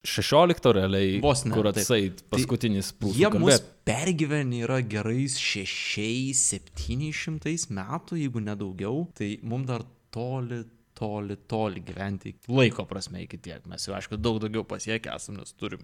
16 0.08 0.72
realiai, 0.78 1.10
Vos 1.24 1.40
ne, 1.48 1.54
kur 1.56 1.66
taip. 1.70 1.78
atsait 1.84 2.16
paskutinis 2.32 2.88
prūsų. 2.96 3.18
Jie 3.20 3.30
mus 3.36 3.58
kalbėt. 3.58 3.68
pergyvenę 3.88 4.58
yra 4.68 4.80
gerais 4.84 5.34
6-700 5.40 7.68
metų, 7.76 8.12
jeigu 8.24 8.40
nedaugiau, 8.48 8.98
tai 9.18 9.30
mums 9.44 9.68
dar 9.68 9.82
toli, 10.14 10.60
toli, 10.96 11.36
toli 11.50 11.80
gyventi. 11.84 12.36
Laiko 12.48 12.86
prasme 12.88 13.24
iki 13.26 13.38
tiek. 13.44 13.66
Mes 13.68 13.88
jau, 13.88 13.96
aišku, 13.98 14.18
daug 14.22 14.40
daugiau 14.44 14.64
pasiekę 14.68 15.10
esame, 15.16 15.38
nes 15.42 15.54
turim 15.60 15.84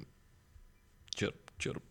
čirp, 1.19 1.51
čirp. 1.59 1.83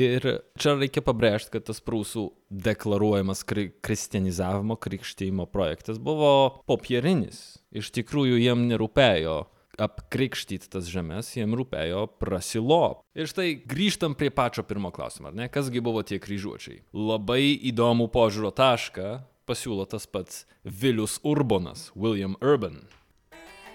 Ir 0.00 0.24
čia 0.56 0.72
reikia 0.78 1.02
pabrėžti, 1.04 1.52
kad 1.52 1.66
tas 1.68 1.82
prūsų 1.84 2.30
deklaruojamas 2.64 3.42
kri 3.44 3.68
kristianizavimo, 3.84 4.78
krikštymo 4.80 5.44
projektas 5.52 6.00
buvo 6.00 6.62
popierinis. 6.68 7.60
Iš 7.76 7.92
tikrųjų, 7.98 8.40
jiem 8.40 8.64
nerūpėjo 8.70 9.42
apkrikštyti 9.82 10.70
tas 10.72 10.88
žemės, 10.88 11.30
jiem 11.36 11.56
rūpėjo 11.56 12.06
prasilop. 12.20 13.02
Ir 13.16 13.28
štai 13.28 13.54
grįžtam 13.68 14.16
prie 14.18 14.30
pačio 14.32 14.64
pirmo 14.68 14.92
klausimo, 14.94 15.30
ar 15.30 15.36
ne? 15.36 15.48
Kasgi 15.52 15.84
buvo 15.84 16.04
tie 16.06 16.20
kryžiuočiai? 16.22 16.82
Labai 16.96 17.52
įdomų 17.72 18.08
požiūro 18.12 18.52
tašką 18.56 19.12
pasiūlo 19.48 19.86
tas 19.90 20.06
pats 20.06 20.44
Vilius 20.64 21.18
Urbonas, 21.24 21.90
William 21.96 22.36
Urban. 22.40 22.82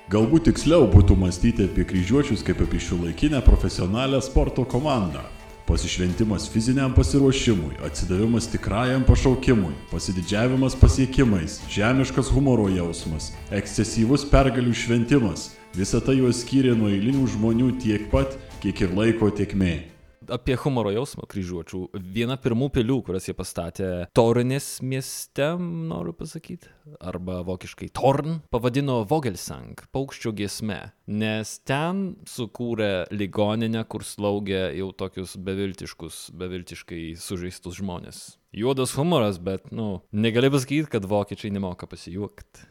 Galbūt 0.07 0.45
tiksliau 0.47 0.85
būtų 0.87 1.17
mąstyti 1.19 1.65
apie 1.67 1.83
kryžiuočius 1.83 2.39
kaip 2.47 2.61
apie 2.63 2.79
šiuolaikinę 2.79 3.41
profesionalią 3.43 4.21
sporto 4.23 4.63
komandą. 4.63 5.19
Pasišventimas 5.67 6.45
fiziniam 6.47 6.93
pasiruošimui, 6.95 7.73
atsidavimas 7.83 8.47
tikrajam 8.47 9.03
pašaukimui, 9.03 9.73
pasididžiavimas 9.91 10.79
pasiekimais, 10.79 11.57
žemiškas 11.67 12.31
humoro 12.31 12.69
jausmas, 12.71 13.33
ekscesyvus 13.51 14.23
pergalių 14.31 14.71
šventimas- 14.71 15.49
visa 15.75 15.99
tai 15.99 16.21
juos 16.21 16.39
skyrė 16.45 16.71
nuo 16.71 16.87
eilinių 16.87 17.27
žmonių 17.35 17.75
tiek 17.83 18.07
pat, 18.09 18.39
kiek 18.63 18.87
ir 18.87 18.95
laiko 18.95 19.27
tiekmė. 19.27 19.96
Apie 20.27 20.57
humoro 20.59 20.91
jausmą 20.91 21.23
kryžiuočių. 21.31 21.79
Viena 22.15 22.35
pirmų 22.41 22.67
pilių, 22.75 22.97
kurias 23.07 23.29
jie 23.29 23.35
pastatė 23.37 23.89
Torinės 24.17 24.81
mieste, 24.83 25.53
noriu 25.59 26.11
pasakyti, 26.17 26.67
arba 26.99 27.39
vokiškai 27.47 27.87
Torn, 27.95 28.41
pavadino 28.51 28.99
Vogelsang, 29.07 29.79
paukščio 29.95 30.33
giesme, 30.35 30.79
nes 31.07 31.53
ten 31.67 32.17
sukūrė 32.27 33.07
ligoninę, 33.15 33.85
kur 33.87 34.03
slaugė 34.03 34.65
jau 34.75 34.91
tokius 34.99 35.37
beviltiškus, 35.39 36.27
beviltiškai 36.35 37.03
sužeistus 37.21 37.79
žmonės. 37.79 38.23
Juodas 38.57 38.97
humoras, 38.99 39.39
bet, 39.43 39.71
nu, 39.71 40.01
negali 40.11 40.51
pasakyti, 40.51 40.91
kad 40.97 41.07
vokiečiai 41.07 41.55
nemoka 41.55 41.87
pasijuokti. 41.87 42.67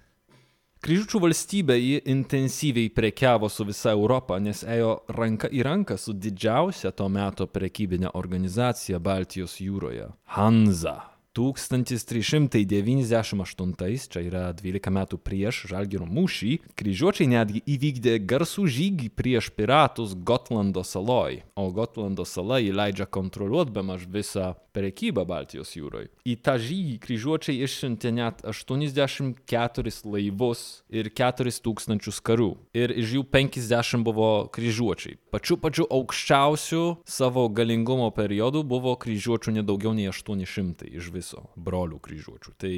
Kryžiuočių 0.87 1.19
valstybė 1.19 1.75
ji 1.83 1.95
intensyviai 2.13 2.93
prekiavo 2.95 3.49
su 3.51 3.65
visa 3.67 3.91
Europa, 3.91 4.37
nes 4.39 4.61
ėjo 4.63 4.93
ranka 5.17 5.51
į 5.51 5.65
ranką 5.67 5.97
su 5.99 6.15
didžiausia 6.15 6.93
to 6.95 7.09
meto 7.11 7.49
prekybinė 7.51 8.13
organizacija 8.15 9.01
Baltijos 9.03 9.59
jūroje- 9.59 10.07
Hanza. 10.37 11.16
1398, 11.37 14.09
čia 14.09 14.21
yra 14.25 14.57
12 14.57 14.91
metų 14.97 15.21
prieš 15.21 15.69
Žalgiro 15.71 16.07
mūšį, 16.09 16.53
kryžiuočiai 16.79 17.29
netgi 17.35 17.61
įvykdė 17.77 18.15
garsų 18.25 18.65
žygį 18.79 19.09
prieš 19.13 19.45
piratus 19.57 20.11
Gotlando 20.17 20.83
saloj, 20.87 21.43
o 21.57 21.71
Gotlando 21.77 22.25
sala 22.25 22.61
įleidžia 22.65 23.07
kontroliuoti 23.07 23.73
be 23.77 23.83
maž 23.85 24.07
visą 24.09 24.55
prekybą 24.77 25.25
Baltijos 25.29 25.73
jūroje. 25.77 26.11
Į 26.29 26.37
tą 26.45 26.57
žygį 26.61 26.97
kryžiuočiai 27.05 27.63
išsiuntė 27.65 28.13
net 28.17 28.43
84 28.45 29.95
laivus 30.05 30.65
ir 30.93 31.11
4000 31.13 32.21
karių. 32.27 32.51
Ir 32.77 32.93
iš 32.93 33.17
jų 33.19 33.25
50 33.33 34.05
buvo 34.07 34.31
kryžiuočiai. 34.53 35.17
Pačiu 35.33 35.59
pačiu 35.61 35.89
aukščiausiu 35.93 36.85
savo 37.09 37.47
galingumo 37.49 38.11
periodu 38.17 38.65
buvo 38.65 38.97
kryžiuočių 39.01 39.59
nedaugiau 39.61 39.95
nei 39.97 40.11
800 40.13 40.91
iš 40.97 41.11
viso 41.15 41.26
brolių 41.57 41.99
kryžiuočių. 42.05 42.55
Tai 42.61 42.75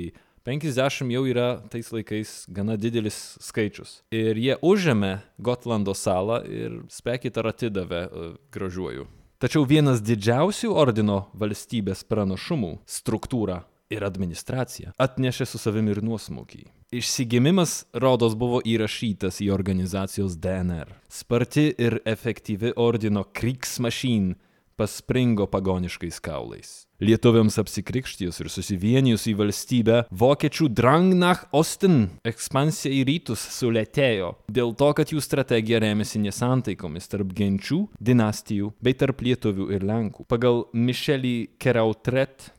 50 0.49 1.13
jau 1.13 1.25
yra 1.29 1.49
tais 1.69 1.91
laikais 1.93 2.47
gana 2.49 2.79
didelis 2.81 3.37
skaičius. 3.45 4.01
Ir 4.15 4.39
jie 4.41 4.57
užėmė 4.65 5.19
Gotlando 5.37 5.93
salą 5.93 6.41
ir 6.49 6.83
spėkit 6.93 7.37
ar 7.37 7.51
atidavė 7.53 8.03
e, 8.07 8.29
gražiuoju. 8.55 9.09
Tačiau 9.39 9.67
vienas 9.69 10.01
didžiausių 10.03 10.73
ordino 10.75 11.27
valstybės 11.39 12.01
pranašumų- 12.09 12.79
struktūra 12.99 13.65
ir 13.91 14.05
administracija- 14.05 14.93
atnešė 15.07 15.47
su 15.47 15.59
savimi 15.59 15.91
ir 15.91 16.03
nuosmukį. 16.03 16.65
Išsigimimas, 16.93 17.85
rodos, 17.93 18.35
buvo 18.35 18.63
įrašytas 18.65 19.43
į 19.45 19.53
organizacijos 19.53 20.37
DNR. 20.41 20.89
Sparti 21.09 21.75
ir 21.79 22.01
efektyvi 22.07 22.73
ordino 22.77 23.25
Kriegsmaschine 23.25 24.37
paspringo 24.79 25.49
pagoniškais 25.51 26.21
kaulais. 26.25 26.85
Lietuviams 26.99 27.55
apsikrikštijus 27.63 28.41
ir 28.43 28.49
susivienijus 28.51 29.29
į 29.31 29.37
valstybę, 29.39 29.99
vokiečių 30.11 30.67
Drangnach 30.75 31.45
Osten 31.55 32.09
ekspansija 32.27 32.91
į 32.91 33.05
rytus 33.07 33.45
sulėtėjo 33.55 34.33
dėl 34.51 34.75
to, 34.79 34.91
kad 34.99 35.15
jų 35.15 35.23
strategija 35.23 35.79
remiasi 35.85 36.19
nesantaikomis 36.25 37.07
tarp 37.11 37.31
genčių, 37.39 37.85
dinastijų 38.03 38.73
bei 38.83 38.99
tarp 38.99 39.23
lietuvių 39.23 39.71
ir 39.79 39.87
lenkų. 39.87 40.27
Pagal 40.31 40.65
Mišelį 40.75 41.37
Kerautret 41.63 42.51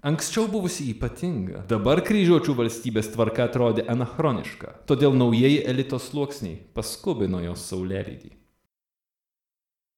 Anksčiau 0.00 0.46
buvusi 0.48 0.86
ypatinga, 0.94 1.66
dabar 1.68 2.00
kryžiuočių 2.00 2.54
valstybės 2.56 3.10
tvarka 3.12 3.44
atrodė 3.50 3.84
anachroniška, 3.92 4.78
todėl 4.88 5.12
naujieji 5.12 5.58
elito 5.68 6.00
sluoksniai 6.00 6.56
paskubino 6.72 7.42
jos 7.44 7.66
saulėlydį. 7.68 8.39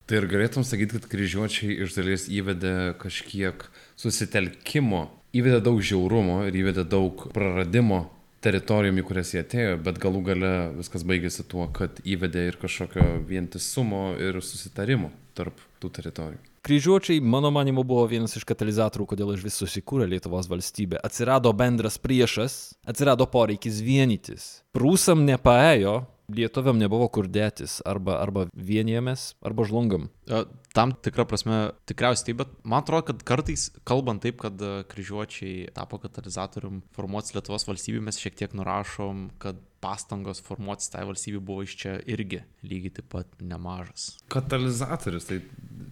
Tai 0.07 0.19
ir 0.19 0.27
galėtum 0.31 0.65
sakyti, 0.67 0.99
kad 0.99 1.07
kryžiuočiai 1.13 1.79
iš 1.85 1.95
dalies 1.95 2.27
įvedė 2.33 2.75
kažkiek 3.01 3.63
susitelkimo, 4.01 5.07
įvedė 5.37 5.63
daug 5.65 5.79
žiaurumo 5.79 6.43
ir 6.49 6.59
įvedė 6.59 6.85
daug 6.91 7.29
praradimo 7.33 8.05
teritorijom, 8.43 8.99
į 8.99 9.05
kurias 9.07 9.33
jie 9.35 9.43
atėjo, 9.45 9.77
bet 9.87 10.01
galų 10.03 10.23
gale 10.27 10.53
viskas 10.81 11.07
baigėsi 11.07 11.47
tuo, 11.49 11.69
kad 11.75 12.03
įvedė 12.03 12.49
ir 12.51 12.59
kažkokio 12.61 13.21
vientisumo 13.29 14.09
ir 14.19 14.41
susitarimo 14.43 15.13
tarp 15.39 15.61
tų 15.81 15.93
teritorijų. 15.99 16.41
Kryžiuočiai, 16.63 17.19
mano 17.19 17.51
manimu, 17.51 17.83
buvo 17.83 18.05
vienas 18.07 18.37
iš 18.39 18.45
katalizatorių, 18.47 19.07
kodėl 19.11 19.33
iš 19.35 19.43
vis 19.43 19.57
susikūrė 19.59 20.07
Lietuvos 20.13 20.47
valstybė. 20.47 21.01
Atsirado 21.03 21.51
bendras 21.59 21.97
priešas, 21.99 22.77
atsirado 22.87 23.27
poreikis 23.27 23.81
vienytis. 23.83 24.45
Prūsam 24.71 25.25
nepaėjo, 25.27 25.97
lietuviam 26.31 26.79
nebuvo 26.79 27.09
kur 27.13 27.29
dėtis, 27.31 27.81
arba, 27.89 28.19
arba 28.23 28.47
vienijamės, 28.55 29.33
arba 29.45 29.67
žlungam. 29.69 30.11
E, 30.29 30.45
Tam 30.73 30.95
tikrą 30.97 31.27
prasme 31.29 31.57
tikriausiai 31.85 32.31
taip, 32.31 32.39
bet 32.39 32.53
man 32.65 32.81
atrodo, 32.81 33.05
kad 33.11 33.25
kartais, 33.29 33.67
kalbant 33.89 34.23
taip, 34.25 34.39
kad 34.41 34.57
e, 34.57 34.71
kryžiuočiai 34.89 35.67
tapo 35.77 35.99
katalizatorium 36.01 36.81
formuotis 36.97 37.35
Lietuvos 37.37 37.69
valstybė, 37.69 38.01
mes 38.07 38.21
šiek 38.23 38.39
tiek 38.39 38.57
nurašom, 38.57 39.27
kad 39.43 39.61
pastangos 39.83 40.41
formuotis 40.47 40.89
tai 40.93 41.05
valstybė 41.09 41.43
buvo 41.45 41.67
iš 41.67 41.77
čia 41.83 41.99
irgi 42.09 42.45
lygiai 42.65 42.97
taip 43.01 43.11
pat 43.13 43.37
nemažas. 43.43 44.13
Katalizatorius, 44.33 45.29
tai 45.29 45.43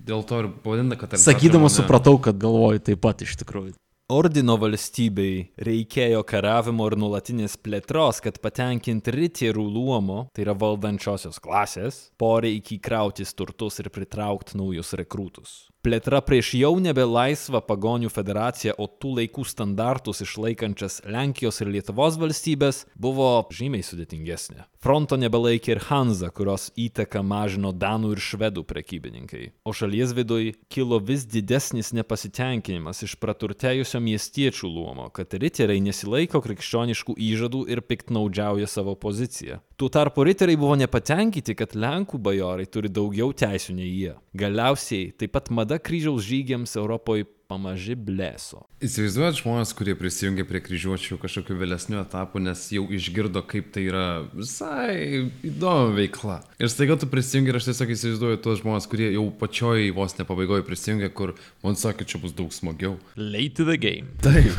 dėl 0.06 0.24
to 0.24 0.44
ir 0.44 0.50
pavadinta 0.64 0.96
katalizatorius. 0.96 1.42
Sakydamas 1.42 1.78
supratau, 1.82 2.16
kad 2.22 2.38
galvoju 2.40 2.86
taip 2.88 3.02
pat 3.04 3.26
iš 3.26 3.36
tikrųjų. 3.42 3.74
Ordino 4.10 4.56
valstybei 4.58 5.52
reikėjo 5.62 6.24
karavimo 6.26 6.88
ir 6.90 6.96
nulatinės 6.98 7.52
plėtros, 7.62 8.18
kad 8.24 8.40
patenkinti 8.42 9.12
ritierų 9.14 9.62
luomo, 9.62 10.24
tai 10.34 10.42
yra 10.42 10.56
valdančiosios 10.58 11.38
klasės, 11.38 12.00
poreikį 12.18 12.80
krautis 12.82 13.30
turtus 13.38 13.78
ir 13.78 13.92
pritraukti 13.94 14.58
naujus 14.58 14.96
rekrūtus. 14.98 15.52
Plėtra 15.80 16.18
prieš 16.20 16.50
jau 16.58 16.74
nebe 16.76 17.06
laisvą 17.08 17.62
pagonių 17.64 18.10
federaciją, 18.12 18.74
o 18.76 18.84
tų 18.84 19.14
laikų 19.16 19.46
standartus 19.48 20.18
išlaikančias 20.20 20.98
Lenkijos 21.08 21.62
ir 21.64 21.70
Lietuvos 21.72 22.18
valstybės 22.20 22.82
buvo 23.00 23.30
žymiai 23.48 23.80
sudėtingesnė. 23.86 24.66
Fronto 24.84 25.16
nebelaikė 25.20 25.72
ir 25.72 25.80
Hanza, 25.86 26.28
kurios 26.36 26.66
įtaką 26.76 27.22
mažino 27.24 27.72
Danų 27.72 28.12
ir 28.12 28.20
Švedų 28.24 28.66
prekybininkai. 28.68 29.42
O 29.64 29.72
šalies 29.76 30.12
viduje 30.16 30.54
kilo 30.68 31.00
vis 31.00 31.24
didesnis 31.24 31.94
nepasitenkinimas 31.96 33.00
iš 33.08 33.16
praturtėjusio 33.20 34.02
miestiečių 34.04 34.68
luomo, 34.68 35.08
kad 35.16 35.32
riteriai 35.32 35.80
nesilaiko 35.84 36.40
krikščioniškų 36.44 37.16
įžadų 37.16 37.64
ir 37.72 37.84
piktnaudžiauja 37.88 38.68
savo 38.68 38.98
poziciją. 39.00 39.62
Tuo 39.80 39.88
tarpu 39.88 40.24
riteriai 40.28 40.60
buvo 40.60 40.74
nepatenkinti, 40.76 41.54
kad 41.56 41.72
Lenkų 41.72 42.18
bajorai 42.20 42.66
turi 42.68 42.88
daugiau 42.92 43.32
teisų 43.32 43.76
nei 43.78 43.88
jie. 43.88 44.16
Galiausiai 44.36 45.12
taip 45.16 45.32
pat 45.36 45.48
mada 45.52 45.69
kryžiaus 45.78 46.24
žygiams 46.26 46.74
Europoje 46.80 47.28
pamaži 47.50 47.96
bleso. 47.98 48.62
Įsivaizduojat 48.84 49.40
žmonės, 49.40 49.72
kurie 49.74 49.96
prisijungia 49.98 50.44
prie 50.46 50.60
kryžiuočių 50.62 51.18
kažkokiu 51.20 51.56
vėlesniu 51.58 51.98
etapu, 51.98 52.38
nes 52.42 52.62
jau 52.70 52.84
išgirdo, 52.94 53.42
kaip 53.50 53.72
tai 53.74 53.88
yra 53.88 54.04
visai 54.30 55.26
įdomi 55.46 55.96
veikla. 55.98 56.38
Ir 56.62 56.70
staiga 56.70 56.94
tu 57.00 57.10
prisijungi 57.10 57.50
ir 57.50 57.58
aš 57.58 57.70
tiesiog 57.72 57.94
įsivaizduoju 57.96 58.42
tuos 58.44 58.62
žmonės, 58.62 58.86
kurie 58.90 59.10
jau 59.16 59.26
pačioj 59.42 59.90
vos 59.96 60.14
nepabaigoje 60.20 60.66
prisijungia, 60.68 61.10
kur 61.10 61.34
man 61.66 61.78
sakė, 61.80 62.06
čia 62.06 62.22
bus 62.22 62.36
daug 62.38 62.54
smagiau. 62.54 62.98
Late 63.18 63.58
to 63.58 63.66
the 63.66 63.78
game. 63.80 64.14
Taip. 64.22 64.54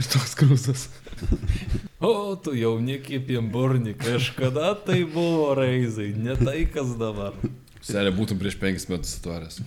Ir 0.00 0.10
toks 0.14 0.32
krūzas. 0.40 0.88
O, 2.02 2.34
tu 2.42 2.56
jaunikį 2.56 3.20
piemburni, 3.28 3.92
kažkada 3.98 4.72
tai 4.88 5.02
buvo 5.04 5.52
reizai, 5.58 6.14
ne 6.16 6.38
tai 6.40 6.62
kas 6.72 6.96
dabar. 6.98 7.36
Serė 7.82 8.12
būtum 8.14 8.38
prieš 8.38 8.54
penkis 8.60 8.86
metus 8.90 9.16
atvaręs. 9.18 9.58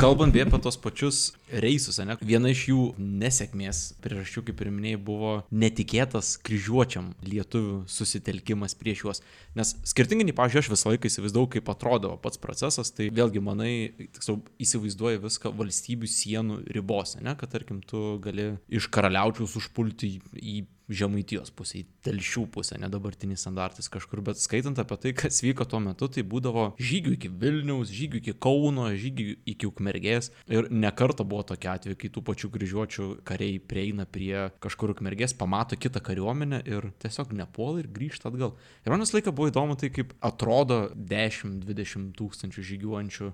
Kalbant 0.00 0.34
apie 0.34 0.58
tos 0.62 0.78
pačius 0.80 1.20
reisus, 1.62 2.00
ne? 2.02 2.16
viena 2.24 2.50
iš 2.50 2.64
jų 2.70 2.80
nesėkmės 2.98 3.82
priežasčių, 4.02 4.42
kaip 4.48 4.62
ir 4.64 4.70
minėjai, 4.74 5.00
buvo 5.06 5.34
netikėtas 5.54 6.34
kryžiuočiam 6.42 7.12
lietuvių 7.26 7.82
susitelkimas 7.90 8.74
prieš 8.78 9.04
juos. 9.04 9.22
Nes 9.58 9.74
skirtingai 9.92 10.26
nei, 10.26 10.36
pažiūrėjau, 10.36 10.66
aš 10.66 10.72
visą 10.74 10.92
laiką 10.92 11.10
įsivaizdavau, 11.10 11.50
kaip 11.54 11.70
atrodo 11.70 12.16
pats 12.24 12.40
procesas, 12.42 12.90
tai 12.96 13.10
vėlgi 13.14 13.44
manai, 13.44 13.72
tiksliau, 14.16 14.40
įsivaizduoji 14.66 15.22
viską 15.22 15.54
valstybių 15.62 16.10
sienų 16.10 16.60
ribose, 16.74 17.22
ne? 17.22 17.36
kad 17.38 17.54
tarkim 17.54 17.82
tu 17.86 18.16
gali 18.24 18.54
iš 18.72 18.90
karaliaučiaus 18.92 19.58
užpulti 19.62 20.16
į 20.42 20.62
žemaitijos 20.96 21.52
pusę, 21.56 21.82
į 21.82 21.84
telšių 22.06 22.44
pusę, 22.54 22.78
ne 22.80 22.88
dabartinis 22.92 23.42
standartas 23.44 23.88
kažkur, 23.92 24.22
bet 24.24 24.40
skaitant 24.40 24.78
apie 24.82 24.98
tai, 25.02 25.12
kas 25.18 25.42
vyko 25.44 25.66
tuo 25.68 25.80
metu, 25.82 26.08
tai 26.12 26.24
būdavo 26.26 26.68
žygių 26.80 27.14
iki 27.16 27.30
Vilniaus, 27.42 27.92
žygių 27.94 28.20
iki 28.20 28.34
Kauno, 28.42 28.88
žygių 28.98 29.26
iki 29.54 29.68
Ukmergės 29.68 30.32
ir 30.50 30.68
nekarta 30.72 31.26
buvo 31.28 31.44
tokia 31.52 31.76
atveju, 31.76 31.98
kai 32.00 32.12
tų 32.12 32.24
pačių 32.28 32.52
kryžiuočių 32.56 33.08
kariai 33.28 33.58
prieina 33.58 34.06
prie 34.06 34.48
kažkur 34.62 34.94
Ukmergės, 34.96 35.36
pamato 35.38 35.78
kitą 35.78 36.02
kariuomenę 36.04 36.62
ir 36.68 36.90
tiesiog 37.02 37.34
nepuola 37.36 37.82
ir 37.82 37.90
grįžta 37.92 38.30
atgal. 38.32 38.56
Ir 38.84 38.94
man 38.94 39.04
visą 39.04 39.18
laiką 39.18 39.34
buvo 39.34 39.50
įdomu 39.52 39.78
tai, 39.80 39.92
kaip 39.94 40.14
atrodo 40.24 40.84
10-20 40.96 42.12
tūkstančių 42.18 42.68
žygiuojančių 42.72 43.32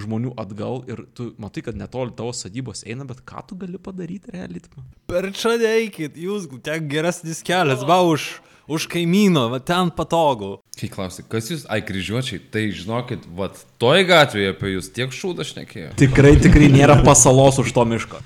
žmonių 0.00 0.34
atgal 0.40 0.82
ir 0.90 1.04
tu 1.16 1.30
matai, 1.40 1.64
kad 1.66 1.78
netoli 1.78 2.14
tavo 2.16 2.34
sadybos 2.36 2.84
eina, 2.86 3.06
bet 3.08 3.22
ką 3.26 3.44
tu 3.48 3.58
gali 3.60 3.80
padaryti 3.80 4.34
realiai? 4.34 4.64
Per 5.08 5.30
čia 5.36 5.56
neikit, 5.60 6.18
jūs, 6.20 6.48
ten 6.64 6.88
geresnis 6.90 7.42
kelias, 7.46 7.84
va 7.88 8.02
už, 8.04 8.28
už 8.68 8.88
kaimyno, 8.92 9.46
va 9.54 9.60
ten 9.62 9.90
patogu. 9.94 10.56
Kai 10.76 10.90
klausai, 10.92 11.24
kas 11.32 11.50
jūs, 11.52 11.66
ai 11.72 11.80
kryžiuočiai, 11.86 12.42
tai 12.52 12.68
žinokit, 12.76 13.24
vat 13.38 13.58
toj 13.80 14.04
gatvėje 14.08 14.52
apie 14.52 14.76
jūs 14.76 14.92
tiek 14.92 15.12
šūdą 15.14 15.46
šnekėjo. 15.48 15.92
Tikrai, 16.00 16.36
tikrai 16.42 16.70
nėra 16.72 17.00
pasalos 17.06 17.62
už 17.62 17.72
to 17.72 17.88
miško. 17.88 18.22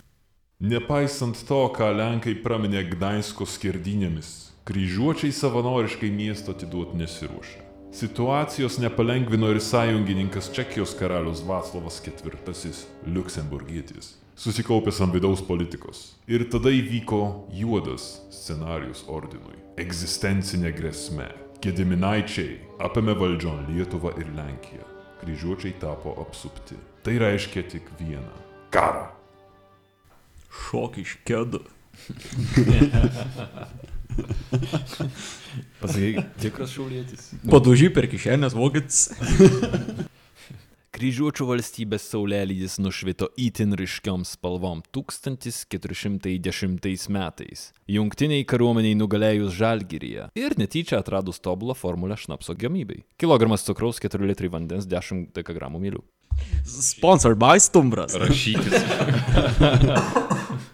Nepaisant 0.61 1.39
to, 1.49 1.63
ką 1.73 1.95
Lenkai 1.97 2.35
praminė 2.43 2.83
Gdainsko 2.91 3.47
skirdinėmis, 3.49 4.51
kryžiuočiai 4.69 5.33
savanoriškai 5.33 6.11
miesto 6.13 6.53
atiduoti 6.53 7.01
nesiruošia. 7.01 7.70
Situacijos 7.93 8.79
nepalengvino 8.79 9.49
ir 9.51 9.61
sąjungininkas 9.61 10.51
Čekijos 10.53 10.95
karalius 10.95 11.43
Vaclavas 11.47 12.03
IV 12.07 12.31
Liuksemburgietis, 13.07 14.15
susikaupęs 14.37 15.01
ant 15.01 15.15
vidaus 15.15 15.43
politikos. 15.43 16.15
Ir 16.31 16.45
tada 16.53 16.71
įvyko 16.71 17.51
juodas 17.51 18.21
scenarius 18.31 19.03
ordinui- 19.09 19.59
egzistencinė 19.85 20.71
grėsmė. 20.71 21.27
Gediminaičiai 21.61 22.61
apėmė 22.79 23.19
valdžion 23.19 23.67
Lietuvą 23.75 24.15
ir 24.23 24.31
Lenkiją. 24.39 24.87
Kryžiuočiai 25.21 25.75
tapo 25.81 26.15
apsupti. 26.23 26.79
Tai 27.03 27.19
reiškia 27.19 27.69
tik 27.69 27.91
vieną- 27.99 28.37
karą. 28.75 29.09
Šok 30.49 30.99
iš 30.99 31.19
kėdų. 31.27 31.61
Pasakyk, 35.81 36.23
tikras 36.43 36.71
šaulėtis. 36.77 37.23
Padužy 37.51 37.89
per 37.95 38.05
kišenės 38.11 38.57
vokietis. 38.57 38.99
Kryžiuočių 41.01 41.47
valstybės 41.47 42.03
saulėlydis 42.11 42.75
nušvito 42.83 43.29
itin 43.41 43.71
ryškiom 43.79 44.25
spalvom 44.27 44.83
1410 44.93 47.07
metais. 47.15 47.63
Jungtiniai 47.89 48.43
kariuomeniai 48.45 48.99
nugalėjus 48.99 49.55
Žalgiryje 49.57 50.27
ir 50.37 50.57
netyčia 50.61 50.99
atradus 50.99 51.41
tobulą 51.41 51.75
formulę 51.79 52.19
šnapso 52.21 52.53
gamybai. 52.59 53.07
Kilogramas 53.23 53.65
cukraus, 53.65 54.03
4 54.03 54.29
litrai 54.29 54.51
vandens, 54.53 54.85
10 54.91 55.31
dkg 55.39 55.71
mylių. 55.79 56.03
Sponsored 56.67 57.39
by 57.39 57.63
Stumbras. 57.63 58.19
Rašykis. 58.19 58.75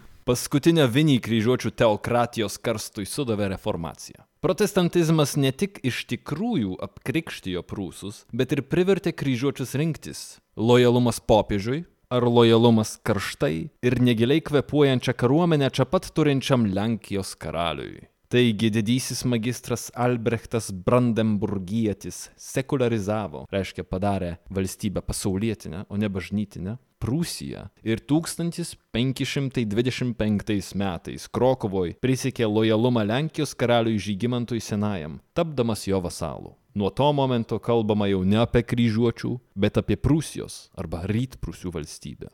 Paskutinę 0.27 0.83
vinį 0.91 1.21
kryžiuočių 1.23 1.69
teokratijos 1.79 2.57
karstui 2.59 3.05
sudavė 3.07 3.45
reformacija. 3.53 4.25
Protestantizmas 4.43 5.37
ne 5.39 5.53
tik 5.55 5.77
iš 5.87 6.01
tikrųjų 6.09 6.73
apkrikštijo 6.83 7.63
prūsus, 7.63 8.25
bet 8.35 8.51
ir 8.51 8.65
privertė 8.67 9.13
kryžiuočius 9.15 9.71
rinktis- 9.79 10.25
lojalumas 10.69 11.21
popiežiui 11.23 11.85
ar 12.11 12.27
lojalumas 12.27 12.97
karštai 13.07 13.69
ir 13.81 13.99
negiliai 14.03 14.43
kvepuojančią 14.43 15.15
kariuomenę 15.15 15.71
čia 15.71 15.85
pat 15.85 16.11
turinčiam 16.11 16.67
Lenkijos 16.75 17.31
karaliui. 17.39 18.09
Taigi 18.27 18.67
didysis 18.69 19.23
magistras 19.23 19.91
Albrechtas 19.95 20.71
Brandenburgietis 20.71 22.29
sekularizavo, 22.35 23.47
reiškia 23.47 23.83
padarė 23.87 24.37
valstybę 24.51 24.99
pasaulietinę, 24.99 25.87
o 25.87 25.95
ne 25.95 26.11
bažnytinę, 26.11 26.75
Prūsiją 26.99 27.71
ir 27.87 28.03
1525 28.09 30.75
metais 30.81 31.27
Krokovoj 31.29 31.93
prisiekė 32.03 32.45
lojalumą 32.51 33.03
Lenkijos 33.07 33.55
karaliui 33.55 33.99
Žygimantui 34.01 34.59
Senajam, 34.59 35.21
tapdamas 35.31 35.87
jo 35.87 36.01
vasalu. 36.03 36.51
Nuo 36.75 36.89
to 36.89 37.13
momento 37.13 37.59
kalbama 37.63 38.07
jau 38.11 38.27
ne 38.27 38.43
apie 38.43 38.63
kryžiuočių, 38.65 39.39
bet 39.55 39.77
apie 39.79 39.95
Prūsijos 39.95 40.67
arba 40.75 41.07
Rytprūsių 41.07 41.71
valstybę. 41.79 42.27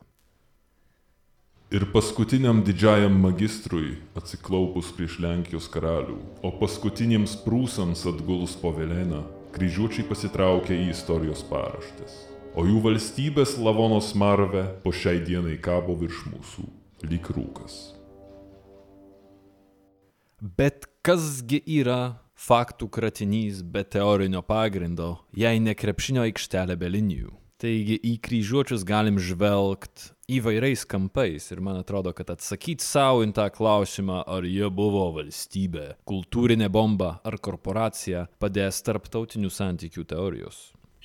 Ir 1.74 1.88
paskutiniam 1.90 2.60
didžiajam 2.62 3.16
magistrui 3.18 3.96
atsiklaupus 4.20 4.92
prieš 4.94 5.16
Lenkijos 5.24 5.66
karalių, 5.74 6.20
o 6.46 6.52
paskutiniams 6.60 7.34
prūsams 7.42 8.04
atgulus 8.12 8.54
po 8.62 8.70
Veleną, 8.76 9.24
kryžiuočiai 9.56 10.06
pasitraukė 10.06 10.78
į 10.84 10.92
istorijos 10.94 11.42
paraštės. 11.50 12.14
O 12.54 12.68
jų 12.70 12.78
valstybės 12.86 13.58
lavonos 13.58 14.12
marve 14.14 14.68
po 14.86 14.94
šiai 14.94 15.26
dienai 15.26 15.58
kabo 15.58 15.98
virš 15.98 16.22
mūsų, 16.36 16.70
lyg 17.10 17.34
rūkas. 17.34 17.82
Bet 20.46 20.86
kasgi 21.02 21.64
yra 21.82 22.20
faktų 22.38 22.94
kratinys 22.94 23.66
be 23.66 23.82
teorinio 23.82 24.46
pagrindo, 24.46 25.16
jei 25.34 25.58
ne 25.58 25.74
krepšinio 25.74 26.30
aikštelė 26.30 26.78
be 26.78 26.94
linijų? 27.00 27.40
Taigi 27.64 27.96
į 27.96 28.18
kryžiuočius 28.20 28.82
galim 28.84 29.16
žvelgt 29.24 30.10
įvairiais 30.28 30.82
kampais 30.84 31.46
ir 31.54 31.62
man 31.64 31.78
atrodo, 31.80 32.12
kad 32.12 32.34
atsakyti 32.34 32.84
savo 32.84 33.22
į 33.24 33.30
tą 33.38 33.46
klausimą, 33.56 34.18
ar 34.28 34.44
jie 34.44 34.68
buvo 34.68 35.06
valstybė, 35.16 35.94
kultūrinė 36.04 36.68
bomba 36.68 37.14
ar 37.24 37.38
korporacija, 37.40 38.26
padės 38.44 38.82
tarptautinių 38.84 39.48
santykių 39.48 40.04
teorijos. 40.12 40.58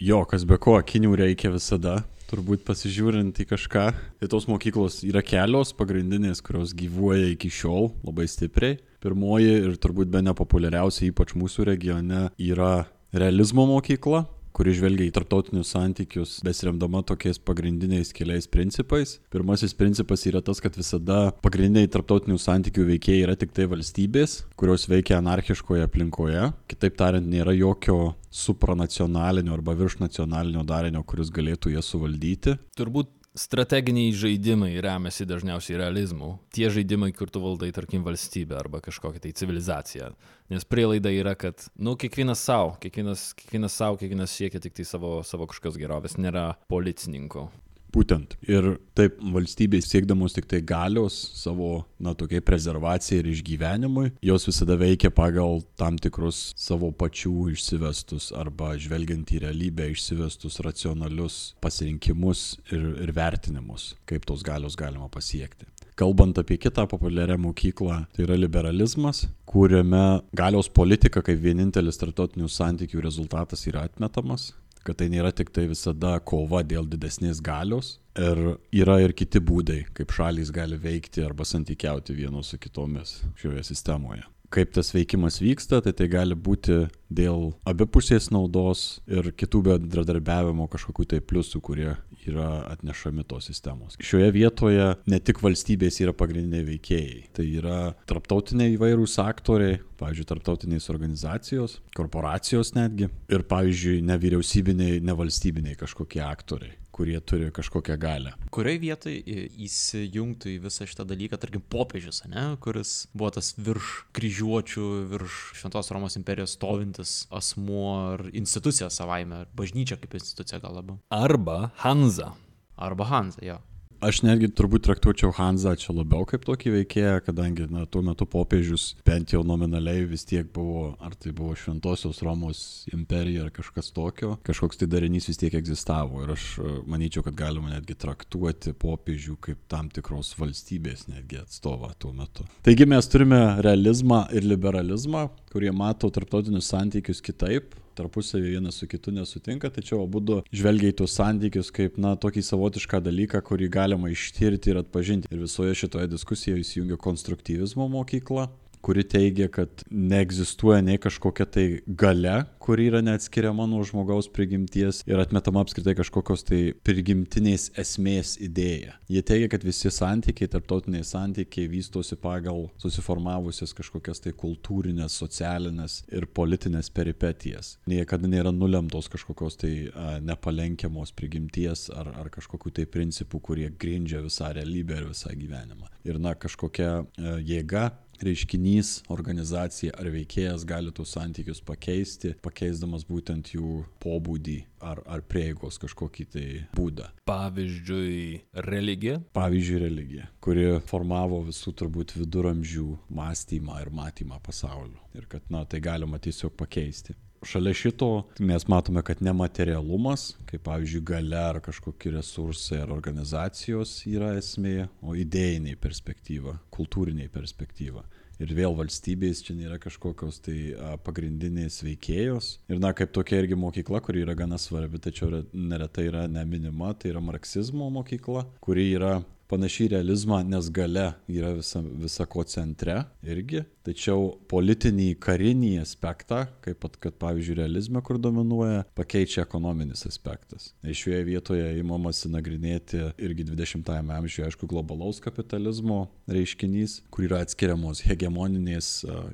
Jo, 0.02 0.24
kas 0.26 0.42
be 0.50 0.58
ko, 0.58 0.74
akinių 0.82 1.12
reikia 1.20 1.52
visada, 1.54 2.00
turbūt 2.26 2.64
pasižiūrint 2.66 3.38
į 3.38 3.46
kažką. 3.52 3.84
Tai 4.18 4.30
tos 4.30 4.48
mokyklos 4.50 5.04
yra 5.06 5.22
kelios 5.22 5.70
pagrindinės, 5.78 6.42
kurios 6.42 6.74
gyvuoja 6.74 7.36
iki 7.36 7.52
šiol 7.54 7.92
labai 8.02 8.26
stipriai. 8.26 8.80
Pirmoji 8.98 9.60
ir 9.60 9.78
turbūt 9.78 10.10
be 10.10 10.24
nepopuliariausia, 10.26 11.12
ypač 11.12 11.36
mūsų 11.38 11.68
regione, 11.70 12.24
yra 12.34 12.88
realizmo 13.14 13.62
mokykla, 13.70 14.24
kuri 14.58 14.74
žvelgia 14.74 15.06
į 15.06 15.12
tarptautinius 15.14 15.70
santykius, 15.70 16.32
besiremdama 16.42 17.04
tokiais 17.06 17.38
pagrindiniais 17.38 18.10
keliais 18.16 18.48
principais. 18.50 19.16
Pirmasis 19.30 19.76
principas 19.78 20.26
yra 20.26 20.42
tas, 20.42 20.58
kad 20.62 20.74
visada 20.74 21.28
pagrindiniai 21.44 21.90
tarptautinių 21.94 22.40
santykių 22.42 22.88
veikėjai 22.88 23.26
yra 23.28 23.36
tik 23.38 23.54
tai 23.54 23.68
valstybės, 23.70 24.40
kurios 24.58 24.88
veikia 24.90 25.20
anarchiškoje 25.20 25.86
aplinkoje. 25.86 26.48
Kitaip 26.72 26.98
tariant, 26.98 27.30
nėra 27.30 27.54
jokio 27.54 28.16
supranacionalinio 28.34 29.54
arba 29.54 29.76
viršnacionalinio 29.78 30.66
darinio, 30.66 31.04
kuris 31.06 31.30
galėtų 31.34 31.76
jas 31.76 31.94
suvaldyti. 31.94 32.58
Turbūt 32.78 33.14
strateginiai 33.38 34.12
žaidimai 34.16 34.72
remiasi 34.82 35.26
dažniausiai 35.28 35.78
realizmu. 35.78 36.34
Tie 36.54 36.68
žaidimai, 36.72 37.12
kur 37.16 37.30
tu 37.30 37.42
valdai, 37.42 37.70
tarkim, 37.74 38.02
valstybę 38.06 38.58
arba 38.58 38.82
kažkokią 38.84 39.22
tai 39.22 39.32
civilizaciją. 39.38 40.10
Nes 40.50 40.66
prielaida 40.66 41.12
yra, 41.14 41.36
kad, 41.38 41.68
nu, 41.78 41.94
kiekvienas 42.00 42.42
savo, 42.42 42.74
kiekvienas, 42.82 43.30
kiekvienas 43.38 43.78
savo, 43.78 44.00
kiekvienas 44.00 44.34
siekia 44.34 44.62
tik 44.64 44.76
tai 44.78 44.86
savo, 44.88 45.18
savo 45.26 45.46
kažkokios 45.50 45.78
gerovės, 45.80 46.18
nėra 46.18 46.50
policininko. 46.72 47.48
Būtent. 47.94 48.36
Ir 48.44 48.74
taip 48.98 49.16
valstybės 49.34 49.88
siekdamos 49.88 50.34
tik 50.36 50.48
tai 50.50 50.60
galios 50.66 51.16
savo, 51.38 51.86
na, 52.02 52.12
tokiai 52.18 52.44
prezervacijai 52.44 53.22
ir 53.22 53.30
išgyvenimui, 53.32 54.10
jos 54.28 54.44
visada 54.50 54.76
veikia 54.80 55.10
pagal 55.14 55.62
tam 55.80 55.96
tikrus 55.96 56.50
savo 56.58 56.90
pačių 56.92 57.48
išsivestus 57.54 58.30
arba 58.36 58.74
žvelgiant 58.80 59.32
į 59.32 59.42
realybę 59.46 59.88
išsivestus 59.94 60.60
racionalius 60.64 61.40
pasirinkimus 61.64 62.58
ir, 62.68 62.84
ir 63.06 63.14
vertinimus, 63.16 63.94
kaip 64.08 64.28
tos 64.28 64.44
galios 64.44 64.76
galima 64.78 65.08
pasiekti. 65.12 65.68
Kalbant 65.98 66.36
apie 66.38 66.60
kitą 66.62 66.84
populiarią 66.86 67.34
mokyklą, 67.42 68.04
tai 68.14 68.22
yra 68.22 68.36
liberalizmas, 68.38 69.24
kuriame 69.48 70.20
galios 70.36 70.68
politika 70.70 71.24
kaip 71.26 71.40
vienintelis 71.42 71.98
tarptautinių 71.98 72.46
santykių 72.52 73.02
rezultatas 73.02 73.64
yra 73.66 73.82
atmetamas, 73.88 74.52
kad 74.88 74.98
tai 75.02 75.10
nėra 75.12 75.34
tik 75.36 75.52
tai 75.52 75.66
visada 75.68 76.16
kova 76.24 76.62
dėl 76.64 76.88
didesnės 76.88 77.42
galios 77.44 77.98
ir 78.16 78.56
yra 78.72 78.98
ir 79.04 79.12
kiti 79.16 79.42
būdai, 79.44 79.82
kaip 79.94 80.14
šalys 80.16 80.50
gali 80.54 80.80
veikti 80.80 81.22
arba 81.26 81.44
santykiauti 81.44 82.16
vienos 82.16 82.54
su 82.54 82.58
kitomis 82.58 83.18
šioje 83.38 83.66
sistemoje. 83.68 84.24
Kaip 84.48 84.70
tas 84.72 84.94
veikimas 84.94 85.42
vyksta, 85.44 85.82
tai 85.84 85.92
tai 85.92 86.06
gali 86.08 86.32
būti 86.32 86.86
dėl 87.12 87.50
abipusės 87.68 88.30
naudos 88.32 89.02
ir 89.04 89.28
kitų 89.36 89.60
bendradarbiavimo 89.66 90.70
kažkokių 90.72 91.04
tai 91.12 91.20
pliusų, 91.20 91.60
kurie 91.60 91.90
yra 92.30 92.48
atnešami 92.72 93.26
tos 93.28 93.48
sistemos. 93.50 93.98
Šioje 94.02 94.30
vietoje 94.34 94.88
ne 95.08 95.20
tik 95.20 95.42
valstybės 95.44 96.00
yra 96.04 96.14
pagrindiniai 96.16 96.66
veikėjai, 96.72 97.20
tai 97.36 97.46
yra 97.60 97.78
tarptautiniai 98.10 98.76
įvairūs 98.76 99.18
aktoriai, 99.22 99.80
pavyzdžiui, 100.00 100.28
tarptautinės 100.32 100.90
organizacijos, 100.92 101.78
korporacijos 101.96 102.74
netgi 102.78 103.08
ir, 103.08 103.46
pavyzdžiui, 103.50 104.02
nevyriausybiniai, 104.08 105.00
nevalstybiniai 105.08 105.78
kažkokie 105.80 106.22
aktoriai 106.24 106.76
kurie 106.98 107.20
turi 107.20 107.52
kažkokią 107.54 107.96
galę. 108.02 108.32
Kurioje 108.50 108.80
vietoje 108.82 109.44
įsijungtų 109.68 110.50
į 110.56 110.58
visą 110.66 110.88
šitą 110.90 111.06
dalyką, 111.06 111.38
tarkim, 111.38 111.62
popiežius, 111.70 112.24
ne, 112.26 112.48
kuris 112.64 113.06
buvo 113.14 113.30
tas 113.38 113.52
virš 113.54 113.92
kryžiuočių, 114.18 114.88
virš 115.12 115.38
Šventos 115.60 115.92
Romos 115.94 116.18
imperijos 116.18 116.56
stovintis 116.58 117.14
asmuo 117.30 117.86
ar 118.16 118.26
institucija 118.32 118.90
savaime, 118.90 119.44
ar 119.44 119.54
bažnyčia 119.54 120.00
kaip 120.02 120.18
institucija 120.18 120.58
gal 120.64 120.74
labiau. 120.80 120.98
Arba 121.14 121.70
Hanza. 121.84 122.32
Arba 122.74 123.06
Hanza, 123.12 123.42
jo. 123.46 123.60
Aš 123.98 124.20
netgi 124.22 124.46
turbūt 124.54 124.84
traktuočiau 124.86 125.32
Hanzą 125.34 125.72
čia 125.74 125.90
labiau 125.90 126.22
kaip 126.28 126.44
tokį 126.46 126.70
veikėją, 126.76 127.14
kadangi 127.26 127.64
na, 127.66 127.82
tuo 127.90 127.98
metu 128.06 128.28
popiežius 128.30 128.92
bent 129.02 129.32
jau 129.34 129.40
nominaliai 129.42 130.04
vis 130.06 130.22
tiek 130.28 130.46
buvo, 130.54 130.92
ar 131.02 131.16
tai 131.18 131.32
buvo 131.34 131.56
Šventosios 131.58 132.20
Romos 132.22 132.60
imperija 132.94 133.48
ar 133.48 133.50
kažkas 133.56 133.90
tokio, 133.96 134.36
kažkoks 134.46 134.78
tai 134.78 134.86
darinys 134.92 135.26
vis 135.26 135.42
tiek 135.42 135.56
egzistavo 135.58 136.22
ir 136.22 136.30
aš 136.36 136.46
e, 136.62 136.76
manyčiau, 136.86 137.24
kad 137.26 137.34
galima 137.40 137.72
netgi 137.72 137.98
traktuoti 137.98 138.76
popiežių 138.78 139.34
kaip 139.48 139.66
tam 139.66 139.90
tikros 139.90 140.30
valstybės 140.38 141.08
netgi 141.10 141.42
atstovą 141.42 141.90
tuo 141.98 142.14
metu. 142.14 142.46
Taigi 142.62 142.86
mes 142.86 143.10
turime 143.10 143.42
realizmą 143.66 144.28
ir 144.30 144.46
liberalizmą, 144.46 145.26
kurie 145.50 145.74
mato 145.74 146.06
tarptautinius 146.14 146.70
santykius 146.70 147.24
kitaip, 147.24 147.74
tarpusavį 147.98 148.54
vienas 148.56 148.78
su 148.80 148.88
kitu 148.90 149.12
nesutinka, 149.14 149.70
tačiau 149.74 150.04
abu 150.04 150.22
du 150.22 150.40
žvelgia 150.54 150.92
į 150.92 150.98
tuos 151.02 151.16
santykius 151.18 151.72
kaip, 151.74 151.98
na, 152.00 152.14
tokį 152.20 152.44
savotišką 152.46 153.02
dalyką, 153.04 153.42
kurį 153.44 153.70
galima 153.74 154.12
ištirti 154.14 154.72
ir 154.72 154.82
atpažinti. 154.84 155.30
Ir 155.34 155.44
visoje 155.44 155.76
šitoje 155.82 156.10
diskusijoje 156.14 156.64
įsijungia 156.64 157.00
konstruktyvizmo 157.02 157.88
mokykla, 157.92 158.48
kuri 158.82 159.04
teigia, 159.04 159.48
kad 159.52 159.82
neegzistuoja 159.90 160.80
nei 160.84 160.98
kažkokia 161.02 161.46
tai 161.46 161.66
gale, 161.86 162.44
kuri 162.62 162.88
yra 162.90 163.00
neatskiriama 163.04 163.66
nuo 163.70 163.82
žmogaus 163.86 164.28
prigimties 164.32 165.00
ir 165.08 165.20
atmetama 165.22 165.62
apskritai 165.64 165.94
kažkokios 165.98 166.44
tai 166.48 166.60
prigimtinės 166.84 167.70
esmės 167.80 168.34
idėja. 168.44 168.98
Jie 169.08 169.22
teigia, 169.24 169.48
kad 169.54 169.64
visi 169.64 169.90
santykiai, 169.94 170.50
tarptautiniai 170.52 171.06
santykiai 171.06 171.70
vystosi 171.72 172.18
pagal 172.20 172.66
susiformavusias 172.82 173.72
kažkokias 173.76 174.20
tai 174.24 174.34
kultūrinės, 174.36 175.16
socialinės 175.22 176.02
ir 176.12 176.28
politinės 176.36 176.92
peripetijas. 176.94 177.76
Niekada 177.88 178.28
nėra 178.30 178.52
nulemtos 178.54 179.08
kažkokios 179.12 179.58
tai 179.62 179.72
a, 179.88 180.18
nepalenkiamos 180.24 181.14
prigimties 181.16 181.88
ar, 181.94 182.12
ar 182.20 182.28
kažkokių 182.34 182.74
tai 182.80 182.88
principų, 182.90 183.40
kurie 183.50 183.70
grindžia 183.72 184.20
visą 184.24 184.52
realybę 184.56 185.00
ir 185.00 185.08
visą 185.08 185.32
gyvenimą. 185.32 185.88
Ir 186.08 186.20
na, 186.20 186.36
kažkokia 186.36 186.90
a, 187.00 187.38
jėga 187.40 187.88
reiškinys, 188.26 188.92
organizacija 189.12 189.94
ar 189.98 190.10
veikėjas 190.14 190.64
gali 190.68 190.92
tuos 190.94 191.12
santykius 191.16 191.60
pakeisti, 191.64 192.34
pakeisdamas 192.44 193.06
būtent 193.08 193.52
jų 193.54 193.84
pobūdį 194.02 194.58
ar, 194.84 195.02
ar 195.06 195.22
prieigos 195.26 195.78
kažkokį 195.82 196.26
tai 196.32 196.46
būdą. 196.76 197.10
Pavyzdžiui, 197.28 198.42
religija. 198.68 199.18
Pavyzdžiui, 199.36 199.78
religija, 199.84 200.28
kuri 200.44 200.68
formavo 200.88 201.42
visų 201.48 201.74
turbūt 201.78 202.16
viduramžių 202.18 202.88
mąstymą 203.18 203.80
ir 203.84 203.92
matymą 203.94 204.42
pasaulio. 204.44 205.00
Ir 205.18 205.26
kad, 205.30 205.46
na, 205.52 205.64
tai 205.68 205.82
galima 205.84 206.20
tiesiog 206.22 206.54
pakeisti. 206.58 207.16
Šalia 207.46 207.74
šito 207.74 208.08
mes 208.42 208.66
matome, 208.68 209.02
kad 209.06 209.22
nematerialumas, 209.22 210.32
kaip 210.48 210.64
pavyzdžiui 210.66 211.04
gale 211.06 211.38
ar 211.38 211.60
kažkokie 211.62 212.10
resursai 212.16 212.80
ar 212.82 212.92
organizacijos 212.94 214.00
yra 214.10 214.32
esmė, 214.40 214.88
o 215.02 215.14
idėjiniai 215.14 215.78
perspektyva, 215.78 216.58
kultūriniai 216.74 217.30
perspektyva. 217.30 218.02
Ir 218.38 218.52
vėl 218.54 218.76
valstybės 218.78 219.40
čia 219.46 219.56
nėra 219.58 219.80
kažkokios 219.82 220.38
tai 220.46 220.58
pagrindinės 221.06 221.80
veikėjos. 221.82 222.52
Ir 222.70 222.78
na, 222.82 222.92
kaip 222.94 223.10
tokia 223.14 223.40
irgi 223.42 223.58
mokykla, 223.58 223.98
kuri 224.02 224.22
yra 224.22 224.36
gana 224.38 224.60
svarbi, 224.62 225.00
tačiau 225.02 225.32
re- 225.32 225.46
neretai 225.54 226.06
yra 226.10 226.28
neminima, 226.30 226.92
tai 226.94 227.10
yra 227.10 227.22
marksizmo 227.22 227.90
mokykla, 227.98 228.46
kuri 228.62 228.92
yra 228.94 229.16
panašiai 229.48 229.94
realizmą, 229.96 230.42
nes 230.46 230.68
gale 230.70 231.08
yra 231.32 231.54
visa, 231.56 231.80
visa 231.80 232.26
ko 232.28 232.44
centre 232.44 233.00
irgi, 233.24 233.64
tačiau 233.88 234.34
politinį 234.50 235.14
karinį 235.22 235.72
aspektą, 235.82 236.44
kaip 236.64 236.80
pat, 236.82 236.96
kad 237.00 237.16
pavyzdžiui 237.20 237.58
realizme, 237.58 238.02
kur 238.04 238.20
dominuoja, 238.20 238.84
pakeičia 238.98 239.44
ekonominis 239.46 240.04
aspektas. 240.08 240.72
Ir 240.84 240.96
šioje 240.98 241.22
vietoje 241.28 241.68
įmamasi 241.80 242.30
nagrinėti 242.32 243.02
irgi 243.24 243.46
20-ame 243.48 244.16
amžiuje, 244.18 244.48
aišku, 244.48 244.68
globalaus 244.70 245.22
kapitalizmo 245.24 246.04
reiškinys, 246.30 247.00
kur 247.14 247.28
yra 247.28 247.42
atskiriamos 247.46 248.04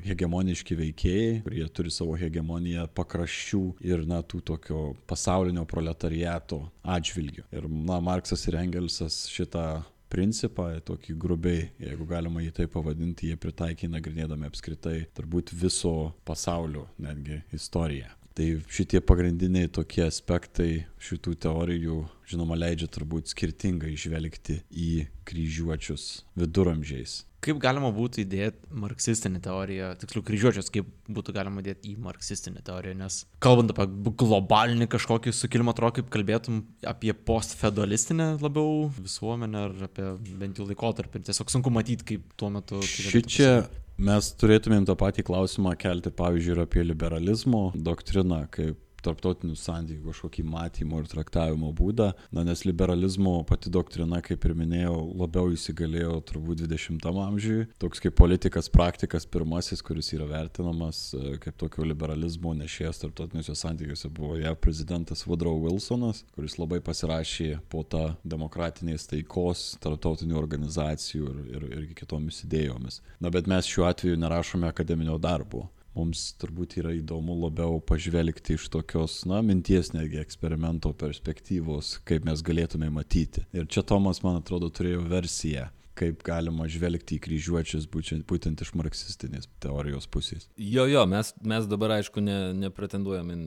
hegemoniški 0.04 0.78
veikėjai, 0.78 1.40
kurie 1.46 1.66
turi 1.74 1.94
savo 1.94 2.18
hegemoniją 2.20 2.86
pakraščių 2.94 3.64
ir, 3.84 4.04
na, 4.08 4.22
tų 4.22 4.42
tokio 4.52 4.84
pasaulinio 5.10 5.66
proletariato 5.68 6.64
atžvilgių. 6.82 7.48
Ir, 7.54 7.68
na, 7.88 7.98
Marksas 8.04 8.46
ir 8.48 8.60
Engelsas 8.60 9.24
šitą 9.32 9.82
principą, 10.14 10.68
tokį 10.86 11.16
grubiai, 11.18 11.68
jeigu 11.82 12.06
galima 12.08 12.42
jį 12.44 12.52
taip 12.60 12.74
pavadinti, 12.74 13.30
jie 13.30 13.38
pritaikė 13.40 13.90
nagrinėdami 13.90 14.43
apskritai 14.48 15.04
turbūt 15.16 15.54
viso 15.56 16.12
pasaulio 16.28 16.88
netgi 17.02 17.42
istoriją. 17.56 18.12
Tai 18.34 18.46
šitie 18.66 18.98
pagrindiniai 19.06 19.68
tokie 19.70 20.02
aspektai 20.02 20.88
šitų 21.06 21.36
teorijų, 21.44 22.00
žinoma, 22.26 22.56
leidžia 22.58 22.88
turbūt 22.90 23.30
skirtingai 23.30 23.92
žvelgti 23.94 24.56
į 24.74 24.88
kryžiuočius 25.28 26.24
viduramžiais. 26.40 27.20
Kaip 27.44 27.60
galima 27.60 27.90
būtų 27.94 28.22
įdėti 28.24 28.72
marksistinę 28.80 29.38
teoriją, 29.44 29.92
tiksliau 30.00 30.24
kryžiuočius, 30.26 30.70
kaip 30.74 30.88
būtų 31.06 31.34
galima 31.36 31.62
įdėti 31.62 31.92
į 31.92 32.00
marksistinę 32.02 32.64
teoriją, 32.64 32.96
nes 33.04 33.20
kalbant 33.44 33.70
apie 33.70 33.86
globalinį 34.24 34.88
kažkokį 34.96 35.34
sukilimą, 35.36 35.76
atrodo, 35.76 36.00
kaip 36.00 36.10
kalbėtum 36.16 36.62
apie 36.90 37.12
postfeudalistinę 37.28 38.32
labiau 38.42 38.88
visuomenę 38.96 39.64
ar 39.68 39.86
apie 39.90 40.10
bent 40.40 40.58
jau 40.58 40.66
laikotarpį. 40.72 41.22
Tiesiog 41.28 41.54
sunku 41.54 41.70
matyti, 41.70 42.08
kaip 42.14 42.34
tuo 42.40 42.50
metu. 42.56 42.80
tai 42.82 43.12
Šičia 43.12 43.52
mes 43.98 44.30
turėtumėm 44.40 44.86
tą 44.88 44.96
patį 44.98 45.24
klausimą 45.28 45.74
kelti, 45.80 46.12
pavyzdžiui, 46.14 46.54
ir 46.56 46.62
apie 46.64 46.84
liberalizmo 46.86 47.66
doktriną, 47.74 48.44
kaip 48.54 48.78
tarptautinių 49.04 49.56
santykių 49.58 50.10
kažkokį 50.10 50.44
matymo 50.48 51.00
ir 51.02 51.08
traktavimo 51.10 51.70
būdą. 51.76 52.10
Na, 52.34 52.44
nes 52.46 52.64
liberalizmo 52.66 53.36
pati 53.48 53.72
doktrina, 53.72 54.20
kaip 54.24 54.44
ir 54.48 54.56
minėjau, 54.58 54.96
labiau 55.20 55.52
įsigalėjo 55.54 56.18
turbūt 56.28 56.64
20-am 56.64 57.20
amžiui. 57.26 57.66
Toks 57.82 58.02
kaip 58.04 58.16
politikas 58.18 58.70
praktikas 58.72 59.28
pirmasis, 59.28 59.82
kuris 59.84 60.12
yra 60.16 60.28
vertinamas 60.30 61.06
e, 61.16 61.36
kaip 61.42 61.58
tokio 61.60 61.86
liberalizmo 61.86 62.54
nešėjas 62.58 63.02
tarptautiniuose 63.04 63.56
santykiuose, 63.58 64.10
buvo 64.14 64.38
JAV 64.40 64.58
prezidentas 64.64 65.24
Woodrow 65.28 65.60
Wilsonas, 65.66 66.24
kuris 66.36 66.58
labai 66.60 66.80
pasirašė 66.84 67.50
po 67.72 67.84
tą 67.84 68.06
demokratinės 68.24 69.08
taikos 69.10 69.66
tarptautinių 69.84 70.38
organizacijų 70.40 71.30
ir, 71.30 71.44
ir, 71.54 71.70
ir 71.78 71.86
kitomis 71.98 72.42
idėjomis. 72.46 73.00
Na, 73.20 73.32
bet 73.34 73.48
mes 73.50 73.68
šiuo 73.68 73.88
atveju 73.90 74.20
nerašome 74.20 74.68
akademinio 74.70 75.18
darbo 75.22 75.68
mums 75.94 76.26
turbūt 76.40 76.78
yra 76.82 76.94
įdomu 76.98 77.36
labiau 77.44 77.78
pažvelgti 77.84 78.58
iš 78.58 78.68
tokios, 78.74 79.20
na, 79.30 79.40
minties 79.46 79.92
netgi 79.94 80.20
eksperimento 80.22 80.92
perspektyvos, 80.98 81.98
kaip 82.08 82.26
mes 82.28 82.42
galėtume 82.44 82.90
matyti. 82.92 83.46
Ir 83.54 83.70
čia 83.70 83.86
Tomas, 83.86 84.22
man 84.26 84.42
atrodo, 84.42 84.70
turėjo 84.74 85.06
versiją 85.10 85.70
kaip 85.98 86.22
galima 86.26 86.66
žvelgti 86.70 87.18
į 87.18 87.22
kryžiuočius 87.22 87.86
būtent, 87.90 88.24
būtent 88.28 88.62
iš 88.64 88.72
marksistinės 88.78 89.46
teorijos 89.62 90.08
pusės. 90.10 90.48
Jo, 90.58 90.88
jo, 90.90 91.04
mes, 91.10 91.30
mes 91.46 91.68
dabar 91.70 91.96
aišku 92.00 92.22
ne, 92.24 92.38
nepretenduojam 92.64 93.30
į 93.30 93.38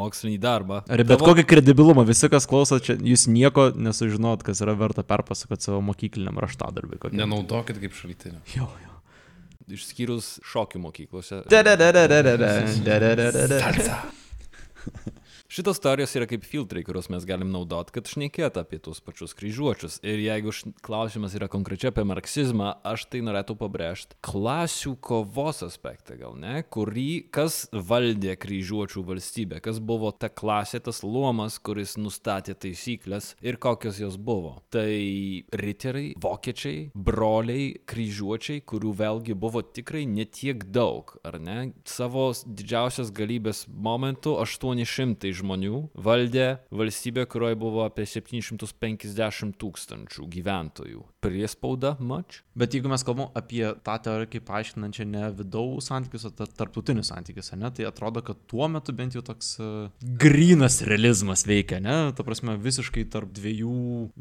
mokslinį 0.00 0.40
darbą. 0.42 0.82
Ar 0.82 1.04
bet 1.04 1.14
Tavo- 1.14 1.30
kokį 1.30 1.46
kredibilumą, 1.54 2.06
visi, 2.08 2.30
kas 2.32 2.48
klauso, 2.50 2.80
čia 2.82 2.98
jūs 2.98 3.28
nieko 3.30 3.70
nesužinot, 3.74 4.42
kas 4.46 4.62
yra 4.66 4.74
verta 4.78 5.06
perpasakoti 5.06 5.70
savo 5.70 5.80
mokykliniam 5.86 6.42
raštadarbį. 6.42 6.98
kokiam. 7.06 7.22
Nenaudokit 7.22 7.80
kaip 7.82 7.94
šaltinio. 7.94 8.42
Jo, 8.56 8.68
jo. 8.82 8.95
Išskyrus 9.72 10.36
šokių 10.46 10.78
mokyklose. 10.84 11.40
Šitos 15.56 15.78
teorijos 15.80 16.12
yra 16.18 16.26
kaip 16.28 16.42
filtrai, 16.44 16.82
kuriuos 16.84 17.06
mes 17.08 17.24
galim 17.24 17.48
naudoti, 17.48 17.94
kad 17.94 18.10
šnekėt 18.10 18.58
apie 18.60 18.76
tuos 18.84 18.98
pačius 19.00 19.32
kryžiuočius. 19.38 19.94
Ir 20.04 20.20
jeigu 20.20 20.52
klausimas 20.84 21.32
yra 21.38 21.46
konkrečiai 21.48 21.88
apie 21.94 22.02
marksizmą, 22.04 22.74
aš 22.84 23.06
tai 23.08 23.22
norėtų 23.24 23.56
pabrėžti 23.56 24.18
klasių 24.20 24.92
kovos 25.00 25.62
aspektą, 25.64 26.18
gal 26.20 26.34
ne, 26.36 26.58
kurį 26.60 27.30
kas 27.32 27.56
valdė 27.72 28.34
kryžiuočių 28.36 29.04
valstybę, 29.08 29.62
kas 29.64 29.80
buvo 29.80 30.10
ta 30.12 30.28
klasė, 30.28 30.82
tas 30.90 31.00
luomas, 31.00 31.56
kuris 31.56 31.96
nustatė 31.96 32.52
taisyklės 32.52 33.30
ir 33.40 33.56
kokios 33.56 34.02
jos 34.04 34.20
buvo. 34.20 34.58
Tai 34.68 34.84
riteriai, 35.56 36.12
vokiečiai, 36.20 36.90
broliai, 36.92 37.70
kryžiuočiai, 37.88 38.60
kurių 38.60 38.92
vėlgi 39.00 39.38
buvo 39.46 39.64
tikrai 39.64 40.04
netiek 40.04 40.68
daug, 40.68 41.16
ar 41.24 41.40
ne? 41.40 41.58
Savo 41.88 42.28
didžiausios 42.44 43.16
galybės 43.16 43.64
momentu 43.72 44.36
800 44.44 45.32
žmonių 45.32 45.45
valdė 45.96 46.46
valstybė, 46.74 47.26
kurioje 47.30 47.58
buvo 47.60 47.84
apie 47.86 48.06
750 48.08 49.56
tūkstančių 49.60 50.26
gyventojų. 50.32 51.04
Priespauda 51.24 51.96
much? 52.00 52.42
Bet 52.56 52.72
jeigu 52.76 52.88
mes 52.88 53.02
kalbam 53.04 53.30
apie 53.36 53.62
tą 53.84 53.96
teoriją 54.04 54.30
kaip 54.36 54.50
aiškinančią 54.58 55.06
ne 55.10 55.26
vidaus 55.36 55.90
santykius, 55.90 56.24
o 56.28 56.30
tar- 56.34 56.50
tarptautinius 56.56 57.10
santykius, 57.12 57.50
ne, 57.58 57.70
tai 57.74 57.86
atrodo, 57.88 58.22
kad 58.24 58.38
tuo 58.48 58.68
metu 58.72 58.94
bent 58.96 59.16
jau 59.16 59.22
toks 59.26 59.54
uh, 59.60 59.90
grinas 60.22 60.78
realizmas 60.86 61.44
veikia, 61.48 61.80
ne, 61.84 61.96
ta 62.16 62.24
prasme 62.26 62.54
visiškai 62.62 63.04
tarp 63.12 63.32
dviejų, 63.36 63.74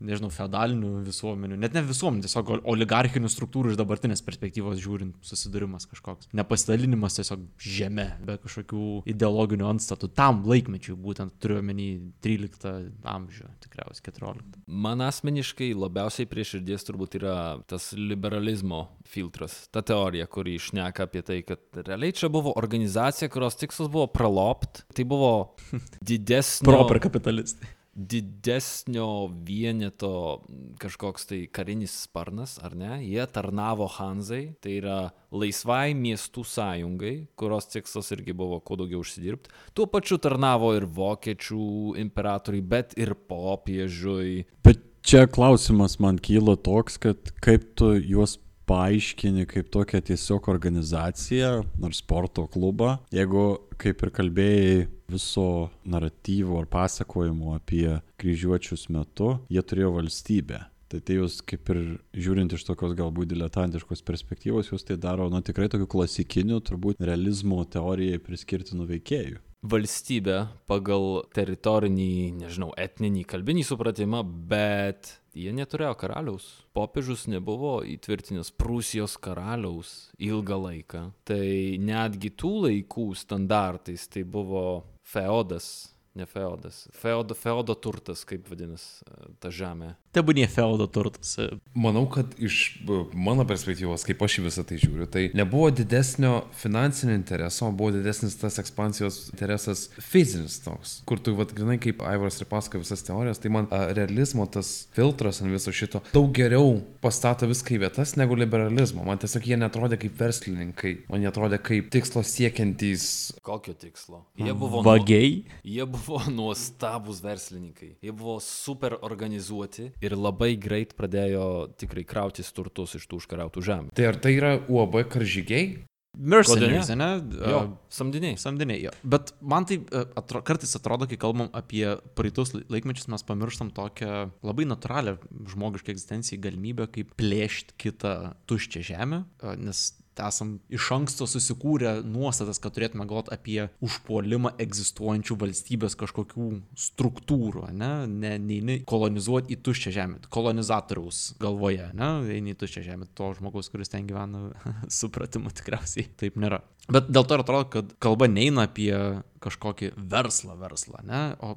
nežinau, 0.10 0.32
feudalinių 0.34 0.92
visuomenių, 1.08 1.60
net 1.62 1.78
ne 1.78 1.86
visuomenių, 1.88 2.26
tiesiog 2.28 2.52
ol- 2.58 2.64
oligarchinių 2.76 3.32
struktūrų 3.32 3.74
iš 3.74 3.80
dabartinės 3.80 4.24
perspektyvos 4.26 4.82
žiūrint 4.84 5.16
susidūrimas 5.26 5.88
kažkoks, 5.92 6.30
nepasidalinimas 6.36 7.20
tiesiog 7.22 7.46
žemė, 7.62 8.10
be 8.26 8.38
kažkokių 8.44 8.84
ideologinių 9.14 9.70
antstatų, 9.72 10.12
tam 10.18 10.44
laikmečiui 10.50 10.98
būtent 11.06 11.36
turiu 11.42 11.60
omeny 11.62 11.88
13 12.26 13.06
amžių, 13.12 13.50
tikriausiai 13.64 14.08
14. 14.10 14.60
Man 14.66 15.04
asmeniškai 15.06 15.72
labiausiai 15.78 16.30
prie 16.30 16.46
širdies 16.48 16.88
turbūt 16.88 17.20
yra 17.20 17.36
tas 17.70 17.92
liberalizmo 17.98 18.86
filtras, 19.08 19.66
ta 19.74 19.84
teorija, 19.86 20.28
kuri 20.32 20.58
išneka 20.60 21.08
apie 21.08 21.24
tai, 21.26 21.40
kad 21.48 21.82
realiai 21.86 22.16
čia 22.16 22.32
buvo 22.34 22.56
organizacija, 22.60 23.30
kurios 23.34 23.60
tikslas 23.60 23.92
buvo 23.92 24.08
pralopt, 24.12 24.86
tai 24.96 25.08
buvo 25.08 25.32
didesnio... 26.10 26.72
Proper 26.72 27.04
kapitalistai. 27.08 27.75
Didesnio 27.96 29.32
vieneto 29.48 30.44
kažkoks 30.80 31.30
tai 31.30 31.40
karinis 31.48 31.94
sparnas, 32.04 32.58
ar 32.64 32.76
ne? 32.76 32.98
Jie 33.08 33.24
tarnavo 33.32 33.88
Hanzai, 33.88 34.58
tai 34.60 34.78
yra 34.82 34.98
laisvai 35.32 35.96
miestų 35.96 36.44
sąjungai, 36.52 37.14
kurios 37.40 37.70
tikslas 37.72 38.12
irgi 38.16 38.36
buvo 38.36 38.60
kuo 38.60 38.78
daugiau 38.82 39.00
užsidirbti. 39.04 39.54
Tuo 39.74 39.88
pačiu 39.92 40.20
tarnavo 40.20 40.74
ir 40.76 40.90
vokiečių 40.92 41.96
imperatoriui, 42.04 42.66
bet 42.76 42.98
ir 43.00 43.16
popiežiui. 43.16 44.44
Bet 44.68 44.84
čia 45.06 45.24
klausimas 45.32 45.96
man 46.04 46.20
kyla 46.20 46.58
toks, 46.60 47.00
kad 47.00 47.32
kaip 47.46 47.72
tu 47.80 47.94
juos 47.96 48.36
paaiškini 48.70 49.46
kaip 49.50 49.72
tokią 49.74 50.02
tiesiog 50.10 50.50
organizaciją 50.52 51.52
ar 51.86 51.96
sporto 51.98 52.48
klubą, 52.52 52.98
jeigu, 53.14 53.48
kaip 53.82 54.04
ir 54.06 54.14
kalbėjai, 54.20 54.86
viso 55.12 55.70
naratyvo 55.86 56.60
ar 56.62 56.70
pasakojimo 56.70 57.56
apie 57.58 58.00
kryžiuočius 58.22 58.88
metu, 58.94 59.36
jie 59.54 59.62
turėjo 59.62 59.92
valstybę. 60.00 60.64
Tai 60.90 61.00
tai 61.02 61.18
jūs 61.18 61.40
kaip 61.50 61.70
ir 61.74 61.80
žiūrint 62.14 62.54
iš 62.54 62.64
tokios 62.68 62.94
galbūt 62.98 63.32
diletantiškos 63.32 64.04
perspektyvos, 64.06 64.70
jūs 64.70 64.86
tai 64.86 65.00
daro, 65.02 65.26
nu 65.34 65.42
tikrai 65.46 65.68
tokiu 65.72 65.90
klasikiniu, 65.90 66.62
turbūt 66.62 67.02
realizmo 67.02 67.64
teorijai 67.66 68.22
priskirtinų 68.22 68.86
veikėjų. 68.94 69.42
Valstybė 69.66 70.36
pagal 70.70 71.24
teritorinį, 71.34 72.36
nežinau, 72.38 72.68
etninį, 72.78 73.24
kalbinį 73.32 73.64
supratimą, 73.66 74.20
bet 74.52 75.16
jie 75.34 75.54
neturėjo 75.58 75.96
karaliaus. 75.98 76.46
Popiežius 76.78 77.26
nebuvo 77.32 77.80
įtvirtinęs 77.96 78.52
Prūsijos 78.60 79.16
karaliaus 79.18 79.96
ilgą 80.22 80.60
laiką. 80.68 81.02
Tai 81.26 81.48
netgi 81.82 82.30
tų 82.38 82.54
laikų 82.68 83.08
standartais 83.18 84.06
tai 84.12 84.22
buvo 84.22 84.84
feodas, 85.02 85.72
ne 86.14 86.30
feodas. 86.30 86.86
Feodo, 86.94 87.34
feodo 87.34 87.74
turtas, 87.76 88.22
kaip 88.28 88.46
vadinasi 88.52 89.02
ta 89.42 89.50
žemė. 89.50 89.96
Tebūnie 90.16 90.46
feudo 90.48 90.88
turtas. 90.88 91.36
Manau, 91.76 92.06
kad 92.12 92.32
iš 92.40 92.80
mano 93.14 93.44
perspektyvos, 93.48 94.06
kaip 94.08 94.22
aš 94.24 94.38
į 94.40 94.46
visą 94.48 94.64
tai 94.68 94.78
žiūriu, 94.80 95.08
tai 95.12 95.26
nebuvo 95.36 95.68
didesnio 95.76 96.46
finansinio 96.56 97.16
intereso, 97.18 97.68
buvo 97.76 97.92
didesnis 97.98 98.38
tas 98.40 98.56
ekspansijos 98.62 99.18
interesas 99.34 99.90
fizinis 100.00 100.62
toks, 100.64 101.02
kur 101.08 101.20
tu, 101.20 101.34
vad, 101.36 101.52
grinai, 101.56 101.76
kaip 101.84 102.00
Aivaras 102.06 102.40
ir 102.40 102.48
pasako 102.48 102.80
visas 102.84 103.04
teorijas, 103.04 103.42
tai 103.44 103.52
man 103.52 103.68
a, 103.76 103.86
realizmo 103.98 104.46
tas 104.48 104.88
filtras 104.96 105.42
ant 105.44 105.52
viso 105.52 105.74
šito 105.76 106.00
daug 106.14 106.32
geriau 106.36 106.78
pastato 107.04 107.48
viską 107.50 107.76
į 107.76 107.82
vietas 107.86 108.16
negu 108.20 108.38
liberalizmo. 108.40 109.04
Man 109.06 109.20
tiesiog 109.22 109.46
jie 109.52 109.60
netrodė 109.60 110.00
kaip 110.02 110.16
verslininkai, 110.20 110.94
man 111.12 111.24
jie 111.26 111.30
atrodė 111.32 111.60
kaip 111.64 111.92
tikslo 111.94 112.24
siekiantys. 112.26 113.06
Kokio 113.46 113.76
tikslo? 113.78 114.24
Jie 114.40 114.54
buvo, 114.56 114.80
nu- 114.80 114.88
Vagiai. 114.88 115.44
jie 115.64 115.86
buvo 115.86 116.22
nuostabus 116.32 117.20
verslininkai. 117.26 117.92
Jie 118.02 118.12
buvo 118.16 118.40
super 118.40 118.96
organizuoti 119.02 119.92
ir 120.06 120.16
labai 120.18 120.54
greit 120.62 120.94
pradėjo 120.98 121.48
tikrai 121.82 122.06
krautis 122.08 122.54
turtus 122.56 122.96
iš 123.00 123.10
tų 123.10 123.22
užkariautų 123.24 123.66
žemių. 123.66 123.94
Tai 123.98 124.08
ar 124.12 124.22
tai 124.22 124.38
yra 124.38 124.56
UAB 124.70 125.02
karžygiai? 125.12 125.68
Mercenaries, 126.16 126.90
ne? 126.96 127.08
Jo, 127.52 127.60
samdiniai. 127.92 128.38
Samdiniai, 128.40 128.80
jo. 128.86 128.94
Bet 129.04 129.34
man 129.44 129.66
tai 129.68 129.82
e, 129.84 130.04
atro, 130.16 130.42
kartais 130.48 130.72
atrodo, 130.78 131.08
kai 131.12 131.18
kalbam 131.20 131.50
apie 131.56 131.84
praeitus 132.16 132.54
lai- 132.56 132.64
laikmečius, 132.78 133.10
mes 133.12 133.26
pamirštam 133.28 133.74
tokią 133.76 134.30
labai 134.46 134.68
natūralią 134.70 135.18
žmogišką 135.52 135.92
egzistenciją 135.92 136.40
galimybę, 136.46 136.88
kaip 136.96 137.12
plėšti 137.20 137.76
kitą 137.84 138.16
tuščią 138.48 138.86
žemę, 138.94 139.26
e, 139.44 139.58
nes 139.68 139.90
esam 140.24 140.56
iš 140.74 140.90
anksto 140.96 141.28
susikūrę 141.30 141.98
nuostatas, 142.08 142.60
kad 142.62 142.76
turėtume 142.76 143.08
galvoti 143.08 143.34
apie 143.36 143.60
užpuolimą 143.86 144.56
egzistuojančių 144.62 145.38
valstybės 145.42 145.98
kažkokių 146.00 146.50
struktūrų, 146.86 147.68
ne, 147.76 147.92
ne 148.10 148.36
neini 148.42 148.80
kolonizuoti 148.88 149.56
į 149.56 149.60
tuščią 149.66 149.96
žemę, 149.96 150.22
kolonizatoriaus 150.34 151.24
galvoje, 151.42 151.90
ne, 151.98 152.12
eini 152.36 152.56
į 152.56 152.60
tuščią 152.64 152.86
žemę, 152.90 153.10
to 153.18 153.32
žmogaus, 153.40 153.72
kuris 153.74 153.92
ten 153.92 154.08
gyvena, 154.10 154.48
supratimu 155.00 155.54
tikriausiai 155.56 156.10
taip 156.20 156.40
nėra. 156.42 156.62
Bet 156.92 157.08
dėl 157.10 157.26
to 157.26 157.38
ir 157.38 157.42
atrodo, 157.42 157.66
kad 157.74 157.94
kalba 158.04 158.28
neina 158.30 158.68
apie 158.68 158.94
kažkokį 159.42 159.92
verslą, 159.98 160.56
verslą, 160.60 161.02
ne? 161.06 161.22
O 161.42 161.56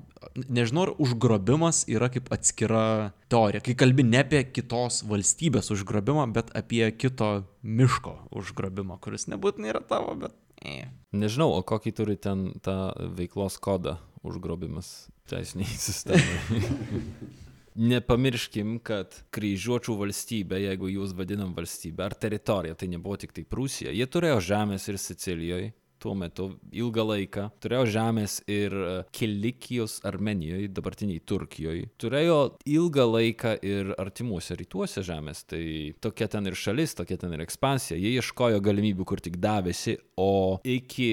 nežinau, 0.49 0.87
ar 0.89 0.93
užgrobimas 1.01 1.83
yra 1.89 2.09
kaip 2.13 2.31
atskira 2.33 3.13
teorija. 3.33 3.63
Kai 3.65 3.77
kalbi 3.79 4.07
ne 4.09 4.23
apie 4.25 4.43
kitos 4.49 5.03
valstybės 5.09 5.73
užgrobimą, 5.75 6.27
bet 6.37 6.53
apie 6.57 6.85
kito 6.97 7.31
miško 7.63 8.15
užgrobimą, 8.41 9.01
kuris 9.05 9.29
nebūtinai 9.33 9.73
yra 9.75 9.85
tavo, 9.85 10.17
bet... 10.21 10.37
E. 10.65 10.89
Nežinau, 11.17 11.53
o 11.57 11.65
kokį 11.65 11.95
turi 11.97 12.17
ten 12.21 12.49
tą 12.65 12.91
veiklos 13.17 13.61
kodą 13.63 13.99
užgrobimas 14.27 15.09
teisiniai 15.31 15.77
sistemai. 15.89 16.41
Nepamirškim, 17.79 18.79
kad 18.83 19.15
kryžiuočių 19.35 19.95
valstybė, 20.01 20.59
jeigu 20.65 20.89
jūs 20.91 21.13
vadinam 21.15 21.53
valstybę, 21.55 22.09
ar 22.09 22.17
teritorija, 22.19 22.75
tai 22.75 22.89
nebuvo 22.91 23.15
tik 23.23 23.37
tai 23.37 23.45
Prūsija. 23.47 23.93
Jie 23.95 24.07
turėjo 24.11 24.41
žemės 24.43 24.89
ir 24.91 24.99
Sicilijoje, 24.99 25.69
tuo 26.03 26.15
metu 26.19 26.49
ilgą 26.75 27.05
laiką, 27.07 27.45
turėjo 27.63 27.85
žemės 27.95 28.39
ir 28.51 28.75
e, 28.75 28.91
Kilikijos 29.15 29.99
Armenijoje, 30.09 30.71
dabartiniai 30.75 31.23
Turkijoje, 31.23 31.89
turėjo 32.01 32.39
ilgą 32.67 33.07
laiką 33.13 33.55
ir 33.67 33.93
artimuose 33.99 34.59
rytuose 34.59 35.05
žemės, 35.07 35.45
tai 35.51 35.65
tokia 36.03 36.31
ten 36.35 36.51
ir 36.51 36.59
šalis, 36.59 36.97
tokia 36.99 37.19
ten 37.23 37.35
ir 37.35 37.47
ekspansija, 37.47 37.99
jie 37.99 38.17
ieškojo 38.19 38.63
galimybių, 38.65 39.07
kur 39.09 39.23
tik 39.23 39.39
davėsi, 39.43 39.99
o 40.19 40.59
iki 40.67 41.11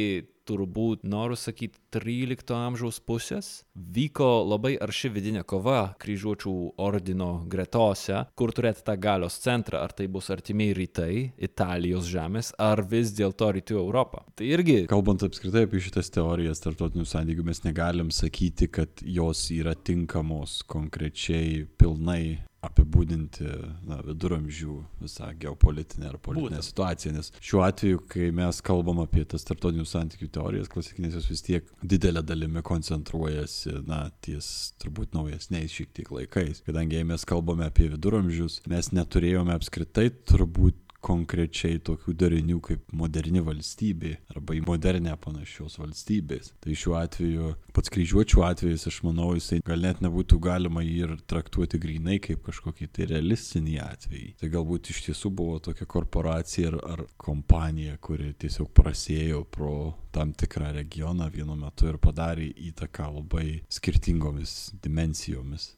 turbūt, 0.47 1.03
noriu 1.07 1.37
sakyti, 1.39 1.79
13 1.95 2.53
amžiaus 2.55 2.99
pusės 2.99 3.49
vyko 3.75 4.27
labai 4.45 4.75
arši 4.81 5.11
vidinė 5.15 5.45
kova 5.47 5.95
kryžiuočių 6.01 6.55
ordino 6.83 7.29
gretose, 7.51 8.25
kur 8.35 8.53
turėti 8.55 8.83
tą 8.85 8.97
galios 8.99 9.39
centrą, 9.43 9.83
ar 9.85 9.95
tai 9.95 10.07
bus 10.11 10.29
artimiai 10.33 10.75
rytai, 10.77 11.11
Italijos 11.47 12.09
žemės, 12.11 12.51
ar 12.59 12.83
vis 12.89 13.13
dėlto 13.15 13.51
rytų 13.57 13.79
Europą. 13.79 14.25
Tai 14.35 14.49
irgi 14.49 14.81
Kalbant 14.91 15.23
apskritai 15.25 15.65
apie 15.67 15.81
šitas 15.83 16.11
teorijas 16.13 16.63
tarptautinių 16.63 17.07
santykių, 17.09 17.45
mes 17.47 17.63
negalim 17.65 18.11
sakyti, 18.13 18.69
kad 18.71 19.05
jos 19.05 19.47
yra 19.55 19.75
tinkamos 19.75 20.61
konkrečiai 20.69 21.63
pilnai 21.79 22.45
apibūdinti 22.65 23.47
na, 23.87 23.99
viduramžių 24.05 24.75
visą 25.01 25.31
geopolitinę 25.41 26.09
ar 26.11 26.19
politinę 26.19 26.59
Būtent. 26.59 26.69
situaciją, 26.69 27.13
nes 27.17 27.31
šiuo 27.39 27.63
atveju, 27.65 28.03
kai 28.11 28.29
mes 28.35 28.61
kalbam 28.65 29.01
apie 29.03 29.25
tas 29.29 29.45
tarptautinių 29.47 29.85
santykių 29.89 30.29
teorijas, 30.37 30.71
klasikinės 30.71 31.19
jos 31.19 31.29
vis 31.31 31.45
tiek 31.45 31.69
didelė 31.83 32.23
dalimi 32.25 32.63
koncentruojasi, 32.65 33.81
na, 33.89 34.05
ties 34.25 34.73
turbūt 34.81 35.15
naujesniais 35.17 35.73
šiek 35.73 35.93
tiek 35.95 36.11
laikais. 36.13 36.63
Kadangi 36.65 36.99
jei 36.99 37.07
mes 37.07 37.25
kalbame 37.27 37.67
apie 37.67 37.89
viduramžius, 37.93 38.61
mes 38.71 38.91
neturėjome 38.95 39.55
apskritai 39.55 40.09
turbūt 40.29 40.84
konkrečiai 41.05 41.79
tokių 41.85 42.15
darinių 42.17 42.59
kaip 42.65 42.93
moderni 42.97 43.43
valstybė 43.45 44.15
arba 44.33 44.55
į 44.57 44.63
modernę 44.65 45.13
panašios 45.21 45.77
valstybės. 45.81 46.53
Tai 46.63 46.77
šiuo 46.81 46.95
atveju, 46.99 47.51
pats 47.75 47.93
kryžiuočių 47.93 48.43
atvejis, 48.47 48.87
aš 48.89 49.01
manau, 49.05 49.31
jisai 49.37 49.61
gal 49.65 49.85
net 49.85 50.01
nebūtų 50.05 50.39
galima 50.43 50.83
jį 50.85 50.95
ir 51.05 51.15
traktuoti 51.29 51.79
grinai 51.81 52.17
kaip 52.23 52.41
kažkokį 52.47 52.89
tai 52.95 53.09
realistinį 53.13 53.77
atvejį. 53.85 54.31
Tai 54.41 54.51
galbūt 54.57 54.91
iš 54.93 55.03
tiesų 55.09 55.31
buvo 55.35 55.61
tokia 55.69 55.87
korporacija 55.89 56.73
ar, 56.73 56.79
ar 56.95 57.05
kompanija, 57.21 57.99
kuri 58.01 58.33
tiesiog 58.41 58.71
prasėjo 58.75 59.45
pro 59.51 59.75
tam 60.15 60.33
tikrą 60.33 60.73
regioną 60.75 61.29
vienu 61.33 61.57
metu 61.59 61.89
ir 61.91 62.01
padarė 62.01 62.49
įtaką 62.71 63.11
labai 63.19 63.61
skirtingomis 63.69 64.75
dimensijomis. 64.83 65.73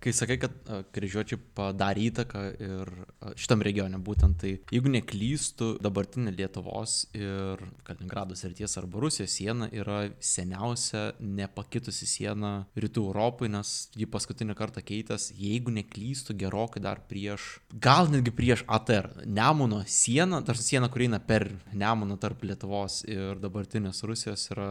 Kai 0.00 0.14
sakai, 0.16 0.38
kad 0.40 0.54
kryžiuočiai 0.94 1.38
padarė 1.56 2.06
įtaką 2.08 2.42
ir 2.56 2.90
šitam 3.36 3.60
regione 3.64 3.98
būtent, 4.00 4.38
tai 4.40 4.54
jeigu 4.72 4.88
neklystų, 4.94 5.74
dabartinė 5.84 6.32
Lietuvos 6.32 7.02
ir 7.12 7.60
Kaliningrado 7.84 8.36
srities 8.38 8.78
arba 8.80 9.02
Rusijos 9.04 9.34
siena 9.36 9.68
yra 9.68 10.06
seniausia 10.24 11.10
nepakitusi 11.20 12.08
siena 12.08 12.52
rytų 12.80 13.04
Europai, 13.10 13.50
nes 13.52 13.90
ji 13.92 14.08
paskutinį 14.08 14.56
kartą 14.56 14.80
keitės, 14.86 15.30
jeigu 15.36 15.74
neklystų, 15.76 16.38
gerokai 16.40 16.80
dar 16.84 17.02
prieš, 17.10 17.58
gal 17.76 18.08
netgi 18.08 18.32
prieš 18.32 18.64
ATR, 18.72 19.10
Nemuno 19.28 19.82
siena, 19.84 20.40
dar 20.40 20.56
siena, 20.56 20.88
kur 20.88 21.04
eina 21.04 21.20
per 21.20 21.44
Nemuną 21.76 22.16
tarp 22.20 22.46
Lietuvos 22.48 23.02
ir 23.04 23.36
dabartinės 23.42 24.00
Rusijos 24.08 24.48
yra 24.54 24.70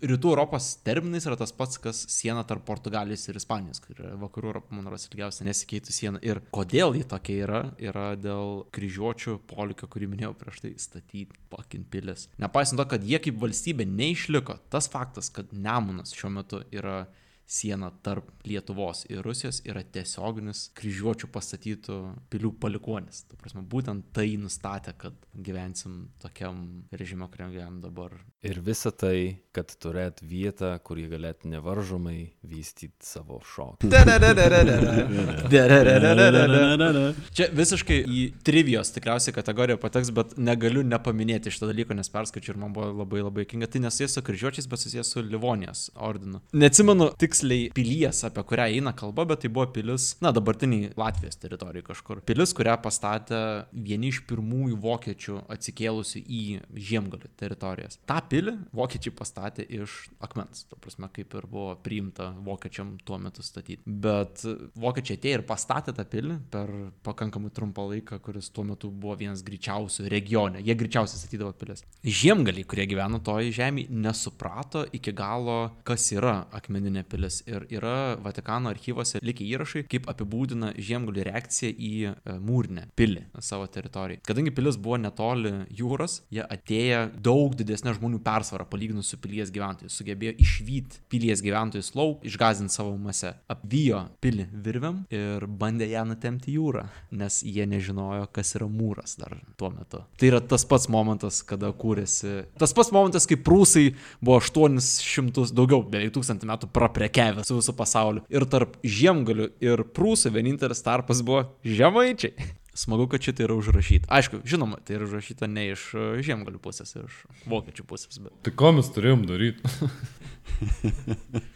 rytų 0.00 0.32
Europos 0.32 0.72
terminais 0.84 1.28
yra 1.28 1.36
tas 1.36 1.52
pats, 1.52 1.76
kas 1.82 2.06
siena 2.12 2.46
tarp 2.48 2.64
Portugalijos 2.64 3.28
ir 3.28 3.36
Ispanijos, 3.36 3.84
kur 3.84 4.00
yra 4.00 4.16
vakarų 4.16 4.48
Europos, 4.48 4.61
man 4.70 4.86
rodos, 4.86 5.08
ilgiausia 5.10 5.46
nesikeitų 5.48 5.94
siena. 5.94 6.20
Ir 6.24 6.42
kodėl 6.54 6.96
ji 6.98 7.06
tokia 7.08 7.38
yra, 7.46 7.62
yra 7.82 8.06
dėl 8.20 8.62
kryžiuočių 8.74 9.38
polikio, 9.50 9.88
kurį 9.90 10.10
minėjau 10.12 10.34
prieš 10.38 10.62
tai, 10.64 10.74
statyti 10.80 11.40
pakin 11.52 11.86
pilis. 11.90 12.28
Nepaisant 12.42 12.80
to, 12.80 12.86
kad 12.94 13.04
jie 13.06 13.20
kaip 13.22 13.40
valstybė 13.42 13.86
neišliko, 13.88 14.58
tas 14.72 14.90
faktas, 14.92 15.32
kad 15.34 15.50
Nemunas 15.52 16.14
šiuo 16.16 16.32
metu 16.38 16.62
yra 16.74 17.06
siena 17.46 17.90
tarp 18.02 18.30
Lietuvos 18.46 19.04
ir 19.10 19.22
Rusijos 19.22 19.60
yra 19.68 19.82
tiesioginis 19.84 20.70
kryžiuočių 20.78 21.28
pastatytų 21.32 21.98
pilių 22.32 22.52
palikonis. 22.62 23.24
Tu 23.28 23.36
prasme, 23.38 23.62
būtent 23.62 24.08
tai 24.16 24.36
nustatė, 24.40 24.94
kad 24.98 25.14
gyvensim 25.32 26.08
tokiam 26.22 26.82
režime, 26.90 27.28
kuriam 27.30 27.52
gyvenam 27.54 27.80
dabar. 27.84 28.10
ir 28.42 28.58
visa 28.60 28.90
tai, 28.90 29.38
kad 29.54 29.70
turėt 29.78 30.22
vietą, 30.26 30.78
kur 30.82 30.98
jie 30.98 31.06
galėtų 31.10 31.48
nevaržomai 31.52 32.32
vystyti 32.42 33.06
savo 33.06 33.38
šokį. 33.46 33.90
Čia 37.36 37.48
visiškai 37.54 37.98
į 38.02 38.22
trivijos 38.46 38.90
tikriausiai 38.96 39.34
kategoriją 39.36 39.78
pateks, 39.82 40.10
bet 40.14 40.34
negaliu 40.40 40.82
nepaminėti 40.86 41.52
šito 41.54 41.66
dalyko, 41.70 41.94
nes 41.94 42.10
perskaičiu 42.12 42.50
ir 42.54 42.58
man 42.64 42.74
buvo 42.74 42.90
labai 43.04 43.20
labai 43.22 43.44
kinga. 43.48 43.66
Tai 43.70 43.80
nesusijęs 43.86 44.12
su 44.18 44.22
kryžiuočiais, 44.26 44.66
bet 44.70 44.78
susijęs 44.82 45.08
su 45.14 45.18
Livonijos 45.22 45.80
ordinu. 45.94 46.38
Neatsimenu 46.52 47.12
tiksliai 47.32 47.70
pilies, 47.74 48.22
apie 48.26 48.44
kurią 48.44 48.68
eina 48.76 48.92
kalba, 48.96 49.24
bet 49.28 49.42
tai 49.42 49.50
buvo 49.52 49.66
pilis, 49.72 50.12
na, 50.22 50.32
dabartiniai 50.34 50.92
Latvijos 51.00 51.38
teritorijai 51.40 51.84
kažkur. 51.86 52.20
Pilis, 52.28 52.52
kurią 52.56 52.76
pastatė 52.84 53.40
vieni 53.72 54.10
iš 54.12 54.22
pirmųjų 54.28 54.78
vokiečių 54.82 55.38
atsikėlusių 55.52 56.22
į 56.22 56.42
Žiemgalių 56.82 57.30
teritorijas. 57.40 57.98
Ta 58.08 58.20
pilį 58.28 58.56
vokiečiai 58.76 59.14
pastatė 59.16 59.66
iš 59.80 59.96
akmens. 60.24 60.66
Tuo 60.68 60.78
prasme, 60.82 61.08
kaip 61.14 61.32
ir 61.38 61.48
buvo 61.48 61.76
priimta 61.82 62.32
vokiečiam 62.44 62.94
tuo 63.06 63.18
metu 63.22 63.44
statyti. 63.44 63.80
Bet 63.86 64.44
vokiečiai 64.78 65.18
atėjo 65.20 65.40
ir 65.40 65.46
pastatė 65.48 65.94
tą 65.96 66.06
pilį 66.08 66.38
per 66.52 66.72
pakankamai 67.06 67.52
trumpą 67.54 67.86
laiką, 67.92 68.20
kuris 68.24 68.50
tuo 68.52 68.66
metu 68.68 68.90
buvo 68.90 69.16
vienas 69.20 69.44
greičiausių 69.46 70.08
regione. 70.12 70.62
Jie 70.64 70.76
greičiausiai 70.78 71.22
statydavo 71.22 71.54
pilis. 71.58 71.84
Žiemgaliai, 72.02 72.66
kurie 72.68 72.86
gyveno 72.90 73.22
toje 73.24 73.54
žemėje, 73.56 73.92
nesuprato 73.92 74.84
iki 74.92 75.14
galo, 75.16 75.60
kas 75.86 76.10
yra 76.14 76.42
akmeninė 76.52 77.04
pilis. 77.08 77.21
Ir 77.46 77.66
yra 77.70 78.16
Vatikano 78.22 78.70
archyvose 78.72 79.20
likę 79.22 79.44
įrašai, 79.46 79.84
kaip 79.90 80.08
apibūdina 80.10 80.72
žiemgalių 80.78 81.26
reakciją 81.28 81.72
į 81.72 81.92
e, 82.10 82.36
mūrinę 82.42 82.86
pilį 82.98 83.26
savo 83.44 83.66
teritoriją. 83.70 84.22
Kadangi 84.26 84.52
pilis 84.54 84.78
buvo 84.80 84.98
netoli 85.00 85.52
jūros, 85.78 86.20
jie 86.32 86.42
atėjo 86.42 87.04
daug 87.22 87.56
didesnė 87.58 87.94
žmonių 87.98 88.22
persvara 88.24 88.66
palyginus 88.68 89.12
su 89.12 89.20
pilies 89.22 89.52
gyventojais. 89.54 89.94
Sugebėjo 89.98 90.34
išvyti 90.42 91.02
pilies 91.12 91.42
gyventojus 91.44 91.92
lauk, 91.98 92.24
išgazinti 92.26 92.74
savo 92.74 92.94
masę. 93.00 93.34
Apvijo 93.52 94.04
pilį 94.24 94.48
virviam 94.64 95.02
ir 95.12 95.46
bandė 95.46 95.90
ją 95.92 96.04
nutemti 96.08 96.56
jūrą, 96.56 96.86
nes 97.18 97.42
jie 97.46 97.66
nežinojo, 97.68 98.28
kas 98.34 98.54
yra 98.58 98.68
mūras 98.70 99.16
dar 99.20 99.36
tuo 99.60 99.72
metu. 99.74 100.02
Tai 100.18 100.30
yra 100.30 100.42
tas 100.44 100.64
pats 100.68 100.88
momentas, 100.92 101.42
kada 101.46 101.72
kūrėsi. 101.76 102.42
Tas 102.60 102.74
pats 102.76 102.92
momentas, 102.94 103.26
kai 103.28 103.38
prūsai 103.40 103.92
buvo 104.22 104.40
800, 104.40 105.52
daugiau, 105.56 105.82
beveik 105.86 106.14
1000 106.14 106.46
metų 106.48 106.70
praprekiavę 107.12 107.44
su 107.44 107.56
visų 107.58 107.74
pasauliu. 107.76 108.22
Ir 108.30 108.46
tarp 108.46 108.76
žiemgalių 108.82 109.50
ir 109.60 109.84
prūsų 109.94 110.32
vienintelis 110.32 110.82
tarpas 110.82 111.22
buvo 111.22 111.52
žemaičiai. 111.64 112.32
Smagu, 112.74 113.04
kad 113.06 113.20
šitai 113.20 113.44
yra 113.44 113.54
užrašyta. 113.54 114.08
Aišku, 114.08 114.40
žinoma, 114.48 114.78
tai 114.80 114.96
yra 114.96 115.04
užrašyta 115.04 115.46
ne 115.46 115.66
iš 115.74 115.90
e, 115.92 116.22
žiemgalių 116.24 116.58
pusės, 116.62 116.94
iš 116.96 117.18
vokiečių 117.44 117.84
pusės, 117.84 118.16
bet 118.16 118.32
Tai 118.46 118.52
ko 118.56 118.72
mes 118.72 118.88
turėjom 118.94 119.26
daryti? 119.28 119.60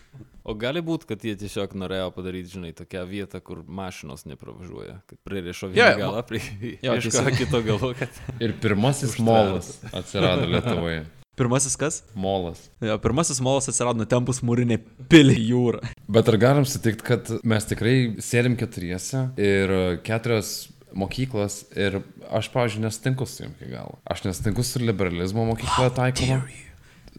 O 0.46 0.52
gali 0.54 0.78
būti, 0.78 1.08
kad 1.10 1.24
jie 1.26 1.32
tiesiog 1.34 1.72
norėjo 1.74 2.12
padaryti, 2.14 2.52
žinai, 2.52 2.68
tokią 2.78 3.00
vietą, 3.10 3.40
kur 3.42 3.64
mašinos 3.66 4.22
nepravažiuoja. 4.30 5.00
Kad 5.10 5.18
pririšo 5.26 5.72
vieną 5.72 5.88
jo, 5.90 6.04
galą, 6.04 6.20
prie 6.28 6.38
jo, 6.38 6.92
ieško 6.94 7.10
tiesiog- 7.10 7.38
kito 7.40 7.60
galo, 7.66 7.90
kad... 7.98 8.20
Ir 8.38 8.54
pirmasis 8.62 9.16
molas 9.18 9.72
atsirado 9.90 10.46
Lietuvoje. 10.46 11.00
Pirmasis 11.36 11.76
kas? 11.78 12.00
Molas. 12.16 12.66
Jo, 12.84 12.96
pirmasis 13.02 13.40
molas 13.44 13.68
atsirado 13.70 14.00
nutempus 14.00 14.42
mūrinę 14.46 14.78
pilį 15.10 15.36
jūrą. 15.50 15.82
Bet 16.12 16.30
ar 16.32 16.38
galim 16.40 16.66
sutikti, 16.68 17.04
kad 17.06 17.30
mes 17.46 17.68
tikrai 17.68 17.96
sėdim 18.24 18.56
keturiese 18.58 19.28
ir 19.40 19.74
keturios 20.06 20.70
mokyklos 20.96 21.62
ir 21.76 22.00
aš, 22.32 22.48
pavyzdžiui, 22.54 22.84
nesutinku 22.86 23.28
su 23.28 23.44
jum 23.44 23.54
iki 23.58 23.70
galo. 23.74 23.98
Aš 24.08 24.24
nesutinku 24.26 24.64
su 24.64 24.80
liberalizmo 24.82 25.44
mokykla 25.50 25.90
taikoma. 25.96 26.40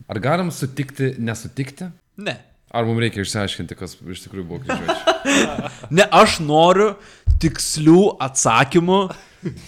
Ar 0.07 0.19
galim 0.23 0.51
sutikti, 0.53 1.13
nesutikti? 1.21 1.91
Ne. 2.17 2.37
Ar 2.73 2.87
mums 2.87 2.99
reikia 2.99 3.23
išsiaiškinti, 3.23 3.77
kas 3.79 3.95
iš 4.01 4.25
tikrųjų 4.25 4.47
buvo 4.49 4.61
kryžiuočiai? 4.65 5.71
Ne, 5.93 6.03
aš 6.11 6.39
noriu 6.43 6.95
tikslių 7.41 8.17
atsakymų 8.23 9.01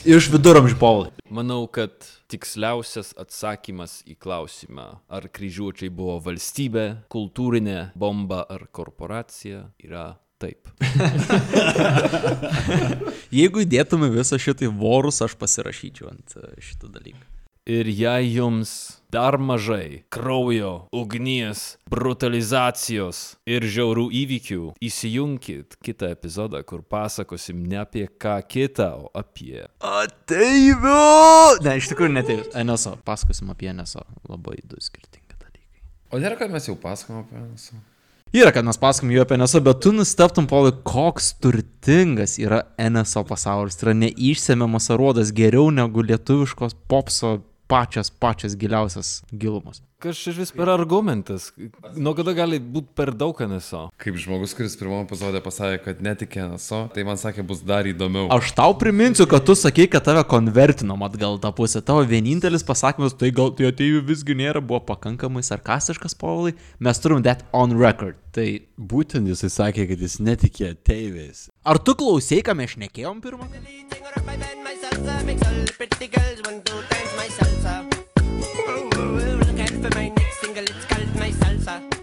iš 0.10 0.30
viduramžių 0.34 0.80
povai. 0.80 1.12
Manau, 1.32 1.62
kad 1.72 1.94
tiksliausias 2.30 3.14
atsakymas 3.20 4.00
į 4.10 4.16
klausimą, 4.22 4.88
ar 5.10 5.30
kryžiuočiai 5.34 5.90
buvo 5.94 6.20
valstybė, 6.30 6.86
kultūrinė 7.12 7.92
bomba 7.98 8.44
ar 8.50 8.68
korporacija, 8.72 9.66
yra 9.82 10.12
taip. 10.40 10.70
Jeigu 13.40 13.66
įdėtume 13.66 14.12
visą 14.14 14.40
šitą 14.42 14.70
į 14.70 14.72
vorus, 14.80 15.20
aš 15.26 15.36
pasirašyčiau 15.42 16.14
ant 16.14 16.38
e, 16.40 16.54
šito 16.64 16.88
dalyko. 16.94 17.39
Ir 17.70 17.86
jei 17.86 18.32
jums 18.34 18.70
dar 19.14 19.36
mažai 19.38 20.02
kraujo, 20.10 20.88
ugnies, 20.90 21.76
brutalizacijos 21.86 23.20
ir 23.46 23.62
žiaurių 23.62 24.08
įvykių, 24.24 24.72
įsijunkit 24.82 25.78
kitą 25.86 26.10
epizodą, 26.16 26.64
kur 26.66 26.82
pasakosim 26.82 27.60
ne 27.70 27.78
apie 27.84 28.08
ką 28.10 28.40
kitą, 28.50 28.88
o 29.06 29.12
apie 29.14 29.68
Ateiviu! 29.86 31.60
Ne, 31.62 31.76
iš 31.78 31.92
tikrųjų 31.92 32.16
neteivius. 32.16 32.50
NSO. 32.58 32.96
Pasakosim 33.06 33.54
apie 33.54 33.70
NSO. 33.70 34.02
Labai 34.26 34.58
du 34.66 34.82
skirtingi 34.82 35.38
dalykai. 35.38 35.86
O 36.10 36.18
nėra, 36.18 36.40
kad 36.42 36.50
mes 36.50 36.66
jau 36.72 36.74
pasakom 36.82 37.22
apie 37.22 37.38
NSO. 37.38 37.78
Yra, 38.34 38.50
kad 38.54 38.66
mes 38.66 38.78
pasakom 38.78 39.10
jų 39.10 39.24
apie 39.24 39.38
NSO, 39.42 39.62
bet 39.66 39.80
tu 39.82 39.90
nusteptum, 39.94 40.46
Paulai, 40.50 40.74
koks 40.86 41.32
turtingas 41.42 42.36
yra 42.42 42.64
NSO 42.78 43.24
pasaulis. 43.30 43.78
Tai 43.78 43.88
yra 43.92 43.96
neišsemiamas 44.04 44.90
aruodas 44.94 45.32
geriau 45.38 45.72
negu 45.74 46.06
lietuviškos 46.06 46.78
popso 46.90 47.40
pačias, 47.70 48.10
pačias 48.10 48.58
giliausias 48.58 49.22
gilumos. 49.32 49.84
Kas 50.00 50.16
čia 50.16 50.32
vis 50.32 50.54
per 50.56 50.70
argumentas? 50.72 51.50
Nuo 52.00 52.14
kada 52.16 52.32
gali 52.32 52.56
būti 52.64 52.94
per 52.96 53.10
daug 53.12 53.36
NSO? 53.44 53.82
Kaip 54.00 54.16
žmogus, 54.16 54.54
kuris 54.56 54.78
pirmame 54.80 55.04
epizode 55.04 55.42
pasakė, 55.44 55.82
kad 55.84 56.00
netikė 56.06 56.46
NSO, 56.54 56.86
tai 56.96 57.04
man 57.04 57.20
sakė, 57.20 57.44
bus 57.44 57.60
dar 57.68 57.84
įdomiau. 57.90 58.30
Aš 58.32 58.54
tau 58.56 58.78
priminsiu, 58.80 59.28
kad 59.28 59.44
tu 59.44 59.58
sakei, 59.60 59.90
kad 59.92 60.08
tave 60.08 60.24
konvertinom 60.32 61.04
atgal 61.04 61.36
tą 61.44 61.52
pusę. 61.58 61.84
Tavo 61.84 62.06
vienintelis 62.08 62.64
pasakymas, 62.64 63.18
tai 63.20 63.34
gal 63.36 63.52
tai 63.58 63.68
ateivių 63.74 64.00
visgi 64.08 64.38
nėra, 64.40 64.64
buvo 64.64 64.80
pakankamai 64.88 65.44
sarkastiškas, 65.44 66.16
Paulai. 66.16 66.56
Mes 66.80 67.04
turim 67.04 67.26
that 67.28 67.44
on 67.52 67.76
record. 67.76 68.16
Tai 68.32 68.48
Būtent 68.80 69.28
jisai 69.28 69.50
sakė, 69.52 69.84
kad 69.90 70.00
jis 70.00 70.16
netikė 70.24 70.72
ateiviais. 70.72 71.50
ar 71.68 71.78
tu 71.84 71.98
klausai, 72.00 72.40
ką 72.40 72.56
mes 72.56 72.72
šnekėjom 72.78 73.20
pirmą? 73.20 73.44
casa. 81.70 81.99